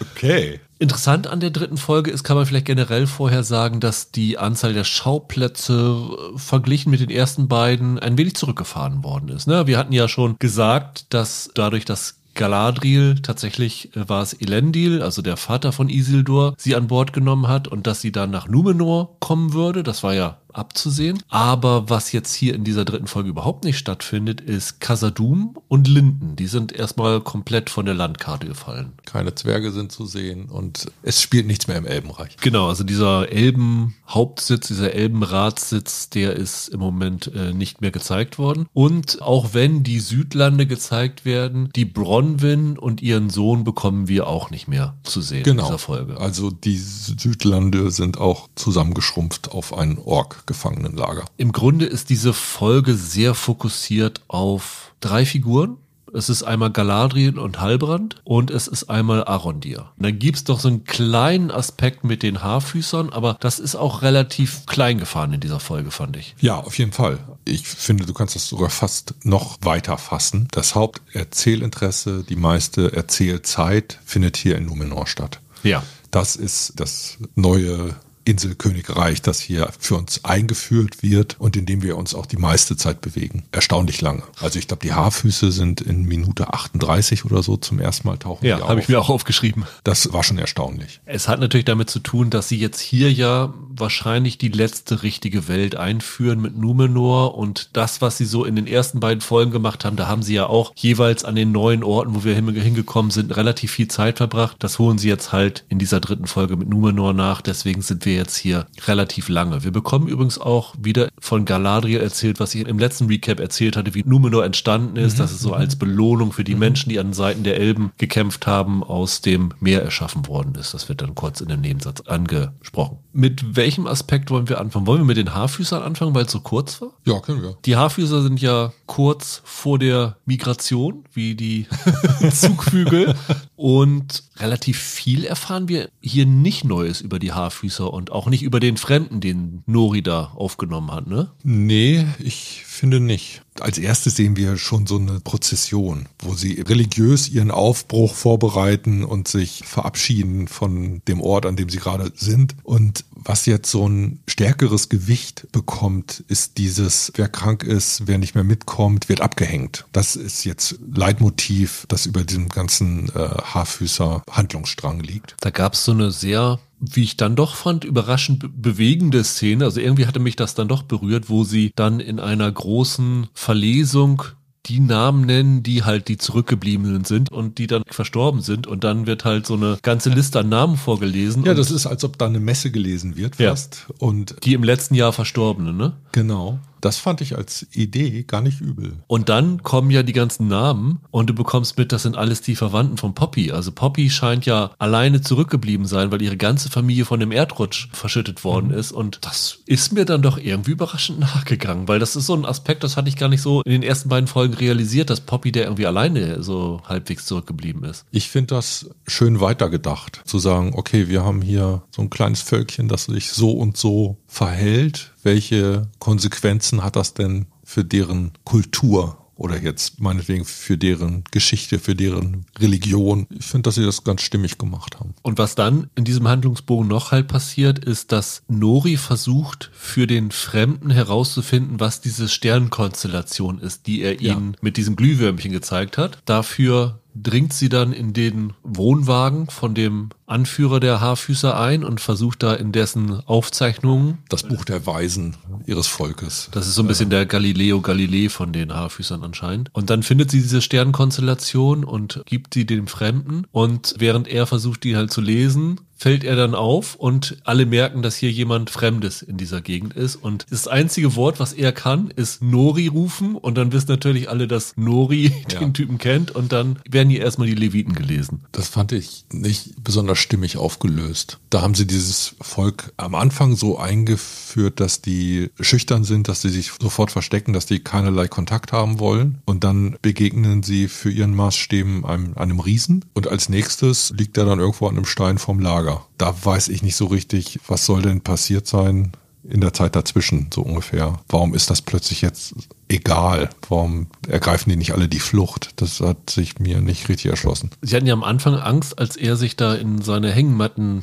[0.00, 0.60] okay.
[0.84, 4.74] Interessant an der dritten Folge ist, kann man vielleicht generell vorher sagen, dass die Anzahl
[4.74, 5.96] der Schauplätze
[6.34, 9.46] äh, verglichen mit den ersten beiden ein wenig zurückgefahren worden ist.
[9.46, 9.66] Ne?
[9.66, 15.22] Wir hatten ja schon gesagt, dass dadurch, dass Galadriel, tatsächlich äh, war es Elendil, also
[15.22, 19.16] der Vater von Isildur, sie an Bord genommen hat und dass sie dann nach Numenor
[19.20, 19.84] kommen würde.
[19.84, 21.22] Das war ja abzusehen.
[21.28, 26.36] Aber was jetzt hier in dieser dritten Folge überhaupt nicht stattfindet, ist Casadum und Linden.
[26.36, 28.92] Die sind erstmal komplett von der Landkarte gefallen.
[29.04, 32.36] Keine Zwerge sind zu sehen und es spielt nichts mehr im Elbenreich.
[32.40, 38.66] Genau, also dieser Elben-Hauptsitz, dieser Elbenratssitz, der ist im Moment äh, nicht mehr gezeigt worden.
[38.72, 44.50] Und auch wenn die Südlande gezeigt werden, die Bronwyn und ihren Sohn bekommen wir auch
[44.50, 45.62] nicht mehr zu sehen Genau.
[45.62, 46.18] in dieser Folge.
[46.18, 49.98] Also die Südlande sind auch zusammengeschrumpft auf ein
[50.44, 51.24] Ork-Gefangenenlager.
[51.36, 55.78] Im Grunde ist diese Folge sehr fokussiert auf drei Figuren.
[56.12, 59.90] Es ist einmal Galadriel und Halbrand und es ist einmal Arondir.
[59.96, 64.02] Und dann gibt's doch so einen kleinen Aspekt mit den Haarfüßern, aber das ist auch
[64.02, 66.36] relativ klein gefahren in dieser Folge, fand ich.
[66.38, 67.18] Ja, auf jeden Fall.
[67.44, 70.46] Ich finde, du kannst das sogar fast noch weiter fassen.
[70.52, 75.40] Das Haupterzählinteresse, die meiste Erzählzeit findet hier in Numenor statt.
[75.64, 75.82] Ja.
[76.12, 81.96] Das ist das neue Inselkönigreich, das hier für uns eingeführt wird und in dem wir
[81.96, 83.44] uns auch die meiste Zeit bewegen.
[83.52, 84.22] Erstaunlich lange.
[84.40, 88.46] Also ich glaube, die Haarfüße sind in Minute 38 oder so zum ersten Mal tauchen.
[88.46, 89.64] Ja, habe ich mir auch aufgeschrieben.
[89.82, 91.00] Das war schon erstaunlich.
[91.06, 95.48] Es hat natürlich damit zu tun, dass sie jetzt hier ja wahrscheinlich die letzte richtige
[95.48, 99.84] Welt einführen mit Numenor und das, was sie so in den ersten beiden Folgen gemacht
[99.84, 103.10] haben, da haben sie ja auch jeweils an den neuen Orten, wo wir hin- hingekommen
[103.10, 104.56] sind, relativ viel Zeit verbracht.
[104.60, 107.40] Das holen sie jetzt halt in dieser dritten Folge mit Numenor nach.
[107.40, 109.64] Deswegen sind wir jetzt hier relativ lange.
[109.64, 113.94] Wir bekommen übrigens auch wieder von Galadriel erzählt, was ich im letzten Recap erzählt hatte,
[113.94, 115.20] wie Numenor entstanden ist.
[115.20, 118.82] Das ist so als Belohnung für die Menschen, die an Seiten der Elben gekämpft haben,
[118.82, 120.74] aus dem Meer erschaffen worden ist.
[120.74, 122.98] Das wird dann kurz in dem Nebensatz angesprochen.
[123.12, 124.86] Mit welchem Aspekt wollen wir anfangen?
[124.86, 126.90] Wollen wir mit den Haarfüßern anfangen, weil es so kurz war?
[127.04, 127.56] Ja, können wir.
[127.64, 131.66] Die Haarfüßer sind ja kurz vor der Migration, wie die
[132.32, 133.14] Zugvögel.
[133.56, 138.60] Und relativ viel erfahren wir hier nicht Neues über die Haarfüßer und auch nicht über
[138.60, 141.30] den Fremden, den Nori da aufgenommen hat, ne?
[141.42, 143.42] Nee, ich finde nicht.
[143.60, 149.28] Als erstes sehen wir schon so eine Prozession, wo sie religiös ihren Aufbruch vorbereiten und
[149.28, 152.56] sich verabschieden von dem Ort, an dem sie gerade sind.
[152.64, 158.34] Und was jetzt so ein stärkeres Gewicht bekommt, ist dieses, wer krank ist, wer nicht
[158.34, 159.86] mehr mitkommt, wird abgehängt.
[159.92, 165.36] Das ist jetzt Leitmotiv, das über diesem ganzen äh, Haarfüßer-Handlungsstrang liegt.
[165.40, 166.58] Da gab es so eine sehr,
[166.92, 169.64] wie ich dann doch fand, überraschend be bewegende Szene.
[169.64, 174.22] Also irgendwie hatte mich das dann doch berührt, wo sie dann in einer großen Verlesung
[174.66, 178.66] die Namen nennen, die halt die Zurückgebliebenen sind und die dann verstorben sind.
[178.66, 181.44] Und dann wird halt so eine ganze Liste an Namen vorgelesen.
[181.44, 183.50] Ja, das ist, als ob da eine Messe gelesen wird Ja.
[183.50, 183.86] fast.
[183.98, 185.92] Und die im letzten Jahr Verstorbenen, ne?
[186.12, 188.92] genau, das fand ich als Idee gar nicht übel.
[189.06, 192.56] Und dann kommen ja die ganzen Namen und du bekommst mit, das sind alles die
[192.56, 193.52] Verwandten von Poppy.
[193.52, 198.44] Also Poppy scheint ja alleine zurückgeblieben sein, weil ihre ganze Familie von dem Erdrutsch verschüttet
[198.44, 198.92] worden ist.
[198.92, 202.84] Und das ist mir dann doch irgendwie überraschend nachgegangen, weil das ist so ein Aspekt,
[202.84, 205.64] das hatte ich gar nicht so in den ersten beiden Folgen realisiert, dass Poppy der
[205.64, 208.04] irgendwie alleine so halbwegs zurückgeblieben ist.
[208.10, 212.88] Ich finde das schön weitergedacht, zu sagen, okay, wir haben hier so ein kleines Völkchen,
[212.88, 215.12] das sich so und so verhält.
[215.22, 221.94] Welche Konsequenzen hat das denn für deren Kultur oder jetzt meinetwegen für deren Geschichte, für
[221.94, 223.26] deren Religion?
[223.30, 225.14] Ich finde, dass sie das ganz stimmig gemacht haben.
[225.22, 230.30] Und was dann in diesem Handlungsbogen noch halt passiert, ist, dass Nori versucht, für den
[230.30, 234.34] Fremden herauszufinden, was diese Sternkonstellation ist, die er Ja.
[234.34, 236.18] ihnen mit diesem Glühwürmchen gezeigt hat.
[236.26, 242.42] Dafür dringt sie dann in den Wohnwagen von dem Anführer der Haarfüßer ein und versucht
[242.42, 246.48] da in dessen Aufzeichnungen Das Buch der Weisen ihres Volkes.
[246.52, 249.70] das ist so ein bisschen der Galileo Galilei von den Haarfüßern anscheinend.
[249.72, 250.62] Und dann findet sie diese
[251.08, 253.46] Sternkonstellation und gibt sie dem Fremden.
[253.52, 258.02] Und während er versucht, die halt zu lesen, fällt er dann auf und alle merken,
[258.02, 260.16] dass hier jemand Fremdes in dieser Gegend ist.
[260.16, 263.36] Und das einzige Wort, was er kann, ist Nori rufen.
[263.36, 265.60] Und dann wissen natürlich alle, dass Nori Ja.
[265.60, 266.30] den Typen kennt.
[266.32, 268.42] Und dann werden hier erstmal die Leviten gelesen.
[268.52, 271.38] Das fand ich nicht besonders stimmig aufgelöst.
[271.50, 276.48] Da haben sie dieses Volk am Anfang so eingeführt, dass die schüchtern sind, dass sie
[276.48, 279.42] sich sofort verstecken, dass die keinerlei Kontakt haben wollen.
[279.44, 283.04] Und dann begegnen sie für ihren Maßstäben einem, einem Riesen.
[283.14, 286.06] Und als nächstes liegt er dann irgendwo an einem Stein vorm Lager.
[286.18, 289.12] Da weiß ich nicht so richtig, was soll denn passiert sein
[289.48, 291.20] in der Zeit dazwischen, so ungefähr.
[291.28, 292.54] Warum ist das plötzlich jetzt
[292.88, 293.50] egal.
[293.68, 295.70] Warum ergreifen die nicht alle die Flucht?
[295.76, 297.70] Das hat sich mir nicht richtig erschlossen.
[297.82, 301.02] Sie hatten ja am Anfang Angst, als er sich da in seine Hängematten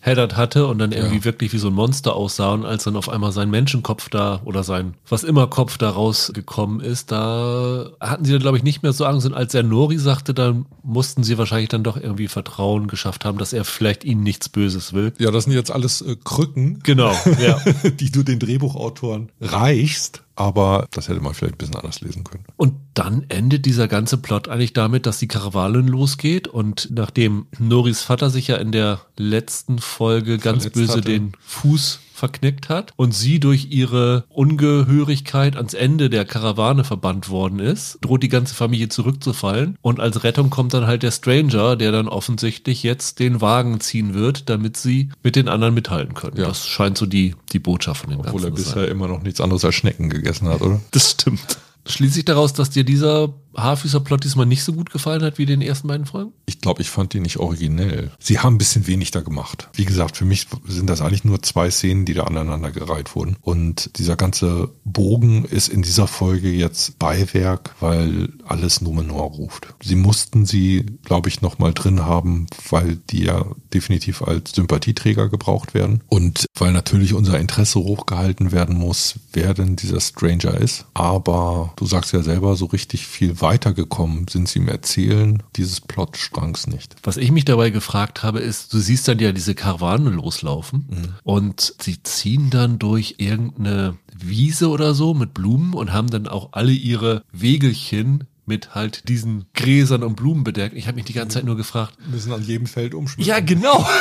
[0.00, 1.24] verheddert hatte und dann irgendwie Ja.
[1.24, 4.62] wirklich wie so ein Monster aussah und als dann auf einmal sein Menschenkopf da oder
[4.62, 8.92] sein was immer Kopf da rausgekommen ist, da hatten sie dann glaube ich nicht mehr
[8.92, 12.86] so Angst und als er Nori sagte, dann mussten sie wahrscheinlich dann doch irgendwie Vertrauen
[12.86, 15.12] geschafft haben, dass er vielleicht ihnen nichts Böses will.
[15.18, 17.58] Ja, das sind jetzt alles äh, Krücken, Genau, ja.
[18.00, 20.22] die du den Drehbuchautoren reichst.
[20.36, 22.44] Aber das hätte man vielleicht ein bisschen anders lesen können.
[22.56, 28.02] Und dann endet dieser ganze Plot eigentlich damit, dass die Karawane losgeht und nachdem Noris
[28.02, 31.02] Vater sich ja in der letzten Folge ganz Verletzt böse hatte.
[31.02, 37.60] den Fuß verknickt hat und sie durch ihre Ungehörigkeit ans Ende der Karawane verbannt worden
[37.60, 41.92] ist, droht die ganze Familie zurückzufallen und als Rettung kommt dann halt der Stranger, der
[41.92, 46.36] dann offensichtlich jetzt den Wagen ziehen wird, damit sie mit den anderen mithalten können.
[46.36, 46.48] Ja.
[46.48, 48.74] Das scheint so die, die Botschaft von dem Obwohl er Ganzen zu sein.
[48.80, 50.80] bisher immer noch nichts anderes als Schnecken gegessen hat, oder?
[50.90, 51.58] Das stimmt.
[51.88, 55.62] Schließe ich daraus, dass dir dieser Haarfüßer-Plot diesmal nicht so gut gefallen hat wie den
[55.62, 56.32] ersten beiden Folgen?
[56.46, 58.10] Ich glaube, ich fand die nicht originell.
[58.18, 59.68] Sie haben ein bisschen wenig da gemacht.
[59.74, 63.36] Wie gesagt, für mich sind das eigentlich nur zwei Szenen, die da aneinander gereiht wurden.
[63.42, 69.68] Und dieser ganze Bogen ist in dieser Folge jetzt Beiwerk, weil alles Numenor ruft.
[69.82, 75.74] Sie mussten sie, glaube ich, nochmal drin haben, weil die ja definitiv als Sympathieträger gebraucht
[75.74, 76.02] werden.
[76.08, 80.86] Und weil natürlich unser Interesse hochgehalten werden muss, wer denn dieser Stranger ist.
[80.94, 86.66] Aber du sagst ja selber, so richtig viel weitergekommen sind sie im Erzählen dieses Plotstrangs
[86.66, 86.96] nicht.
[87.02, 91.74] Was ich mich dabei gefragt habe, ist, du siehst dann ja diese Karawane loslaufen und
[91.80, 96.72] sie ziehen dann durch irgendeine Wiese oder so mit Blumen und haben dann auch alle
[96.72, 100.74] ihre Wegelchen mit halt diesen Gräsern und Blumen bedeckt.
[100.74, 103.28] Ich habe mich die ganze Zeit nur gefragt, Müssen an jedem Feld umschmücken.
[103.28, 103.86] Ja, genau.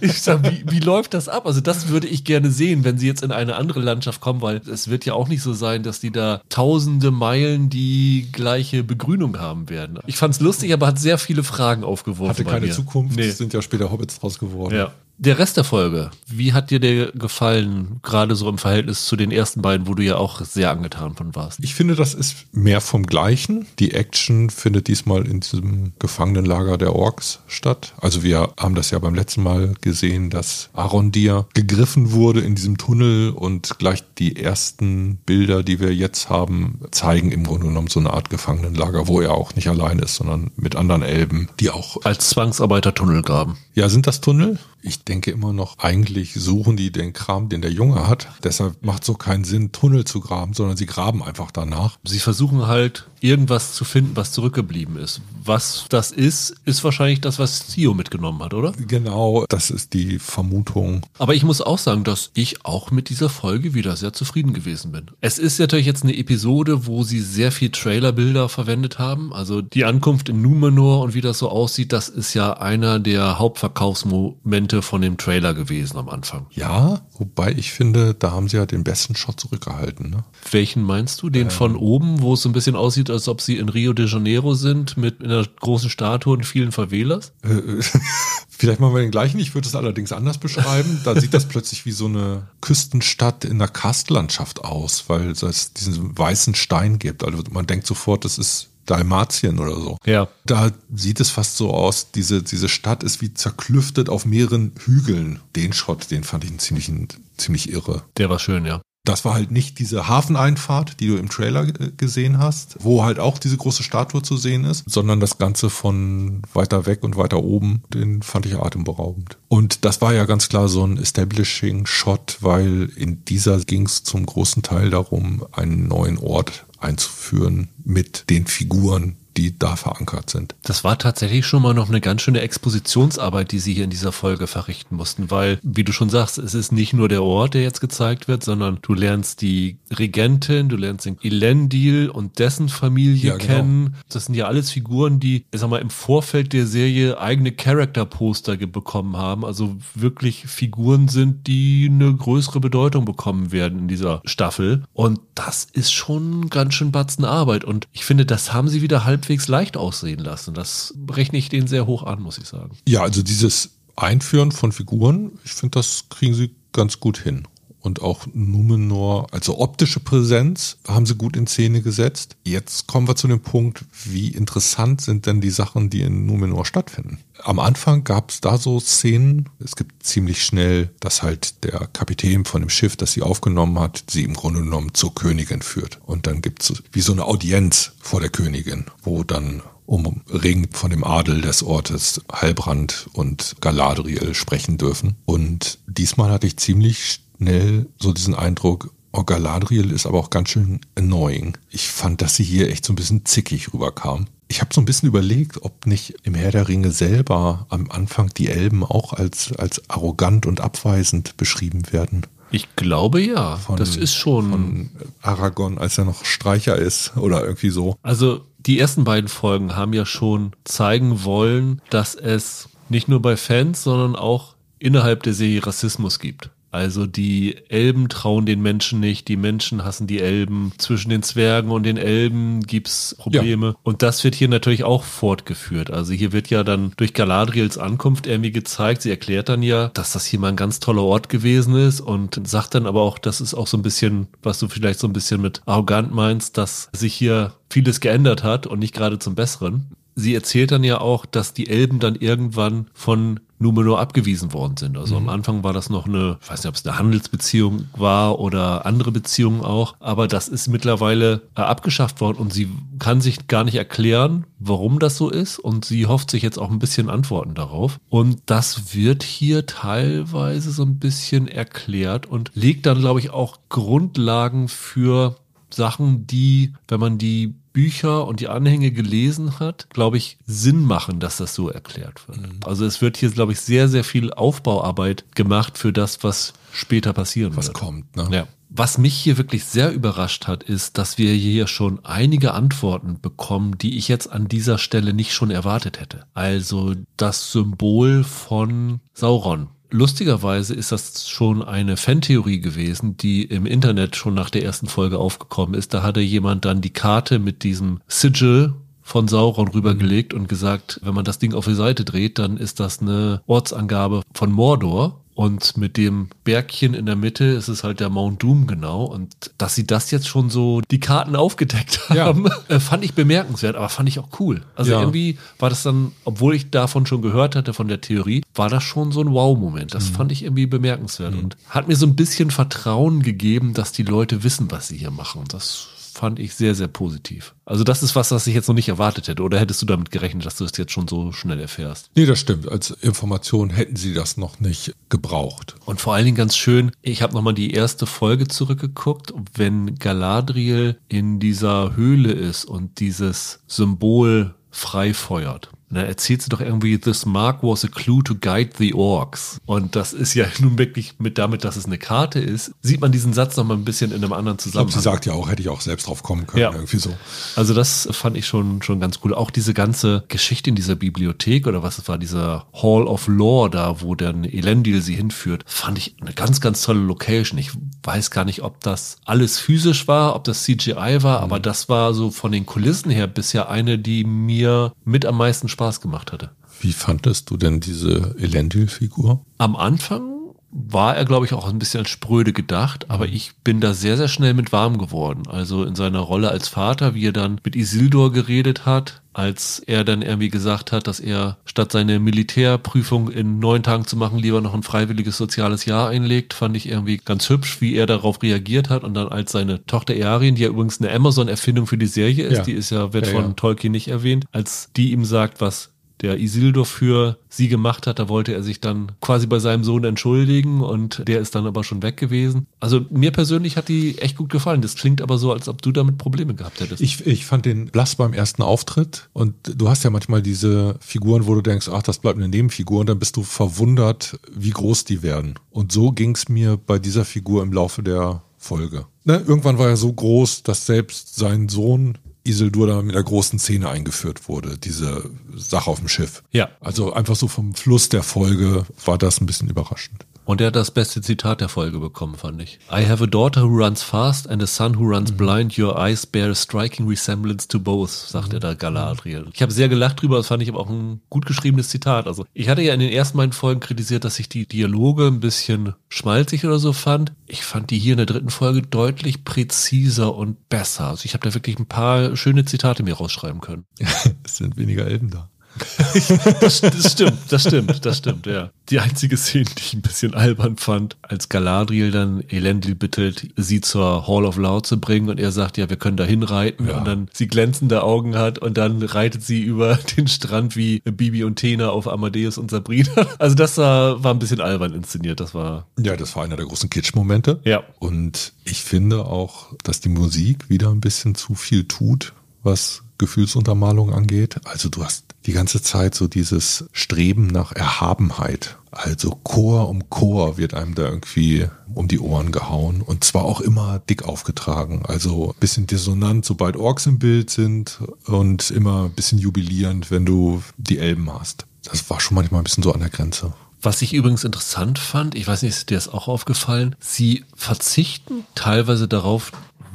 [0.00, 1.46] Ich sag, wie, wie läuft das ab?
[1.46, 4.56] Also das würde ich gerne sehen, wenn sie jetzt in eine andere Landschaft kommen, weil
[4.68, 9.38] es wird ja auch nicht so sein, dass die da tausende Meilen die gleiche Begrünung
[9.38, 9.98] haben werden.
[10.06, 12.30] Ich fand's lustig, aber hat sehr viele Fragen aufgeworfen.
[12.30, 12.72] Hatte keine.
[12.72, 13.16] Zukunft.
[13.16, 13.28] Nee.
[13.28, 14.74] Es sind ja später Hobbits draus geworden.
[14.74, 14.92] Ja.
[15.24, 19.30] Der Rest der Folge, wie hat dir der gefallen, gerade so im Verhältnis zu den
[19.30, 21.60] ersten beiden, wo du ja auch sehr angetan von warst?
[21.62, 23.66] Ich finde, das ist mehr vom Gleichen.
[23.78, 27.94] Die Action findet diesmal in diesem Gefangenenlager der Orks statt.
[28.00, 32.76] Also wir haben das ja beim letzten Mal gesehen, dass Arondir gegriffen wurde in diesem
[32.76, 38.00] Tunnel und gleich die ersten Bilder, die wir jetzt haben, zeigen im Grunde genommen so
[38.00, 41.98] eine Art Gefangenenlager, wo er auch nicht allein ist, sondern mit anderen Elben, die auch
[42.02, 43.56] Als Zwangsarbeiter Tunnel graben.
[43.74, 44.58] Ja, sind das Tunnel?
[44.82, 48.28] Ich denke immer noch, eigentlich suchen die den Kram, den der Junge hat.
[48.42, 51.98] Deshalb macht so keinen Sinn, Tunnel zu graben, sondern sie graben einfach danach.
[52.04, 55.20] Sie versuchen halt irgendwas zu finden, was zurückgeblieben ist.
[55.44, 58.72] Was das ist, ist wahrscheinlich das, was Theo mitgenommen hat, oder?
[58.72, 61.02] Genau, das ist die Vermutung.
[61.18, 64.92] Aber ich muss auch sagen, dass ich auch mit dieser Folge wieder sehr zufrieden gewesen
[64.92, 65.06] bin.
[65.20, 69.32] Es ist natürlich jetzt eine Episode, wo sie sehr viel Trailerbilder verwendet haben.
[69.32, 73.38] Also die Ankunft in Numenor und wie das so aussieht, das ist ja einer der
[73.38, 76.46] Hauptverkaufsmomente von dem Trailer gewesen am Anfang.
[76.50, 80.10] Ja, wobei ich finde, da haben sie ja den besten Shot zurückgehalten.
[80.10, 80.24] Ne?
[80.50, 81.30] Welchen meinst du?
[81.30, 84.06] Den von oben, wo es so ein bisschen aussieht, als ob sie in Rio de
[84.06, 87.32] Janeiro sind, mit einer großen Statue und vielen Favelas?
[87.42, 87.82] Äh,
[88.48, 89.40] Vielleicht machen wir den gleichen.
[89.40, 91.00] Ich würde es allerdings anders beschreiben.
[91.04, 96.16] Da sieht das plötzlich wie so eine Küstenstadt in der Karstlandschaft aus, weil es diesen
[96.16, 97.24] weißen Stein gibt.
[97.24, 99.96] Also man denkt sofort, das ist Dalmatien oder so.
[100.04, 100.28] Ja.
[100.46, 105.40] Da sieht es fast so aus, diese, diese Stadt ist wie zerklüftet auf mehreren Hügeln.
[105.56, 106.90] Den Shot, den fand ich einen ziemlich,
[107.36, 108.02] ziemlich irre.
[108.16, 108.80] Der war schön, ja.
[109.04, 113.18] Das war halt nicht diese Hafeneinfahrt, die du im Trailer äh, gesehen hast, wo halt
[113.18, 117.42] auch diese große Statue zu sehen ist, sondern das Ganze von weiter weg und weiter
[117.42, 119.38] oben, den fand ich atemberaubend.
[119.48, 124.24] Und das war ja ganz klar so ein Establishing-Shot, weil in dieser ging es zum
[124.24, 130.54] großen Teil darum, einen neuen Ort einzuführen mit den Figuren, die da verankert sind.
[130.62, 134.12] Das war tatsächlich schon mal noch eine ganz schöne Expositionsarbeit, die sie hier in dieser
[134.12, 137.62] Folge verrichten mussten, weil, wie du schon sagst, es ist nicht nur der Ort, der
[137.62, 143.30] jetzt gezeigt wird, sondern du lernst die Regentin, du lernst den Elendil und dessen Familie
[143.30, 143.54] Ja, genau.
[143.54, 143.96] kennen.
[144.08, 148.56] Das sind ja alles Figuren, die, ich sag mal, im Vorfeld der Serie eigene Charakterposter
[148.56, 154.84] bekommen haben, also wirklich Figuren sind, die eine größere Bedeutung bekommen werden in dieser Staffel.
[154.92, 157.64] Und das ist schon ganz schön Batzen Arbeit.
[157.64, 160.54] Und ich finde, das haben sie wieder halbwegs leicht aussehen lassen.
[160.54, 162.76] Das rechne ich denen sehr hoch an, muss ich sagen.
[162.88, 167.46] Ja, also dieses Einführen von Figuren, ich finde, das kriegen sie ganz gut hin.
[167.82, 172.36] Und auch Numenor, also optische Präsenz, haben sie gut in Szene gesetzt.
[172.44, 176.64] Jetzt kommen wir zu dem Punkt, wie interessant sind denn die Sachen, die in Numenor
[176.64, 177.18] stattfinden.
[177.44, 182.44] Am Anfang gab es da so Szenen, es gibt ziemlich schnell, dass halt der Kapitän
[182.44, 185.98] von dem Schiff, das sie aufgenommen hat, sie im Grunde genommen zur Königin führt.
[186.06, 190.90] Und dann gibt es wie so eine Audienz vor der Königin, wo dann umringt von
[190.90, 195.16] dem Adel des Ortes Halbrand und Galadriel sprechen dürfen.
[195.24, 200.50] Und diesmal hatte ich ziemlich schnell so diesen Eindruck, oh, Galadriel ist aber auch ganz
[200.50, 201.56] schön annoying.
[201.70, 204.26] Ich fand, dass sie hier echt so ein bisschen zickig rüberkam.
[204.48, 208.28] Ich habe so ein bisschen überlegt, ob nicht im Herr der Ringe selber am Anfang
[208.36, 212.26] die Elben auch als, als arrogant und abweisend beschrieben werden.
[212.50, 213.56] Ich glaube ja.
[213.56, 214.50] Von, das ist schon.
[214.50, 214.90] Von
[215.22, 217.96] Aragorn, als er noch Streicher ist oder irgendwie so.
[218.02, 223.38] Also die ersten beiden Folgen haben ja schon zeigen wollen, dass es nicht nur bei
[223.38, 226.50] Fans, sondern auch innerhalb der Serie Rassismus gibt.
[226.72, 230.72] Also die Elben trauen den Menschen nicht, die Menschen hassen die Elben.
[230.78, 233.66] Zwischen den Zwergen und den Elben gibt's Probleme.
[233.66, 233.74] Ja.
[233.82, 235.90] Und das wird hier natürlich auch fortgeführt.
[235.90, 239.02] Also hier wird ja dann durch Galadriels Ankunft irgendwie gezeigt.
[239.02, 242.40] Sie erklärt dann ja, dass das hier mal ein ganz toller Ort gewesen ist und
[242.48, 245.12] sagt dann aber auch, das ist auch so ein bisschen, was du vielleicht so ein
[245.12, 249.88] bisschen mit arrogant meinst, dass sich hier vieles geändert hat und nicht gerade zum Besseren.
[250.14, 254.98] Sie erzählt dann ja auch, dass die Elben dann irgendwann von Numenor abgewiesen worden sind.
[254.98, 255.28] Also mhm.
[255.28, 258.84] am Anfang war das noch eine, ich weiß nicht, ob es eine Handelsbeziehung war oder
[258.84, 263.64] andere Beziehungen auch, aber das ist mittlerweile äh, abgeschafft worden und sie kann sich gar
[263.64, 267.54] nicht erklären, warum das so ist und sie hofft sich jetzt auch ein bisschen Antworten
[267.54, 267.98] darauf.
[268.10, 273.58] Und das wird hier teilweise so ein bisschen erklärt und legt dann, glaube ich, auch
[273.68, 275.36] Grundlagen für
[275.70, 281.20] Sachen, die, wenn man die Bücher und die Anhänge gelesen hat, glaube ich, Sinn machen,
[281.20, 282.40] dass das so erklärt wird.
[282.40, 282.60] Mhm.
[282.64, 287.12] Also es wird hier, glaube ich, sehr, sehr viel Aufbauarbeit gemacht für das, was später
[287.12, 287.76] passieren was wird.
[287.76, 288.28] Was kommt, ne?
[288.30, 288.46] Ja.
[288.74, 293.76] Was mich hier wirklich sehr überrascht hat, ist, dass wir hier schon einige Antworten bekommen,
[293.76, 296.24] die ich jetzt an dieser Stelle nicht schon erwartet hätte.
[296.32, 304.16] Also das Symbol von Sauron Lustigerweise ist das schon eine Fantheorie gewesen, die im Internet
[304.16, 305.92] schon nach der ersten Folge aufgekommen ist.
[305.92, 308.72] Da hatte jemand dann die Karte mit diesem Sigil
[309.02, 312.80] von Sauron rübergelegt und gesagt, wenn man das Ding auf die Seite dreht, dann ist
[312.80, 315.18] das eine Ortsangabe von Mordor.
[315.34, 319.04] Und mit dem Bergchen in der Mitte ist es halt der Mount Doom genau.
[319.04, 322.76] Und dass sie das jetzt schon so die Karten aufgedeckt haben, ja.
[322.76, 324.62] Äh, fand ich bemerkenswert, aber fand ich auch cool.
[324.76, 325.00] Also ja.
[325.00, 328.82] irgendwie war das dann, obwohl ich davon schon gehört hatte von der Theorie, war das
[328.82, 329.94] schon so ein Wow-Moment.
[329.94, 330.14] Das mhm.
[330.14, 331.40] fand ich irgendwie bemerkenswert mhm.
[331.40, 335.10] und hat mir so ein bisschen Vertrauen gegeben, dass die Leute wissen, was sie hier
[335.10, 335.44] machen.
[335.48, 337.54] Das fand ich sehr, sehr positiv.
[337.64, 339.42] Also das ist was, was ich jetzt noch nicht erwartet hätte.
[339.42, 342.10] Oder hättest du damit gerechnet, dass du es jetzt schon so schnell erfährst?
[342.14, 342.68] Nee, das stimmt.
[342.68, 345.76] Als Information hätten sie das noch nicht gebraucht.
[345.84, 350.98] Und vor allen Dingen ganz schön, ich habe nochmal die erste Folge zurückgeguckt, wenn Galadriel
[351.08, 355.70] in dieser Höhle ist und dieses Symbol frei feuert.
[355.92, 359.60] Dann erzählt sie doch irgendwie, this mark was a clue to guide the orcs.
[359.66, 363.12] Und das ist ja nun wirklich mit damit, dass es eine Karte ist, sieht man
[363.12, 364.88] diesen Satz noch mal ein bisschen in einem anderen Zusammenhang.
[364.88, 366.72] Ich glaube, sie sagt ja auch, hätte ich auch selbst drauf kommen können, ja.
[366.72, 367.10] irgendwie so.
[367.56, 369.34] Also das fand ich schon, schon ganz cool.
[369.34, 373.70] Auch diese ganze Geschichte in dieser Bibliothek oder was es war, dieser Hall of Lore
[373.70, 377.58] da, wo dann Elendil sie hinführt, fand ich eine ganz, ganz tolle Location.
[377.58, 377.70] Ich
[378.02, 381.44] weiß gar nicht, ob das alles physisch war, ob das CGI war, mhm.
[381.44, 385.68] aber das war so von den Kulissen her bisher eine, die mir mit am meisten
[385.68, 386.50] Spaß Spaß gemacht hatte.
[386.80, 389.44] Wie fandest du denn diese Elendil-Figur?
[389.58, 390.41] Am Anfang
[390.72, 393.34] war er, glaube ich, auch ein bisschen spröde gedacht, aber mhm.
[393.34, 395.42] ich bin da sehr, sehr schnell mit warm geworden.
[395.46, 400.04] Also in seiner Rolle als Vater, wie er dann mit Isildur geredet hat, als er
[400.04, 404.60] dann irgendwie gesagt hat, dass er statt seine Militärprüfung in neun Tagen zu machen, lieber
[404.60, 408.88] noch ein freiwilliges soziales Jahr einlegt, fand ich irgendwie ganz hübsch, wie er darauf reagiert
[408.90, 409.04] hat.
[409.04, 412.58] Und dann als seine Tochter Earien, die ja übrigens eine Amazon-Erfindung für die Serie ist,
[412.58, 412.64] ja.
[412.64, 413.52] die ist ja, wird ja, von ja.
[413.52, 415.91] Tolkien nicht erwähnt, als die ihm sagt, was
[416.22, 418.18] der Isildur für sie gemacht hat.
[418.18, 421.84] Da wollte er sich dann quasi bei seinem Sohn entschuldigen und der ist dann aber
[421.84, 422.66] schon weg gewesen.
[422.80, 424.80] Also mir persönlich hat die echt gut gefallen.
[424.80, 427.02] Das klingt aber so, als ob du damit Probleme gehabt hättest.
[427.02, 431.46] Ich, ich fand den blass beim ersten Auftritt und du hast ja manchmal diese Figuren,
[431.46, 435.04] wo du denkst, ach, das bleibt eine Nebenfigur und dann bist du verwundert, wie groß
[435.04, 435.54] die werden.
[435.70, 439.06] Und so ging es mir bei dieser Figur im Laufe der Folge.
[439.24, 443.58] Ne, irgendwann war er so groß, dass selbst sein Sohn Isildur da mit einer großen
[443.58, 446.42] Szene eingeführt wurde, diese Sache auf dem Schiff.
[446.50, 446.70] Ja.
[446.80, 450.26] Also einfach so vom Fluss der Folge war das ein bisschen überraschend.
[450.44, 452.78] Und er hat das beste Zitat der Folge bekommen, fand ich.
[452.90, 455.78] I have a daughter who runs fast and a son who runs blind.
[455.78, 459.46] Your eyes bear a striking resemblance to both, sagt er da Galadriel.
[459.52, 462.26] Ich habe sehr gelacht drüber, das fand ich aber auch ein gut geschriebenes Zitat.
[462.26, 465.40] Also ich hatte ja in den ersten beiden Folgen kritisiert, dass ich die Dialoge ein
[465.40, 467.32] bisschen schmalzig oder so fand.
[467.46, 471.08] Ich fand die hier in der dritten Folge deutlich präziser und besser.
[471.08, 473.84] Also ich habe da wirklich ein paar schöne Zitate mir rausschreiben können.
[474.44, 475.48] es sind weniger Elben da.
[476.60, 478.70] das, das, stimmt, das stimmt, das stimmt, ja.
[478.90, 483.80] Die einzige Szene, die ich ein bisschen albern fand, als Galadriel dann Elendil bittet, sie
[483.80, 486.98] zur Hall of Law zu bringen und er sagt, ja, wir können da hinreiten ja.
[486.98, 491.44] und dann sie glänzende Augen hat und dann reitet sie über den Strand wie Bibi
[491.44, 493.10] und Tena auf Amadeus und Sabrina.
[493.38, 495.86] Also das war, war ein bisschen albern inszeniert, das war.
[495.98, 497.60] Ja, das war einer der großen Kitsch-Momente.
[497.64, 497.82] Ja.
[497.98, 504.12] Und ich finde auch, dass die Musik wieder ein bisschen zu viel tut, was Gefühlsuntermalung
[504.12, 504.56] angeht.
[504.64, 508.78] Also du hast die ganze Zeit so dieses Streben nach Erhabenheit.
[508.90, 513.60] Also Chor um Chor wird einem da irgendwie um die Ohren gehauen und zwar auch
[513.60, 515.02] immer dick aufgetragen.
[515.06, 520.98] Also bisschen dissonant, sobald Orks im Bild sind und immer bisschen jubilierend, wenn du die
[520.98, 521.66] Elben hast.
[521.84, 523.52] Das war schon manchmal ein bisschen so an der Grenze.
[523.80, 528.44] Was ich übrigens interessant fand, ich weiß nicht, ist dir das auch aufgefallen, sie verzichten
[528.54, 529.50] teilweise darauf,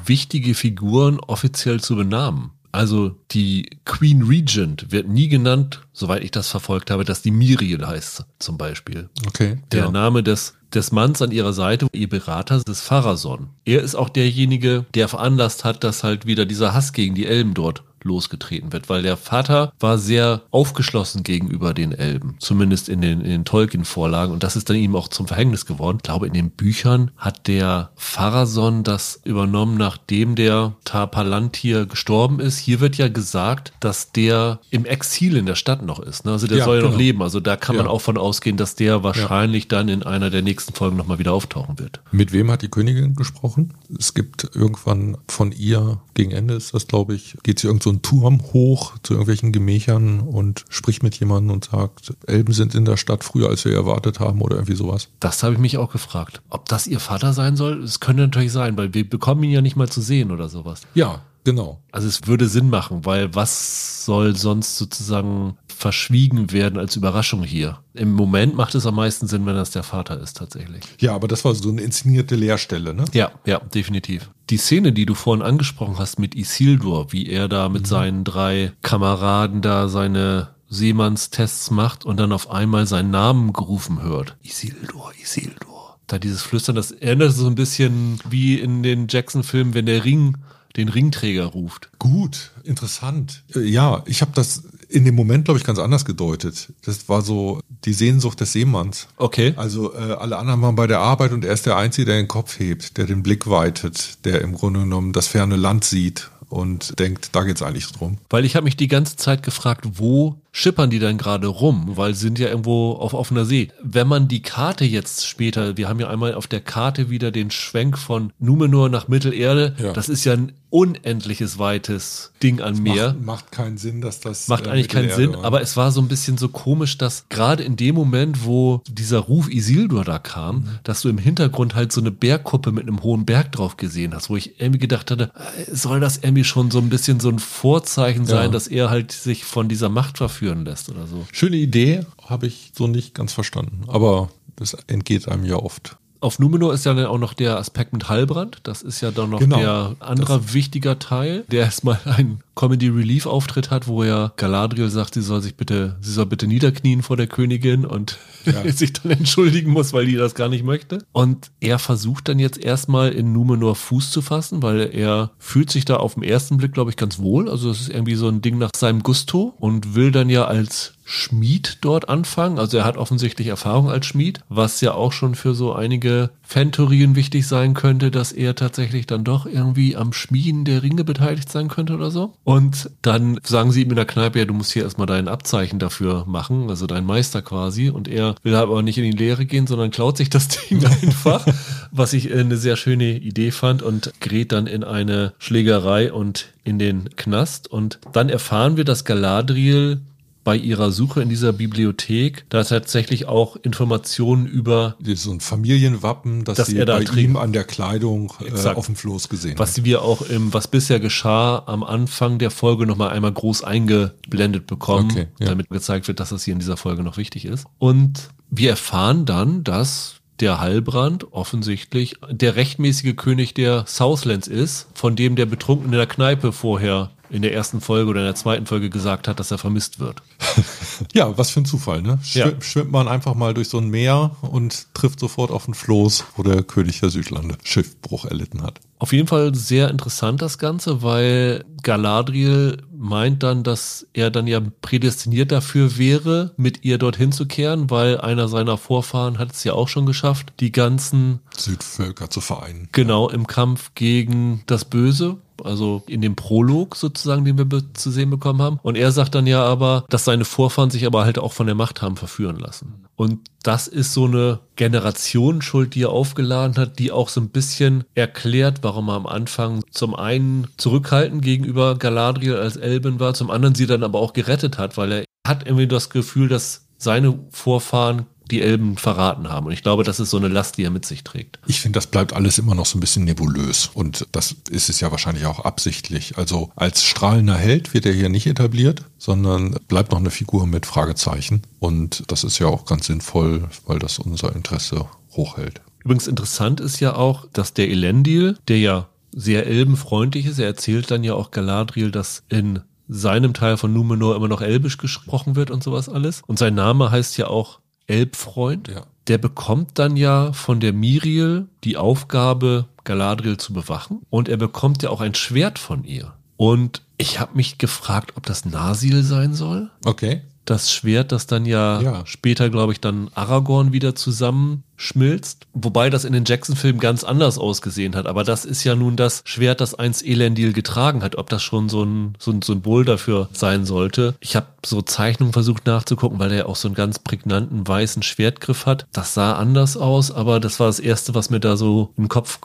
[0.05, 2.51] wichtige Figuren offiziell zu benamen.
[2.72, 7.86] Also die Queen Regent wird nie genannt, soweit ich das verfolgt habe, dass die Miriel
[7.86, 9.09] heißt zum Beispiel.
[9.28, 9.57] Okay.
[9.72, 9.91] Der ja.
[9.91, 13.49] Name des, des Manns an ihrer Seite, ihr Berater, ist Pharason.
[13.65, 17.53] Er ist auch derjenige, der veranlasst hat, dass halt wieder dieser Hass gegen die Elben
[17.53, 23.22] dort losgetreten wird, weil der Vater war sehr aufgeschlossen gegenüber den Elben, zumindest in den,
[23.22, 25.97] in den Tolkien-Vorlagen und das ist dann ihm auch zum Verhängnis geworden.
[25.97, 32.58] Ich glaube, in den Büchern hat der Pharason das übernommen, nachdem der Tapalantir gestorben ist.
[32.58, 36.26] Hier wird ja gesagt, dass der im Exil in der Stadt noch ist.
[36.26, 36.32] Ne?
[36.32, 36.93] Also der ja, soll ja genau.
[36.93, 37.22] noch leben.
[37.22, 37.84] Also da kann ja.
[37.84, 39.70] man auch von ausgehen, dass der wahrscheinlich ja.
[39.70, 41.99] dann in einer der nächsten Folgen nochmal wieder auftauchen wird.
[42.12, 43.74] Mit wem hat die Königin gesprochen?
[43.97, 47.89] Es gibt irgendwann von ihr, gegen Ende ist das, glaube ich, geht sie irgend so
[47.97, 52.85] einen Turm hoch zu irgendwelchen Gemächern und spricht mit jemandem und sagt, Elben sind in
[52.85, 55.09] der Stadt früher, als wir erwartet haben oder irgendwie sowas.
[55.19, 56.41] Das habe ich mich auch gefragt.
[56.49, 57.83] Ob das ihr Vater sein soll?
[57.83, 60.81] Es könnte natürlich sein, weil wir bekommen ihn ja nicht mal zu sehen oder sowas.
[60.93, 61.81] Ja, genau.
[61.91, 67.80] Also es würde Sinn machen, weil was soll sonst sozusagen verschwiegen werden als Überraschung hier.
[67.93, 70.84] Im Moment macht es am meisten Sinn, wenn das der Vater ist, tatsächlich.
[70.99, 73.05] Ja, aber das war so eine inszenierte Leerstelle, ne?
[73.13, 74.30] Ja, ja, definitiv.
[74.49, 77.88] Die Szene, die du vorhin angesprochen hast mit Isildur, wie er da mit mhm.
[77.88, 84.36] seinen drei Kameraden da seine Seemannstests macht und dann auf einmal seinen Namen gerufen hört.
[84.41, 85.97] Isildur, Isildur.
[86.07, 90.38] Da dieses Flüstern, das erinnert so ein bisschen wie in den Jackson-Filmen, wenn der Ring
[90.75, 91.89] den Ringträger ruft.
[91.99, 93.43] Gut, interessant.
[93.55, 96.73] Äh, ja, ich habe das in dem Moment, glaube ich, ganz anders gedeutet.
[96.85, 99.07] Das war so die Sehnsucht des Seemanns.
[99.17, 99.53] Okay.
[99.57, 102.27] Also äh, alle anderen waren bei der Arbeit und er ist der Einzige, der den
[102.27, 106.97] Kopf hebt, der den Blick weitet, der im Grunde genommen das ferne Land sieht und
[106.99, 108.17] denkt, da geht's eigentlich drum.
[108.29, 112.16] Weil ich habe mich die ganze Zeit gefragt, wo schippern die dann gerade rum, weil
[112.16, 113.68] sie sind ja irgendwo auf offener See.
[113.84, 117.51] Wenn man die Karte jetzt später, wir haben ja einmal auf der Karte wieder den
[117.51, 119.93] Schwenk von Numenor nach Mittelerde, ja.
[119.93, 123.14] das ist ja ein unendliches weites Ding an Meer.
[123.14, 124.47] Macht, macht keinen Sinn, dass das.
[124.47, 125.45] Macht äh, eigentlich keinen Sinn, war.
[125.45, 129.20] aber es war so ein bisschen so komisch, dass gerade in dem Moment, wo dieser
[129.20, 130.70] Ruf Isildur da kam, mhm.
[130.84, 134.30] dass du im Hintergrund halt so eine Bergkuppe mit einem hohen Berg drauf gesehen hast,
[134.30, 137.39] wo ich irgendwie gedacht hatte, äh, soll das irgendwie schon so ein bisschen so ein
[137.39, 138.51] Vorzeichen sein, ja.
[138.51, 141.25] dass er halt sich von dieser Macht verführt führen lässt oder so.
[141.31, 143.83] Schöne Idee, habe ich so nicht ganz verstanden.
[143.87, 147.93] Aber das entgeht einem ja oft auf Numenor ist ja dann auch noch der Aspekt
[147.93, 148.57] mit Halbrand.
[148.63, 153.26] Das ist ja dann noch genau, der andere wichtiger Teil, der erstmal einen Comedy Relief
[153.26, 157.16] Auftritt hat, wo ja Galadriel sagt, sie soll sich bitte, sie soll bitte niederknien vor
[157.16, 158.70] der Königin und ja.
[158.72, 160.99] sich dann entschuldigen muss, weil die das gar nicht möchte.
[161.14, 165.86] Und er versucht dann jetzt erstmal in Numenor Fuß zu fassen, weil er fühlt sich
[165.86, 167.49] da auf den ersten Blick, glaube ich, ganz wohl.
[167.49, 170.97] Also es ist irgendwie so ein Ding nach seinem Gusto und will dann ja als
[171.08, 172.60] Schmied dort anfangen.
[172.60, 177.16] Also er hat offensichtlich Erfahrung als Schmied, was ja auch schon für so einige Fantheorien
[177.16, 181.70] wichtig sein könnte, dass er tatsächlich dann doch irgendwie am Schmieden der Ringe beteiligt sein
[181.70, 182.34] könnte oder so.
[182.47, 185.79] Und dann sagen sie ihm in der Kneipe, ja, du musst hier erstmal dein Abzeichen
[185.79, 187.89] dafür machen, also dein Meister quasi.
[187.89, 191.45] Und er will aber nicht in die Lehre gehen, sondern klaut sich das Ding einfach,
[191.91, 196.79] was ich eine sehr schöne Idee fand und gerät dann in eine Schlägerei und in
[196.79, 197.67] den Knast.
[197.67, 199.99] Und dann erfahren wir, dass Galadriel
[200.47, 206.67] bei ihrer Suche in dieser Bibliothek da tatsächlich auch Informationen über so ein Familienwappen, das
[206.67, 207.17] sie bei trägt.
[207.17, 211.01] ihm an der Kleidung äh, auf dem Floß gesehen Was wir auch im Was bisher
[211.01, 215.47] geschah am Anfang der Folge nochmal einmal groß eingeblendet bekommen, okay, ja.
[215.47, 217.65] damit gezeigt wird, dass das hier in dieser Folge noch wichtig ist.
[217.77, 225.17] Und wir erfahren dann, dass der Heilbrand offensichtlich der rechtmäßige König der Southlands ist, von
[225.17, 228.65] dem der Betrunkene in der Kneipe vorher in der ersten Folge oder in der zweiten
[228.65, 230.21] Folge gesagt hat, dass er vermisst wird.
[231.13, 232.19] ja, was für ein Zufall, ne?
[232.23, 232.51] Schw Ja.
[232.61, 236.43] Schwimmt man einfach mal durch so ein Meer und trifft sofort auf ein Floß, wo
[236.43, 238.80] der König der Südlande Schiffbruch erlitten hat.
[238.99, 244.59] Auf jeden Fall sehr interessant das Ganze, weil Galadriel meint dann, dass er dann ja
[244.82, 249.73] prädestiniert dafür wäre, mit ihr dorthin zu kehren, weil einer seiner Vorfahren hat es ja
[249.73, 252.89] auch schon geschafft, die ganzen Südvölker zu vereinen.
[252.91, 255.38] genau im Kampf gegen das Böse.
[255.64, 258.80] Also in dem Prolog sozusagen, den wir zu sehen bekommen haben.
[258.84, 261.76] Und er sagt dann ja aber, dass seine Vorfahren sich aber halt auch von der
[261.76, 263.05] Macht haben verführen lassen.
[263.16, 268.03] Und das ist so eine Generationsschuld, die er aufgeladen hat, die auch so ein bisschen
[268.14, 273.74] erklärt, warum er am Anfang zum einen zurückhaltend gegenüber Galadriel als Elben war, zum anderen
[273.74, 278.28] sie dann aber auch gerettet hat, weil er hat irgendwie das Gefühl, dass seine Vorfahren
[278.47, 279.67] die Elben verraten haben.
[279.67, 281.59] Und ich glaube, das ist so eine Last, die er mit sich trägt.
[281.67, 283.89] Ich finde, das bleibt alles immer noch so ein bisschen nebulös.
[283.93, 286.37] Und das ist es ja wahrscheinlich auch absichtlich.
[286.37, 290.85] Also als strahlender Held wird er hier nicht etabliert, sondern bleibt noch eine Figur mit
[290.85, 291.61] Fragezeichen.
[291.79, 295.81] Und das ist ja auch ganz sinnvoll, weil das unser Interesse hochhält.
[296.03, 301.11] Übrigens interessant ist ja auch, dass der Elendil, der ja sehr elbenfreundlich ist, er erzählt
[301.11, 305.71] dann ja auch Galadriel, dass in seinem Teil von Numenor immer noch Elbisch gesprochen wird
[305.71, 306.41] und sowas alles.
[306.45, 308.88] Und sein Name heißt ja auch Elbfreund.
[308.88, 309.05] Ja.
[309.28, 314.22] Der bekommt dann ja von der Miriel die Aufgabe, Galadriel zu bewachen.
[314.30, 316.34] Und er bekommt ja auch ein Schwert von ihr.
[316.55, 319.91] Und ich habe mich gefragt, ob das Nasil sein soll.
[320.05, 320.41] Okay.
[320.68, 322.22] Das Schwert, das dann ja, Ja.
[322.26, 325.65] später, glaube ich, dann Aragorn wieder zusammenschmilzt.
[325.74, 328.26] Wobei das in den Jackson-Filmen ganz anders ausgesehen hat.
[328.28, 331.38] Aber das ist ja nun das Schwert, das einst Elendil getragen hat.
[331.38, 334.36] Ob das schon so ein, so ein Symbol dafür sein sollte.
[334.41, 338.22] Ich habe so Zeichnungen versucht nachzugucken, weil er ja auch so einen ganz prägnanten weißen
[338.22, 339.07] Schwertgriff hat.
[339.13, 342.59] Das sah anders aus, aber das war das Erste, was mir da so im Kopf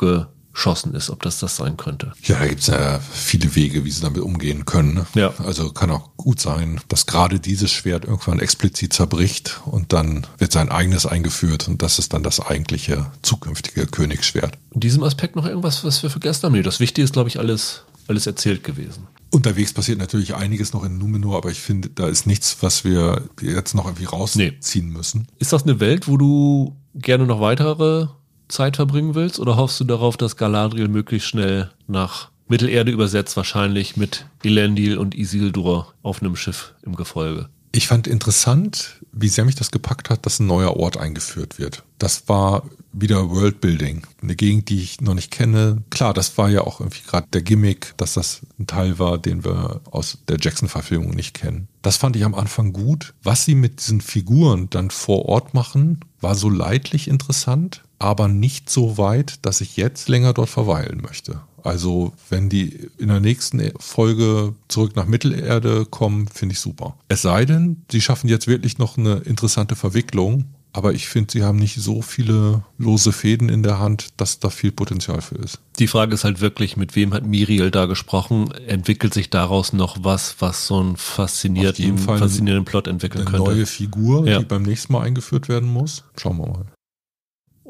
[0.53, 2.12] geschossen ist, ob das das sein könnte.
[2.24, 4.94] Ja, da gibt's ja viele Wege, wie sie damit umgehen können.
[4.94, 5.07] Ne?
[5.14, 5.34] Ja.
[5.38, 10.53] Also kann auch gut sein, dass gerade dieses Schwert irgendwann explizit zerbricht und dann wird
[10.53, 14.59] sein eigenes eingeführt und das ist dann das eigentliche zukünftige Königsschwert.
[14.70, 16.53] In diesem Aspekt noch irgendwas, was wir vergessen haben?
[16.53, 19.07] Nee, das Wichtige ist, glaube ich, alles, alles erzählt gewesen.
[19.30, 23.22] Unterwegs passiert natürlich einiges noch in Numenor, aber ich finde, da ist nichts, was wir
[23.40, 25.26] jetzt noch irgendwie rausziehen müssen.
[25.38, 28.09] Ist das eine Welt, wo du gerne noch weitere
[28.49, 29.38] Zeit verbringen willst?
[29.38, 35.14] Oder hoffst du darauf, dass Galadriel möglichst schnell nach Mittelerde übersetzt, wahrscheinlich mit Elendil und
[35.14, 37.49] Isildur auf einem Schiff im Gefolge?
[37.74, 41.82] Ich fand interessant, wie sehr mich das gepackt hat, dass ein neuer Ort eingeführt wird.
[41.99, 44.03] Das war wieder Worldbuilding.
[44.22, 45.82] Eine Gegend, die ich noch nicht kenne.
[45.88, 49.45] Klar, das war ja auch irgendwie gerade der Gimmick, dass das ein Teil war, den
[49.45, 51.68] wir aus der Jackson-Verfilmung nicht kennen.
[51.80, 53.14] Das fand ich am Anfang gut.
[53.22, 58.68] Was sie mit diesen Figuren dann vor Ort machen, war so leidlich interessant, aber nicht
[58.70, 61.40] so weit, dass ich jetzt länger dort verweilen möchte.
[61.64, 66.96] Also, wenn die in der nächsten Folge zurück nach Mittelerde kommen, finde ich super.
[67.09, 70.46] Es sei denn, sie schaffen jetzt wirklich noch eine interessante Verwicklung.
[70.74, 74.48] Aber ich finde, sie haben nicht so viele lose Fäden in der Hand, dass da
[74.48, 75.61] viel Potenzial für ist.
[75.78, 78.50] Die Frage ist halt wirklich, mit wem hat Miriel da gesprochen?
[78.66, 83.50] Entwickelt sich daraus noch was, was so einen faszinierten, faszinierenden Plot entwickeln Eine könnte?
[83.50, 84.38] neue Figur, Ja.
[84.38, 86.05] die beim nächsten Mal eingeführt werden muss.
[86.16, 86.64] Schauen wir mal.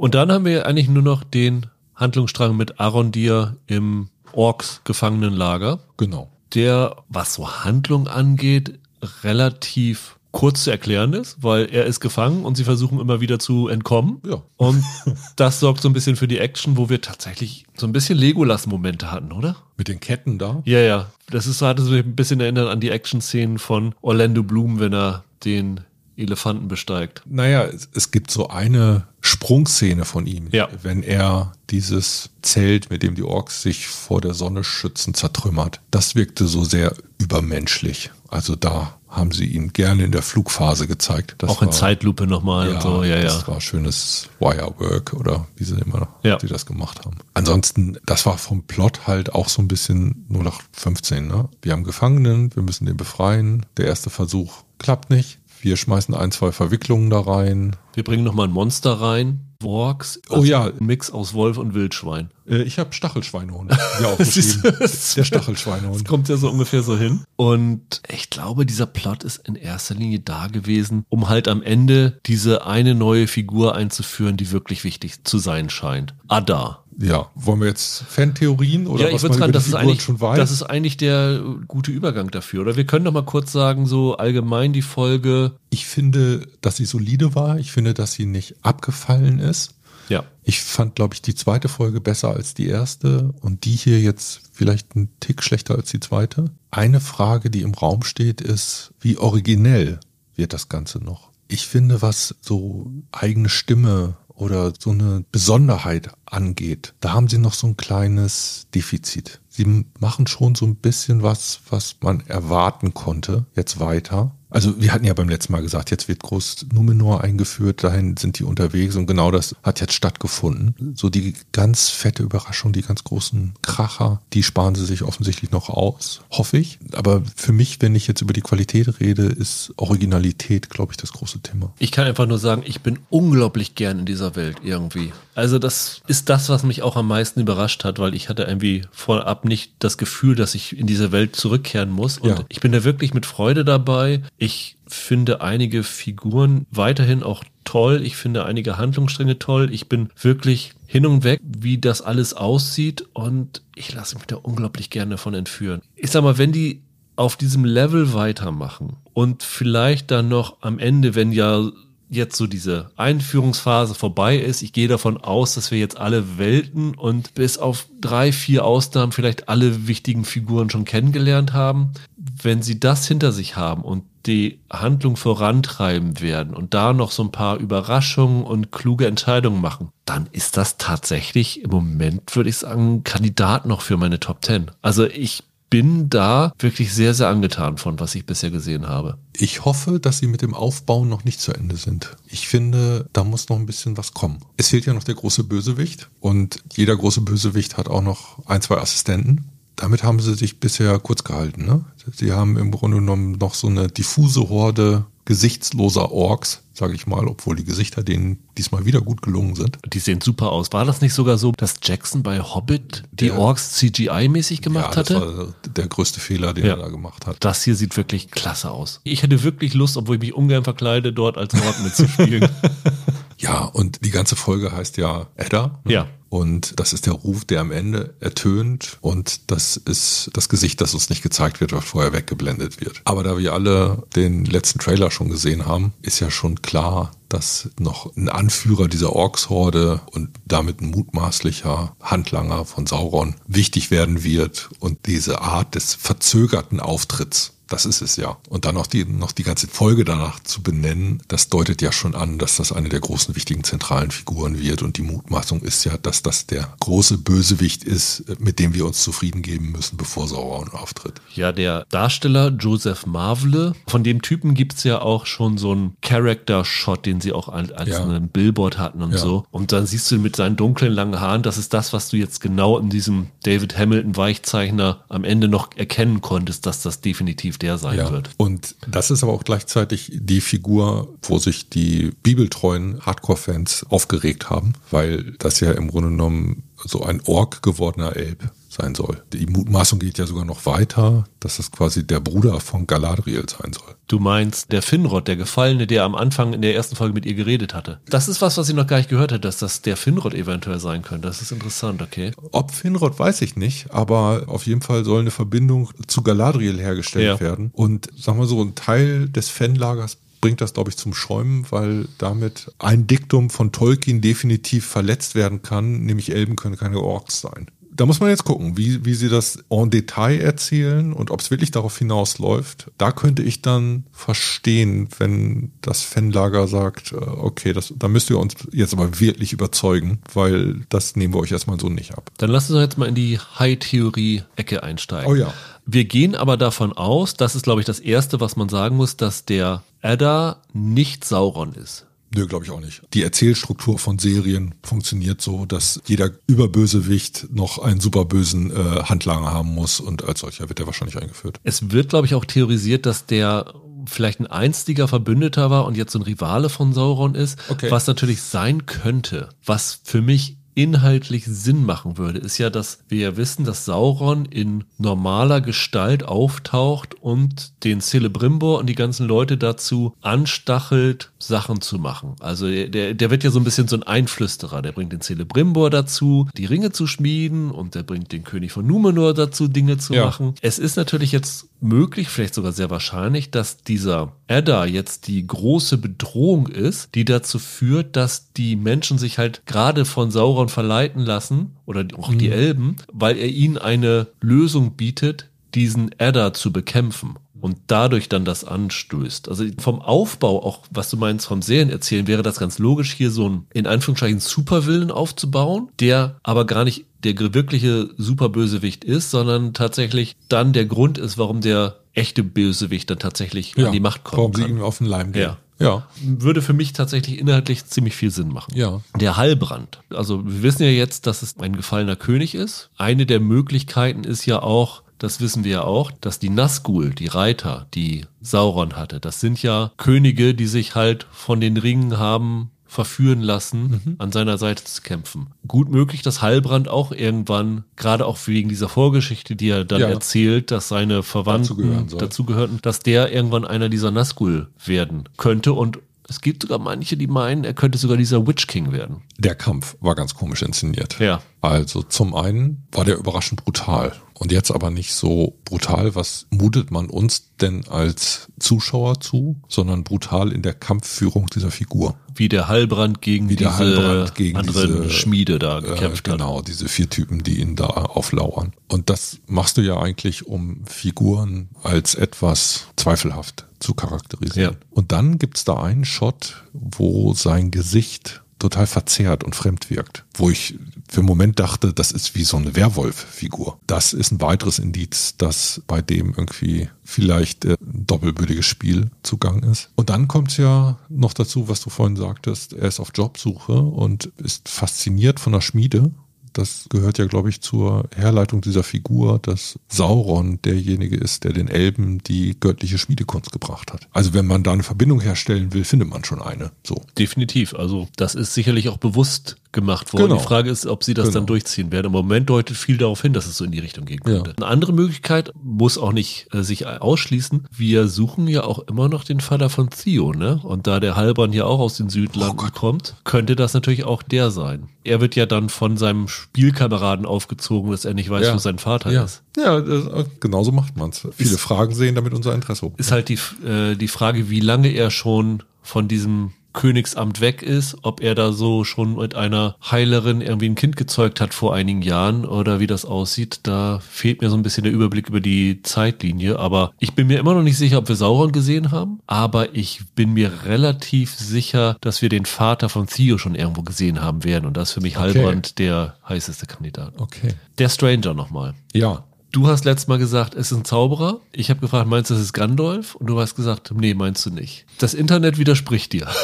[0.03, 5.79] Und dann haben wir eigentlich nur noch den Handlungsstrang mit Arondir im Orks-Gefangenenlager.
[5.97, 6.29] Genau.
[6.57, 8.81] der, was so Handlung angeht,
[9.23, 13.69] relativ kurz zu erklären ist, weil er ist gefangen und sie versuchen immer wieder zu
[13.69, 14.21] entkommen.
[14.29, 14.43] Ja.
[14.57, 14.83] Und
[15.37, 19.13] das sorgt so ein bisschen für die Action, wo wir tatsächlich so ein bisschen Legolas-Momente
[19.13, 19.55] hatten, oder?
[19.77, 20.63] Mit den Ketten da.
[20.65, 21.13] Ja, ja.
[21.31, 25.81] Das ist, so ein bisschen erinnert an die Action-Szenen von Orlando Bloom, wenn er den
[26.23, 27.23] Elefanten besteigt.
[27.27, 30.69] Naja, es, es gibt so eine Sprungszene von ihm, Ja.
[30.83, 35.81] wenn er dieses Zelt, mit dem die Orks sich vor der Sonne schützen, zertrümmert.
[35.91, 38.11] Das wirkte so sehr übermenschlich.
[38.29, 41.35] Also da haben sie ihn gerne in der Flugphase gezeigt.
[41.39, 43.49] Das Auch in war- Zeitlupe nochmal Ja, und so, ja, das ja.
[43.49, 46.37] war schönes Wirework oder wie sie immer Ja.
[46.37, 47.19] die das gemacht haben.
[47.35, 51.27] Ansonsten, das war vom Plot halt auch so ein bisschen 0815.
[51.29, 51.49] Ne?
[51.61, 53.67] Wir haben Gefangenen, wir müssen den befreien.
[53.77, 55.39] Der erste Versuch klappt nicht.
[55.63, 57.77] Wir schmeißen ein, zwei Verwicklungen da rein.
[57.95, 59.47] Wir bringen nochmal ein Monster rein.
[59.61, 60.21] Works.
[60.29, 60.65] Oh ja.
[60.65, 62.31] Ein Mix aus Wolf und Wildschwein.
[62.49, 64.63] Äh, ich habe Stachelschweinehund ja aufgeschrieben.
[64.63, 66.05] Der Das Stachelschweinehund.
[66.09, 67.23] kommt ja so ungefähr so hin.
[67.37, 72.19] Und ich glaube, dieser Plot ist in erster Linie da gewesen, um halt am Ende
[72.27, 76.17] diese eine neue Figur einzuführen, die wirklich wichtig zu sein scheint.
[76.27, 76.82] Ada.
[76.99, 80.63] Ja, wollen wir jetzt Fantheorien oder ja, ich würde sagen, das ist, eigentlich, das ist
[80.63, 82.61] eigentlich der gute Übergang dafür.
[82.63, 85.53] Oder wir können noch mal kurz sagen, so allgemein die Folge.
[85.71, 87.59] Ich finde, dass sie solide war.
[87.59, 89.75] Ich finde, dass sie nicht abgefallen ist.
[90.09, 90.25] Ja.
[90.43, 94.43] Ich fand, glaube ich, die zweite Folge besser als die erste und die hier jetzt
[94.53, 96.51] vielleicht einen Tick schlechter als die zweite.
[96.71, 100.01] Eine Frage, die im Raum steht, ist, wie originell
[100.35, 101.31] wird das Ganze noch?
[101.49, 107.55] Ich finde, was so eigene Stimme oder so eine Besonderheit angeht, da haben sie noch
[107.55, 109.41] so ein kleines Defizit.
[109.49, 114.35] Sie machen schon so ein bisschen was, was man erwarten konnte, jetzt weiter.
[114.53, 118.39] Also wir hatten ja beim letzten Mal gesagt, jetzt wird groß Numenor eingeführt, dahin sind
[118.39, 120.95] die unterwegs und genau das hat jetzt stattgefunden.
[120.95, 125.71] So die ganz fette Überraschung, die ganz großen Kracher, die sparen sie sich offensichtlich noch
[125.71, 126.79] aus, hoffe ich.
[126.93, 131.13] Aber für mich, wenn ich jetzt über die Qualität rede, ist Originalität, glaube ich, das
[131.13, 131.73] große Thema.
[131.79, 135.13] Ich kann einfach nur sagen, ich bin unglaublich gern in dieser Welt irgendwie.
[135.35, 138.83] Also das ist das, was mich auch am meisten überrascht hat, weil ich hatte irgendwie
[138.91, 142.19] vorab nicht das Gefühl, dass ich in diese Welt zurückkehren muss.
[142.19, 142.45] Und ja.
[142.49, 144.23] ich bin da wirklich mit Freude dabei.
[144.43, 148.03] Ich finde einige Figuren weiterhin auch toll.
[148.03, 149.73] Ich finde einige Handlungsstränge toll.
[149.73, 153.07] Ich bin wirklich hin und weg, wie das alles aussieht.
[153.13, 155.81] Und ich lasse mich da unglaublich gerne davon entführen.
[155.95, 156.83] Ich sag mal, wenn die
[157.15, 161.71] auf diesem Level weitermachen und vielleicht dann noch am Ende, wenn ja
[162.13, 164.63] jetzt so diese Einführungsphase vorbei ist.
[164.63, 169.13] Ich gehe davon aus, dass wir jetzt alle Welten und bis auf drei, vier Ausnahmen
[169.13, 171.93] vielleicht alle wichtigen Figuren schon kennengelernt haben.
[172.17, 177.25] Wenn sie das hinter sich haben und die Handlung vorantreiben werden und da noch so
[177.25, 182.59] ein paar Überraschungen und kluge Entscheidungen machen, dann ist das tatsächlich im Moment, würde ich
[182.59, 184.71] sagen, Kandidat noch für meine Top Ten.
[184.81, 185.43] Also ich
[185.73, 189.17] bin da wirklich sehr, sehr angetan von, was ich bisher gesehen habe.
[189.35, 192.15] Ich hoffe, dass sie mit dem Aufbauen noch nicht zu Ende sind.
[192.29, 194.41] Ich finde, da muss noch ein bisschen was kommen.
[194.59, 198.61] Es fehlt ja noch der große Bösewicht und jeder große Bösewicht hat auch noch ein,
[198.61, 199.47] zwei Assistenten.
[199.77, 201.65] Damit haben sie sich bisher kurz gehalten.
[201.65, 201.83] Ne?
[202.13, 207.27] Sie haben im Grunde genommen noch so eine diffuse Horde gesichtsloser Orks, sage ich mal,
[207.29, 209.79] obwohl die Gesichter denen diesmal wieder gut gelungen sind.
[209.93, 210.73] Die sehen super aus.
[210.73, 215.03] War das nicht sogar so, dass Jackson bei Hobbit die der, Orks CGI-mäßig gemacht ja,
[215.03, 215.39] das hatte?
[215.39, 216.73] War der größte Fehler, den ja.
[216.73, 217.37] er da gemacht hat.
[217.41, 219.01] Das hier sieht wirklich klasse aus.
[219.05, 222.49] Ich hätte wirklich Lust, obwohl ich mich ungern verkleide, dort als Ork mitzuspielen.
[223.39, 225.81] ja, und die ganze Folge heißt ja Edda.
[225.85, 225.93] Ne?
[225.93, 226.07] Ja.
[226.33, 228.97] Und das ist der Ruf, der am Ende ertönt.
[229.03, 233.03] Und das ist das Gesicht, das uns nicht gezeigt wird, was vorher weggeblendet wird.
[233.05, 237.69] Aber da wir alle den letzten Trailer schon gesehen haben, ist ja schon klar, dass
[237.79, 244.71] noch ein Anführer dieser Orks-Horde und damit ein mutmaßlicher Handlanger von Sauron wichtig werden wird
[244.81, 248.37] und diese Art des verzögerten Auftritts das ist es ja.
[248.49, 252.15] Und dann noch die, noch die ganze Folge danach zu benennen, das deutet ja schon
[252.15, 254.83] an, dass das eine der großen wichtigen zentralen Figuren wird.
[254.83, 259.03] Und die Mutmaßung ist ja, dass das der große Bösewicht ist, mit dem wir uns
[259.03, 261.15] zufrieden geben müssen, bevor Sauron auftritt.
[261.35, 267.07] Ja, der Darsteller Joseph Marvle, von dem Typen gibt's ja auch schon so einen Character-Shot,
[267.07, 268.03] den sie auch als, ja.
[268.03, 269.19] einen Billboard hatten und ja.
[269.19, 269.47] so.
[269.51, 272.41] Und dann siehst du mit seinen dunklen langen Haaren, das ist das, was du jetzt
[272.41, 277.79] genau in diesem David Hamilton Weichzeichner am Ende noch erkennen konntest, dass das definitiv der
[277.79, 278.11] sein ja.
[278.11, 278.31] wird.
[278.37, 284.75] Und das ist aber auch gleichzeitig die Figur, wo sich die bibeltreuen Hardcore-Fans aufgeregt haben,
[284.91, 289.23] weil das ja im Grunde genommen so ein Ork gewordener Elb sein soll.
[289.33, 293.73] Die Mutmaßung geht ja sogar noch weiter, dass es quasi der Bruder von Galadriel sein
[293.73, 293.95] soll.
[294.09, 297.35] Du meinst der Finrod, der Gefallene, der am Anfang in der ersten Folge mit ihr
[297.35, 298.01] geredet hatte.
[298.07, 300.81] Das ist was, was ich noch gar nicht gehört hätte, dass das der Finrod eventuell
[300.81, 301.29] sein könnte.
[301.29, 302.33] Das ist interessant, okay.
[302.51, 307.27] Ob Finrod weiß ich nicht, aber auf jeden Fall soll eine Verbindung zu Galadriel hergestellt
[307.27, 307.41] ja.
[307.41, 307.71] werden.
[307.75, 312.09] Und sagen wir so, ein Teil des Fanlagers bringt das, glaube ich, zum Schäumen, weil
[312.19, 317.67] damit ein Diktum von Tolkien definitiv verletzt werden kann, nämlich Elben können keine Orks sein
[317.95, 321.51] da muss man jetzt gucken, wie, wie sie das en Detail erzählen und ob es
[321.51, 322.91] wirklich darauf hinausläuft.
[322.97, 328.39] Da könnte ich dann verstehen, wenn das Fanlager sagt, äh, okay, das, da müsst ihr
[328.39, 332.31] uns jetzt aber wirklich überzeugen, weil das nehmen wir euch erstmal so nicht ab.
[332.39, 335.31] Dann lass uns jetzt mal in die High-Theorie-Ecke einsteigen.
[335.31, 335.53] Oh ja.
[335.85, 339.17] Wir gehen aber davon aus, das ist, glaube ich, das Erste, was man sagen muss,
[339.17, 342.07] dass der Adda nicht Sauron ist.
[342.35, 343.03] Nö, glaube ich auch nicht.
[343.13, 349.75] Die Erzählstruktur von Serien funktioniert so, dass jeder Überbösewicht noch einen superbösen äh, Handlanger haben
[349.75, 351.61] muss und als solcher wird er wahrscheinlich eingeführt.
[351.63, 353.75] Es wird, glaube ich, auch theorisiert, dass der
[354.07, 357.91] vielleicht ein einstiger Verbündeter war und jetzt so ein Rivale von Sauron ist, okay.
[357.91, 363.21] was natürlich sein könnte, was für mich inhaltlich Sinn machen würde, ist ja, dass wir
[363.21, 369.57] ja wissen, dass Sauron in normaler Gestalt auftaucht und den Celebrimbor und die ganzen Leute
[369.57, 372.37] dazu anstachelt, Sachen zu machen.
[372.41, 374.81] Also der, der wird ja so ein bisschen so ein Einflüsterer.
[374.81, 378.87] Der bringt den Celebrimbor dazu, die Ringe zu schmieden und der bringt den König von
[378.87, 380.25] Numenor dazu, Dinge zu ja.
[380.25, 380.55] machen.
[380.63, 385.99] Es ist natürlich jetzt möglich, vielleicht sogar sehr wahrscheinlich, dass dieser Edda jetzt die große
[385.99, 391.77] Bedrohung ist, die dazu führt, dass die Menschen sich halt gerade von Sauron verleiten lassen
[391.87, 392.39] oder auch mhm.
[392.39, 398.45] die Elben, weil er ihnen eine Lösung bietet, diesen Edda zu bekämpfen und dadurch dann
[398.45, 399.49] das anstößt.
[399.49, 403.31] Also vom Aufbau, auch was du meinst vom Serien erzählen, wäre das ganz logisch, hier
[403.31, 409.75] so ein in Anführungszeichen Superwillen aufzubauen, der aber gar nicht der wirkliche Superbösewicht ist, sondern
[409.75, 414.25] tatsächlich dann der Grund ist, warum der echte Bösewicht dann tatsächlich ja, an die Macht
[414.25, 414.39] kommt.
[414.39, 415.43] Warum sie ihm auf den Leim gehen.
[415.43, 415.59] Ja.
[415.83, 416.07] Ja.
[416.23, 418.75] Würde für mich tatsächlich inhaltlich ziemlich viel Sinn machen.
[418.75, 419.01] Ja.
[419.19, 420.01] Der Heilbrand.
[420.11, 422.91] Also wir wissen ja jetzt, dass es ein gefallener König ist.
[422.97, 427.29] Eine der Möglichkeiten ist ja auch, das wissen wir ja auch, dass die Nazgul, die
[427.29, 432.72] Reiter, die Sauron hatte, das sind ja Könige, die sich halt von den Ringen haben
[432.93, 434.15] verführen lassen, mhm.
[434.19, 435.49] an seiner Seite zu kämpfen.
[435.67, 440.09] Gut möglich, dass Heilbrand auch irgendwann, gerade auch wegen dieser Vorgeschichte, die er dann ja.
[440.09, 445.99] erzählt, dass seine Verwandten dazugehörten, dass der irgendwann einer dieser Nazgul werden könnte und
[446.29, 449.23] es gibt sogar manche, die meinen, er könnte sogar dieser Witch King werden.
[449.39, 451.19] Der Kampf war ganz komisch inszeniert.
[451.19, 451.43] Ja.
[451.63, 454.13] Also zum einen war der überraschend brutal.
[454.35, 460.03] Und jetzt aber nicht so brutal, was mutet man uns denn als Zuschauer zu, sondern
[460.03, 462.17] brutal in der Kampfführung dieser Figur.
[462.35, 466.33] Wie der Heilbrand gegen Wie diese Heilbrand gegen anderen diese, Schmiede da äh, gekämpft äh,
[466.33, 466.51] genau, hat.
[466.51, 468.73] Genau, diese vier Typen, die ihn da auflauern.
[468.89, 474.75] Und das machst du ja eigentlich, um Figuren als etwas zweifelhaft zu charakterisieren.
[474.75, 474.87] Ja.
[474.91, 480.25] Und dann gibt's da einen Shot, wo sein Gesicht total verzerrt und fremd wirkt.
[480.35, 480.79] Wo ich
[481.13, 483.79] für einen Moment dachte, das ist wie so eine Werwolf-Figur.
[483.87, 489.91] Das ist ein weiteres Indiz, dass bei dem irgendwie vielleicht ein doppelbödiges Spiel zugang ist.
[489.95, 494.33] Und dann kommt ja noch dazu, was du vorhin sagtest, er ist auf Jobsuche und
[494.39, 496.11] ist fasziniert von der Schmiede
[496.53, 501.69] das gehört ja, glaube ich, zur Herleitung dieser Figur, dass Sauron derjenige ist, der den
[501.69, 504.09] Elben die göttliche Schmiedekunst gebracht hat.
[504.13, 506.73] Also wenn man da eine Verbindung herstellen will, findet man schon eine.
[506.85, 507.03] So.
[507.19, 507.75] Definitiv.
[507.75, 510.25] Also das ist sicherlich auch bewusst gemacht worden.
[510.25, 510.37] Genau.
[510.37, 511.41] Die Frage ist, ob sie das genau.
[511.41, 512.07] dann durchziehen werden.
[512.07, 514.51] Im Moment deutet viel darauf hin, dass es so in die Richtung gehen könnte.
[514.51, 514.57] Ja.
[514.57, 517.67] Eine andere Möglichkeit muss auch nicht äh, sich ausschließen.
[517.75, 520.61] Wir suchen ja auch immer noch den Vater von Theo, ne?
[520.63, 524.23] Und da der Halbern ja auch aus den Südlanden oh kommt, könnte das natürlich auch
[524.23, 524.89] der sein.
[525.05, 528.55] Er wird ja dann von seinem Spielkameraden aufgezogen, dass er nicht weiß, ja.
[528.55, 529.25] wo sein Vater ja.
[529.25, 529.43] ist.
[529.57, 530.05] Ja, das,
[530.39, 531.27] genauso macht man's.
[531.33, 532.93] Viele ist, Fragen sehen damit unser Interesse.
[532.99, 537.97] Ist halt die, äh, die Frage, wie lange er schon von diesem Königsamt weg ist,
[538.03, 542.03] ob er da so schon mit einer Heilerin irgendwie ein Kind gezeugt hat vor einigen
[542.03, 543.61] Jahren oder wie das aussieht.
[543.65, 546.59] Da fehlt mir so ein bisschen der Überblick über die Zeitlinie.
[546.59, 549.21] Aber ich bin mir immer noch nicht sicher, ob wir Sauron gesehen haben.
[549.27, 554.23] Aber ich bin mir relativ sicher, dass wir den Vater von Theo schon irgendwo gesehen
[554.23, 554.67] haben werden.
[554.67, 555.35] Und das ist für mich okay.
[555.35, 557.15] Halbrand der heißeste Kandidat.
[557.19, 557.55] Okay.
[557.79, 558.75] Der Stranger nochmal.
[558.93, 561.41] Ja, Du hast letztes Mal gesagt, es ist ein Zauberer.
[561.53, 563.15] Ich habe gefragt, meinst du, es ist Gandalf?
[563.17, 564.87] Und du hast gesagt, nee, meinst du nicht.
[564.97, 566.27] Das Internet widerspricht dir.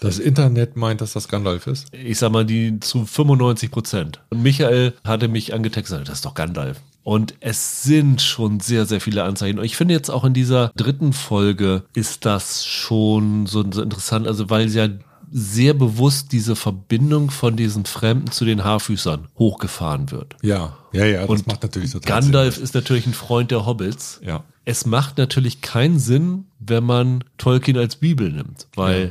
[0.00, 1.86] Das Internet meint, dass das Gandalf ist?
[1.92, 4.20] Ich sag mal, die zu 95 Prozent.
[4.30, 6.80] Und Michael hatte mich angetextet, das ist doch Gandalf.
[7.04, 9.60] Und es sind schon sehr, sehr viele Anzeichen.
[9.60, 14.26] Und ich finde jetzt auch in dieser dritten Folge ist das schon so, so interessant,
[14.26, 14.88] also weil ja
[15.32, 20.36] sehr bewusst diese Verbindung von diesen Fremden zu den Haarfüßern hochgefahren wird.
[20.42, 22.64] Ja, ja, ja, das und macht natürlich total Gandalf Sinn.
[22.64, 24.20] ist natürlich ein Freund der Hobbits.
[24.22, 24.44] Ja.
[24.64, 29.10] Es macht natürlich keinen Sinn, wenn man Tolkien als Bibel nimmt, weil ja.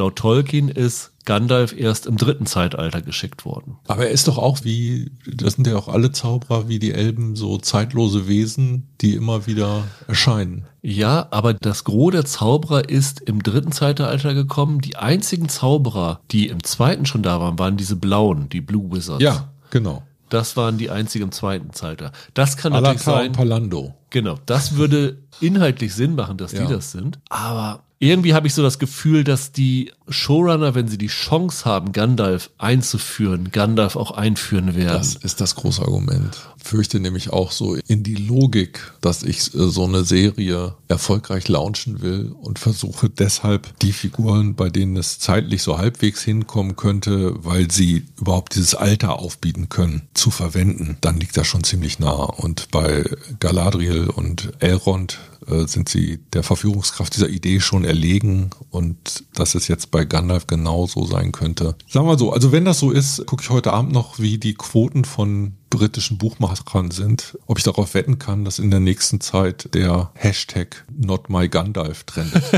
[0.00, 3.76] Laut Tolkien ist Gandalf erst im dritten Zeitalter geschickt worden.
[3.86, 7.36] Aber er ist doch auch wie, das sind ja auch alle Zauberer wie die Elben,
[7.36, 10.66] so zeitlose Wesen, die immer wieder erscheinen.
[10.82, 14.80] Ja, aber das Gros der Zauberer ist im dritten Zeitalter gekommen.
[14.80, 19.22] Die einzigen Zauberer, die im zweiten schon da waren, waren diese blauen, die Blue Wizards.
[19.22, 20.02] Ja, genau.
[20.30, 22.12] Das waren die einzigen im zweiten Zeitalter.
[22.34, 23.32] Das kann Alata natürlich sein.
[23.32, 23.94] Palando.
[24.10, 26.62] Genau, das würde inhaltlich Sinn machen, dass ja.
[26.62, 27.18] die das sind.
[27.28, 31.92] Aber irgendwie habe ich so das Gefühl, dass die Showrunner, wenn sie die Chance haben,
[31.92, 34.98] Gandalf einzuführen, Gandalf auch einführen werden.
[34.98, 36.34] Das ist das große Argument.
[36.56, 42.00] Fürchte nämlich auch so in die Logik, dass ich äh, so eine Serie erfolgreich launchen
[42.00, 47.70] will und versuche deshalb die Figuren, bei denen es zeitlich so halbwegs hinkommen könnte, weil
[47.70, 50.96] sie überhaupt dieses Alter aufbieten können, zu verwenden.
[51.02, 52.12] Dann liegt das schon ziemlich nah.
[52.12, 53.04] Und bei
[53.40, 59.68] Galadriel und Elrond äh, sind sie der Verführungskraft dieser Idee schon erlegen und dass es
[59.68, 61.74] jetzt bei Gandalf genauso sein könnte.
[61.88, 64.54] Sagen wir so, also wenn das so ist, gucke ich heute Abend noch, wie die
[64.54, 69.72] Quoten von britischen Buchmachern sind, ob ich darauf wetten kann, dass in der nächsten Zeit
[69.74, 72.42] der Hashtag Not My Gandalf trendet.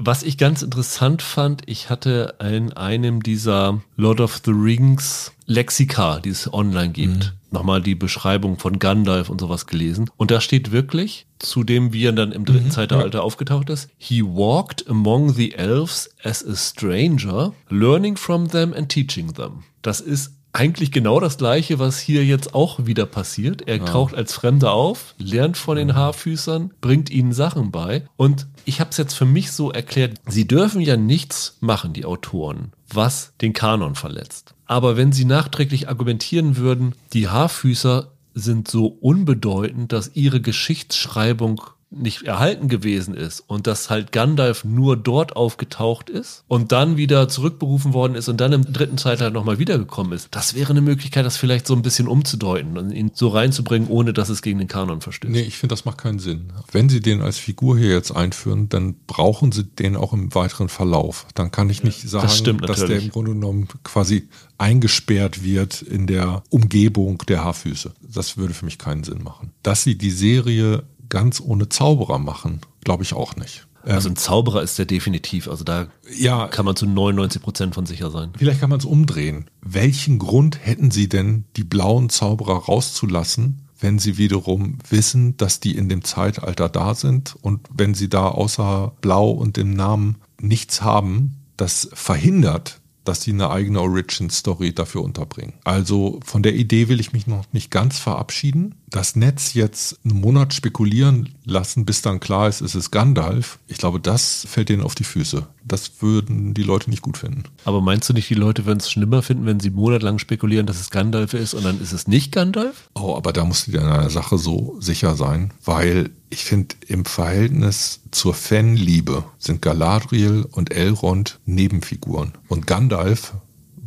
[0.00, 6.20] Was ich ganz interessant fand, ich hatte in einem dieser Lord of the Rings Lexika,
[6.20, 7.37] die es online gibt, mhm.
[7.50, 10.10] Nochmal die Beschreibung von Gandalf und sowas gelesen.
[10.16, 13.24] Und da steht wirklich, zu dem, wie er dann im dritten mhm, Zeitalter ja.
[13.24, 19.32] aufgetaucht ist, he walked among the elves as a stranger, learning from them and teaching
[19.34, 19.64] them.
[19.82, 23.68] Das ist eigentlich genau das gleiche, was hier jetzt auch wieder passiert.
[23.68, 23.84] Er ja.
[23.84, 28.06] taucht als Fremder auf, lernt von den Haarfüßern, bringt ihnen Sachen bei.
[28.16, 32.04] Und ich habe es jetzt für mich so erklärt, sie dürfen ja nichts machen, die
[32.04, 34.54] Autoren, was den Kanon verletzt.
[34.68, 42.24] Aber wenn sie nachträglich argumentieren würden, die Haarfüßer sind so unbedeutend, dass ihre Geschichtsschreibung nicht
[42.24, 47.94] erhalten gewesen ist und dass halt Gandalf nur dort aufgetaucht ist und dann wieder zurückberufen
[47.94, 50.28] worden ist und dann im dritten Zeitalter nochmal wiedergekommen ist.
[50.32, 54.12] Das wäre eine Möglichkeit, das vielleicht so ein bisschen umzudeuten und ihn so reinzubringen, ohne
[54.12, 55.32] dass es gegen den Kanon verstößt.
[55.32, 56.52] Nee, ich finde, das macht keinen Sinn.
[56.70, 60.68] Wenn Sie den als Figur hier jetzt einführen, dann brauchen Sie den auch im weiteren
[60.68, 61.26] Verlauf.
[61.34, 62.26] Dann kann ich nicht sagen,
[62.60, 64.28] das dass der im Grunde genommen quasi
[64.58, 67.92] eingesperrt wird in der Umgebung der Haarfüße.
[68.02, 69.52] Das würde für mich keinen Sinn machen.
[69.62, 73.66] Dass Sie die Serie ganz ohne Zauberer machen, glaube ich auch nicht.
[73.84, 75.48] Also ein Zauberer ist der definitiv.
[75.48, 78.32] Also da ja, kann man zu 99 Prozent von sicher sein.
[78.36, 79.46] Vielleicht kann man es umdrehen.
[79.62, 85.76] Welchen Grund hätten Sie denn, die blauen Zauberer rauszulassen, wenn Sie wiederum wissen, dass die
[85.76, 90.82] in dem Zeitalter da sind und wenn Sie da außer Blau und dem Namen nichts
[90.82, 95.54] haben, das verhindert, dass sie eine eigene Origin-Story dafür unterbringen.
[95.64, 98.74] Also von der Idee will ich mich noch nicht ganz verabschieden.
[98.90, 103.78] Das Netz jetzt einen Monat spekulieren lassen, bis dann klar ist, es ist Gandalf, ich
[103.78, 105.46] glaube, das fällt denen auf die Füße.
[105.64, 107.42] Das würden die Leute nicht gut finden.
[107.64, 110.80] Aber meinst du nicht, die Leute würden es schlimmer finden, wenn sie monatelang spekulieren, dass
[110.80, 112.88] es Gandalf ist und dann ist es nicht Gandalf?
[112.94, 116.74] Oh, aber da musst du dir in einer Sache so sicher sein, weil ich finde,
[116.86, 122.32] im Verhältnis zur Fanliebe sind Galadriel und Elrond Nebenfiguren.
[122.48, 123.34] Und Gandalf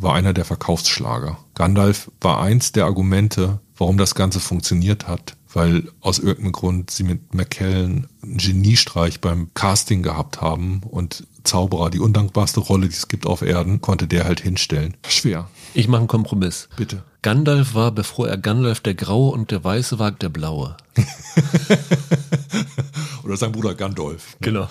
[0.02, 1.38] war einer der Verkaufsschlager.
[1.56, 7.03] Gandalf war eins der Argumente, warum das Ganze funktioniert hat, weil aus irgendeinem Grund sie
[7.03, 13.07] mit McKellen einen Geniestreich beim Casting gehabt haben und Zauberer, die undankbarste Rolle, die es
[13.07, 14.95] gibt auf Erden, konnte der halt hinstellen.
[15.07, 15.49] Schwer.
[15.73, 16.69] Ich mache einen Kompromiss.
[16.78, 17.03] Bitte.
[17.23, 20.78] Gandalf war, bevor er Gandalf der Graue und der Weiße war, der Blaue.
[23.23, 24.38] Oder sein Bruder Gandalf.
[24.41, 24.68] Genau.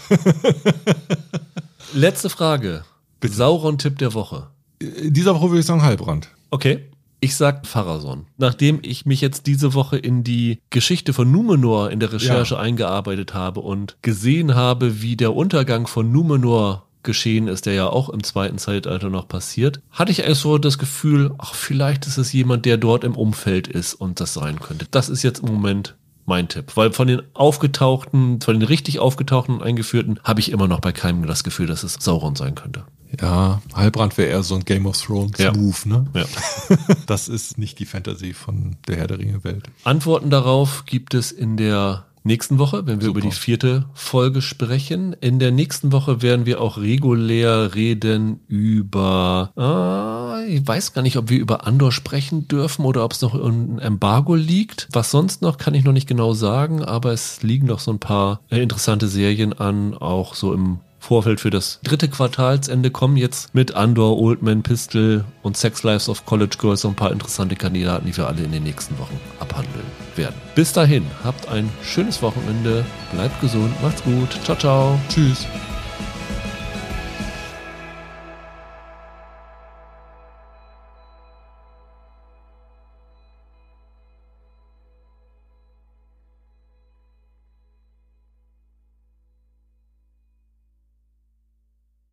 [1.93, 2.85] Letzte Frage.
[3.19, 3.35] Bitte.
[3.35, 4.49] Sauron-Tipp der Woche.
[4.81, 6.31] In dieser Woche würde ich sagen Heilbrand.
[6.51, 6.87] Okay.
[7.23, 8.27] Ich sag Pharason.
[8.39, 12.61] Nachdem ich mich jetzt diese Woche in die Geschichte von Numenor in der Recherche ja.
[12.61, 18.09] eingearbeitet habe und gesehen habe, wie der Untergang von Numenor geschehen ist, der ja auch
[18.09, 22.33] im zweiten Zeitalter noch passiert, hatte ich erst so das Gefühl, ach, vielleicht ist es
[22.33, 24.87] jemand, der dort im Umfeld ist und das sein könnte.
[24.91, 26.73] Das ist jetzt im Moment mein Tipp.
[26.75, 30.93] Weil von den aufgetauchten, von den richtig aufgetauchten und eingeführten, habe ich immer noch bei
[30.93, 32.85] keinem das Gefühl, dass es Sauron sein könnte.
[33.21, 35.53] Ja, Heilbrand wäre eher so ein Game of Thrones ja.
[35.53, 36.07] Move, ne?
[36.15, 36.25] Ja.
[37.07, 39.65] das ist nicht die Fantasy von der Herr der Ringe Welt.
[39.85, 43.21] Antworten darauf gibt es in der nächsten Woche, wenn wir Super.
[43.21, 45.15] über die vierte Folge sprechen.
[45.21, 51.17] In der nächsten Woche werden wir auch regulär reden über, ah, ich weiß gar nicht,
[51.17, 54.89] ob wir über Andor sprechen dürfen oder ob es noch ein Embargo liegt.
[54.93, 57.99] Was sonst noch, kann ich noch nicht genau sagen, aber es liegen noch so ein
[57.99, 63.55] paar äh, interessante Serien an, auch so im Vorfeld für das dritte Quartalsende kommen jetzt
[63.55, 68.07] mit Andor, Oldman, Pistol und Sex Lives of College Girls noch ein paar interessante Kandidaten,
[68.07, 70.37] die wir alle in den nächsten Wochen abhandeln werden.
[70.55, 75.01] Bis dahin, habt ein schönes Wochenende, bleibt gesund, macht's gut, ciao, ciao.
[75.09, 75.47] Tschüss.